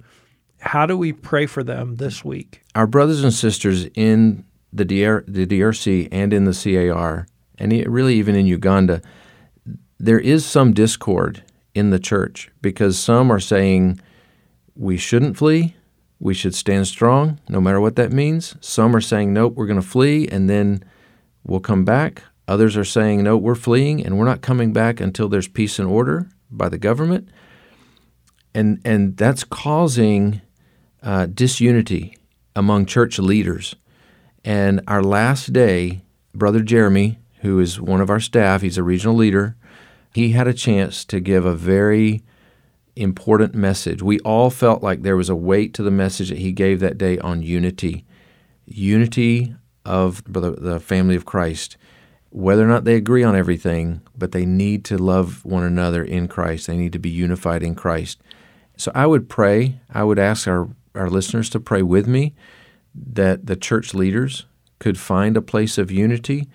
how 0.60 0.84
do 0.84 0.98
we 0.98 1.14
pray 1.14 1.46
for 1.46 1.64
them 1.64 1.96
this 1.96 2.22
week? 2.22 2.60
Our 2.74 2.86
brothers 2.86 3.24
and 3.24 3.32
sisters 3.32 3.86
in 3.94 4.44
the, 4.70 4.84
DR, 4.84 5.24
the 5.26 5.46
DRC 5.46 6.10
and 6.12 6.34
in 6.34 6.44
the 6.44 6.52
CAR, 6.52 7.26
and 7.56 7.72
really 7.86 8.16
even 8.16 8.34
in 8.34 8.44
Uganda, 8.44 9.00
there 9.98 10.20
is 10.20 10.44
some 10.44 10.74
discord 10.74 11.42
in 11.74 11.88
the 11.88 11.98
church 11.98 12.50
because 12.60 12.98
some 12.98 13.32
are 13.32 13.40
saying 13.40 13.98
we 14.76 14.98
shouldn't 14.98 15.38
flee, 15.38 15.74
we 16.20 16.34
should 16.34 16.54
stand 16.54 16.86
strong, 16.86 17.40
no 17.48 17.62
matter 17.62 17.80
what 17.80 17.96
that 17.96 18.12
means. 18.12 18.56
Some 18.60 18.94
are 18.94 19.00
saying, 19.00 19.32
nope, 19.32 19.54
we're 19.54 19.66
going 19.66 19.80
to 19.80 19.86
flee 19.86 20.28
and 20.28 20.50
then 20.50 20.84
we'll 21.44 21.60
come 21.60 21.86
back. 21.86 22.24
Others 22.46 22.76
are 22.76 22.84
saying, 22.84 23.22
no, 23.22 23.36
we're 23.36 23.54
fleeing 23.54 24.04
and 24.04 24.18
we're 24.18 24.24
not 24.24 24.42
coming 24.42 24.72
back 24.72 25.00
until 25.00 25.28
there's 25.28 25.48
peace 25.48 25.78
and 25.78 25.88
order 25.88 26.28
by 26.50 26.68
the 26.68 26.78
government. 26.78 27.28
And, 28.54 28.80
and 28.84 29.16
that's 29.16 29.44
causing 29.44 30.42
uh, 31.02 31.26
disunity 31.26 32.16
among 32.54 32.86
church 32.86 33.18
leaders. 33.18 33.74
And 34.44 34.82
our 34.86 35.02
last 35.02 35.52
day, 35.52 36.02
Brother 36.34 36.60
Jeremy, 36.60 37.18
who 37.40 37.58
is 37.60 37.80
one 37.80 38.00
of 38.00 38.10
our 38.10 38.20
staff, 38.20 38.62
he's 38.62 38.78
a 38.78 38.82
regional 38.82 39.16
leader, 39.16 39.56
he 40.14 40.30
had 40.30 40.46
a 40.46 40.54
chance 40.54 41.04
to 41.06 41.20
give 41.20 41.44
a 41.44 41.54
very 41.54 42.22
important 42.94 43.54
message. 43.54 44.02
We 44.02 44.20
all 44.20 44.50
felt 44.50 44.82
like 44.82 45.02
there 45.02 45.16
was 45.16 45.28
a 45.28 45.34
weight 45.34 45.74
to 45.74 45.82
the 45.82 45.90
message 45.90 46.28
that 46.28 46.38
he 46.38 46.52
gave 46.52 46.80
that 46.80 46.98
day 46.98 47.18
on 47.18 47.42
unity, 47.42 48.04
unity 48.66 49.56
of 49.84 50.22
the 50.26 50.78
family 50.78 51.16
of 51.16 51.24
Christ. 51.24 51.76
Whether 52.34 52.64
or 52.64 52.66
not 52.66 52.84
they 52.84 52.96
agree 52.96 53.22
on 53.22 53.36
everything, 53.36 54.00
but 54.18 54.32
they 54.32 54.44
need 54.44 54.84
to 54.86 54.98
love 54.98 55.44
one 55.44 55.62
another 55.62 56.02
in 56.02 56.26
Christ. 56.26 56.66
They 56.66 56.76
need 56.76 56.92
to 56.92 56.98
be 56.98 57.10
unified 57.10 57.62
in 57.62 57.76
Christ. 57.76 58.20
So 58.76 58.90
I 58.92 59.06
would 59.06 59.28
pray, 59.28 59.80
I 59.92 60.02
would 60.02 60.18
ask 60.18 60.48
our, 60.48 60.68
our 60.96 61.08
listeners 61.08 61.48
to 61.50 61.60
pray 61.60 61.82
with 61.82 62.08
me 62.08 62.34
that 62.92 63.46
the 63.46 63.54
church 63.54 63.94
leaders 63.94 64.46
could 64.80 64.98
find 64.98 65.36
a 65.36 65.42
place 65.42 65.78
of 65.78 65.92
unity 65.92 66.48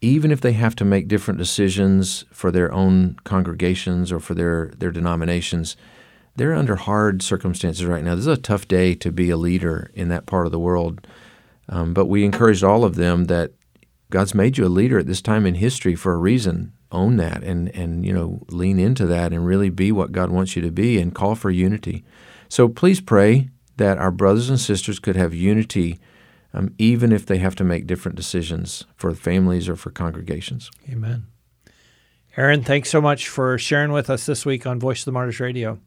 even 0.00 0.30
if 0.30 0.40
they 0.40 0.52
have 0.52 0.76
to 0.76 0.84
make 0.84 1.08
different 1.08 1.38
decisions 1.38 2.24
for 2.30 2.50
their 2.50 2.72
own 2.72 3.16
congregations 3.24 4.12
or 4.12 4.20
for 4.20 4.34
their, 4.34 4.72
their 4.76 4.90
denominations, 4.90 5.76
they're 6.36 6.54
under 6.54 6.76
hard 6.76 7.22
circumstances 7.22 7.84
right 7.86 8.04
now. 8.04 8.14
This 8.14 8.26
is 8.26 8.38
a 8.38 8.40
tough 8.40 8.68
day 8.68 8.94
to 8.94 9.10
be 9.10 9.30
a 9.30 9.36
leader 9.36 9.90
in 9.94 10.08
that 10.08 10.26
part 10.26 10.46
of 10.46 10.52
the 10.52 10.58
world. 10.58 11.06
Um, 11.68 11.94
but 11.94 12.06
we 12.06 12.24
encouraged 12.24 12.62
all 12.62 12.84
of 12.84 12.96
them 12.96 13.24
that 13.24 13.52
God's 14.10 14.34
made 14.34 14.58
you 14.58 14.66
a 14.66 14.68
leader 14.68 14.98
at 14.98 15.06
this 15.06 15.22
time 15.22 15.46
in 15.46 15.56
history 15.56 15.94
for 15.94 16.12
a 16.12 16.18
reason. 16.18 16.72
Own 16.92 17.16
that 17.16 17.42
and, 17.42 17.68
and 17.74 18.06
you 18.06 18.12
know 18.12 18.44
lean 18.48 18.78
into 18.78 19.06
that 19.06 19.32
and 19.32 19.44
really 19.44 19.70
be 19.70 19.90
what 19.90 20.12
God 20.12 20.30
wants 20.30 20.54
you 20.54 20.62
to 20.62 20.70
be 20.70 20.98
and 20.98 21.14
call 21.14 21.34
for 21.34 21.50
unity. 21.50 22.04
So 22.48 22.68
please 22.68 23.00
pray 23.00 23.50
that 23.76 23.98
our 23.98 24.12
brothers 24.12 24.48
and 24.48 24.60
sisters 24.60 25.00
could 25.00 25.16
have 25.16 25.34
unity, 25.34 25.98
um, 26.54 26.72
even 26.78 27.12
if 27.12 27.26
they 27.26 27.38
have 27.38 27.56
to 27.56 27.64
make 27.64 27.86
different 27.86 28.16
decisions 28.16 28.84
for 28.94 29.12
families 29.14 29.68
or 29.68 29.76
for 29.76 29.90
congregations. 29.90 30.70
Amen. 30.88 31.26
Aaron, 32.36 32.62
thanks 32.62 32.90
so 32.90 33.00
much 33.00 33.28
for 33.28 33.58
sharing 33.58 33.92
with 33.92 34.08
us 34.08 34.26
this 34.26 34.46
week 34.46 34.66
on 34.66 34.78
Voice 34.78 35.00
of 35.00 35.06
the 35.06 35.12
Martyrs 35.12 35.40
Radio. 35.40 35.80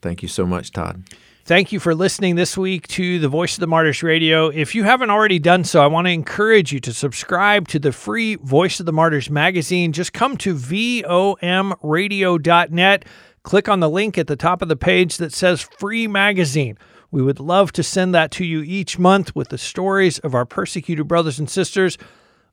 Thank 0.00 0.22
you 0.22 0.28
so 0.28 0.44
much, 0.44 0.72
Todd. 0.72 1.04
Thank 1.44 1.72
you 1.72 1.80
for 1.80 1.92
listening 1.92 2.36
this 2.36 2.56
week 2.56 2.86
to 2.88 3.18
the 3.18 3.26
Voice 3.28 3.54
of 3.54 3.60
the 3.60 3.66
Martyrs 3.66 4.04
Radio. 4.04 4.46
If 4.46 4.76
you 4.76 4.84
haven't 4.84 5.10
already 5.10 5.40
done 5.40 5.64
so, 5.64 5.82
I 5.82 5.88
want 5.88 6.06
to 6.06 6.12
encourage 6.12 6.72
you 6.72 6.78
to 6.78 6.92
subscribe 6.92 7.66
to 7.68 7.80
the 7.80 7.90
free 7.90 8.36
Voice 8.36 8.78
of 8.78 8.86
the 8.86 8.92
Martyrs 8.92 9.28
magazine. 9.28 9.92
Just 9.92 10.12
come 10.12 10.36
to 10.36 10.54
vomradio.net, 10.54 11.04
click 13.42 13.68
on 13.68 13.80
the 13.80 13.90
link 13.90 14.16
at 14.18 14.28
the 14.28 14.36
top 14.36 14.62
of 14.62 14.68
the 14.68 14.76
page 14.76 15.16
that 15.16 15.32
says 15.32 15.60
free 15.60 16.06
magazine. 16.06 16.78
We 17.10 17.22
would 17.22 17.40
love 17.40 17.72
to 17.72 17.82
send 17.82 18.14
that 18.14 18.30
to 18.32 18.44
you 18.44 18.62
each 18.62 19.00
month 19.00 19.34
with 19.34 19.48
the 19.48 19.58
stories 19.58 20.20
of 20.20 20.36
our 20.36 20.46
persecuted 20.46 21.08
brothers 21.08 21.40
and 21.40 21.50
sisters. 21.50 21.98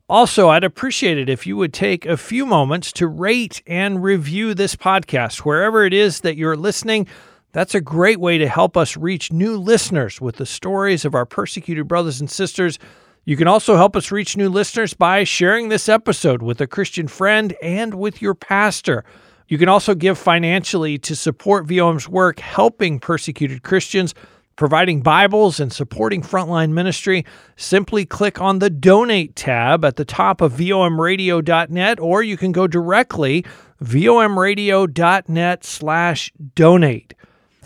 Also, 0.08 0.48
I'd 0.48 0.64
appreciate 0.64 1.16
it 1.16 1.28
if 1.28 1.46
you 1.46 1.56
would 1.56 1.72
take 1.72 2.06
a 2.06 2.16
few 2.16 2.44
moments 2.44 2.90
to 2.94 3.06
rate 3.06 3.62
and 3.68 4.02
review 4.02 4.52
this 4.52 4.74
podcast 4.74 5.38
wherever 5.42 5.84
it 5.84 5.94
is 5.94 6.22
that 6.22 6.36
you're 6.36 6.56
listening. 6.56 7.06
That's 7.52 7.74
a 7.74 7.80
great 7.80 8.20
way 8.20 8.38
to 8.38 8.46
help 8.46 8.76
us 8.76 8.96
reach 8.96 9.32
new 9.32 9.56
listeners 9.56 10.20
with 10.20 10.36
the 10.36 10.46
stories 10.46 11.04
of 11.04 11.16
our 11.16 11.26
persecuted 11.26 11.88
brothers 11.88 12.20
and 12.20 12.30
sisters. 12.30 12.78
You 13.24 13.36
can 13.36 13.48
also 13.48 13.76
help 13.76 13.96
us 13.96 14.12
reach 14.12 14.36
new 14.36 14.48
listeners 14.48 14.94
by 14.94 15.24
sharing 15.24 15.68
this 15.68 15.88
episode 15.88 16.42
with 16.42 16.60
a 16.60 16.68
Christian 16.68 17.08
friend 17.08 17.54
and 17.60 17.94
with 17.94 18.22
your 18.22 18.34
pastor. 18.34 19.04
You 19.48 19.58
can 19.58 19.68
also 19.68 19.96
give 19.96 20.16
financially 20.16 20.96
to 20.98 21.16
support 21.16 21.66
VOM's 21.66 22.08
work 22.08 22.38
helping 22.38 23.00
persecuted 23.00 23.64
Christians, 23.64 24.14
providing 24.54 25.02
Bibles, 25.02 25.58
and 25.58 25.72
supporting 25.72 26.22
frontline 26.22 26.70
ministry. 26.70 27.26
Simply 27.56 28.06
click 28.06 28.40
on 28.40 28.60
the 28.60 28.70
donate 28.70 29.34
tab 29.34 29.84
at 29.84 29.96
the 29.96 30.04
top 30.04 30.40
of 30.40 30.52
vomradio.net, 30.52 31.98
or 31.98 32.22
you 32.22 32.36
can 32.36 32.52
go 32.52 32.68
directly 32.68 33.44
vomradio.net 33.82 35.64
slash 35.64 36.32
donate. 36.54 37.14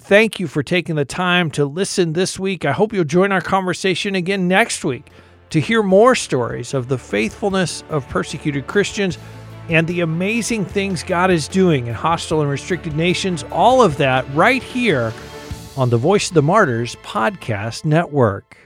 Thank 0.05 0.38
you 0.38 0.48
for 0.48 0.62
taking 0.62 0.96
the 0.96 1.07
time 1.07 1.50
to 1.52 1.64
listen 1.64 2.12
this 2.12 2.38
week. 2.38 2.66
I 2.66 2.72
hope 2.72 2.92
you'll 2.92 3.05
join 3.05 3.32
our 3.32 3.40
conversation 3.40 4.14
again 4.14 4.46
next 4.46 4.84
week 4.84 5.07
to 5.48 5.59
hear 5.59 5.82
more 5.82 6.14
stories 6.14 6.74
of 6.74 6.88
the 6.88 6.98
faithfulness 6.98 7.82
of 7.88 8.07
persecuted 8.11 8.66
Christians 8.66 9.16
and 9.70 9.86
the 9.86 10.02
amazing 10.02 10.66
things 10.66 11.02
God 11.02 11.30
is 11.30 11.48
doing 11.48 11.86
in 11.86 11.94
hostile 11.94 12.42
and 12.42 12.50
restricted 12.50 12.94
nations. 12.94 13.44
All 13.44 13.82
of 13.82 13.96
that 13.96 14.26
right 14.34 14.62
here 14.62 15.11
on 15.74 15.88
the 15.88 15.96
Voice 15.96 16.28
of 16.28 16.34
the 16.34 16.42
Martyrs 16.42 16.96
podcast 16.96 17.86
network. 17.86 18.59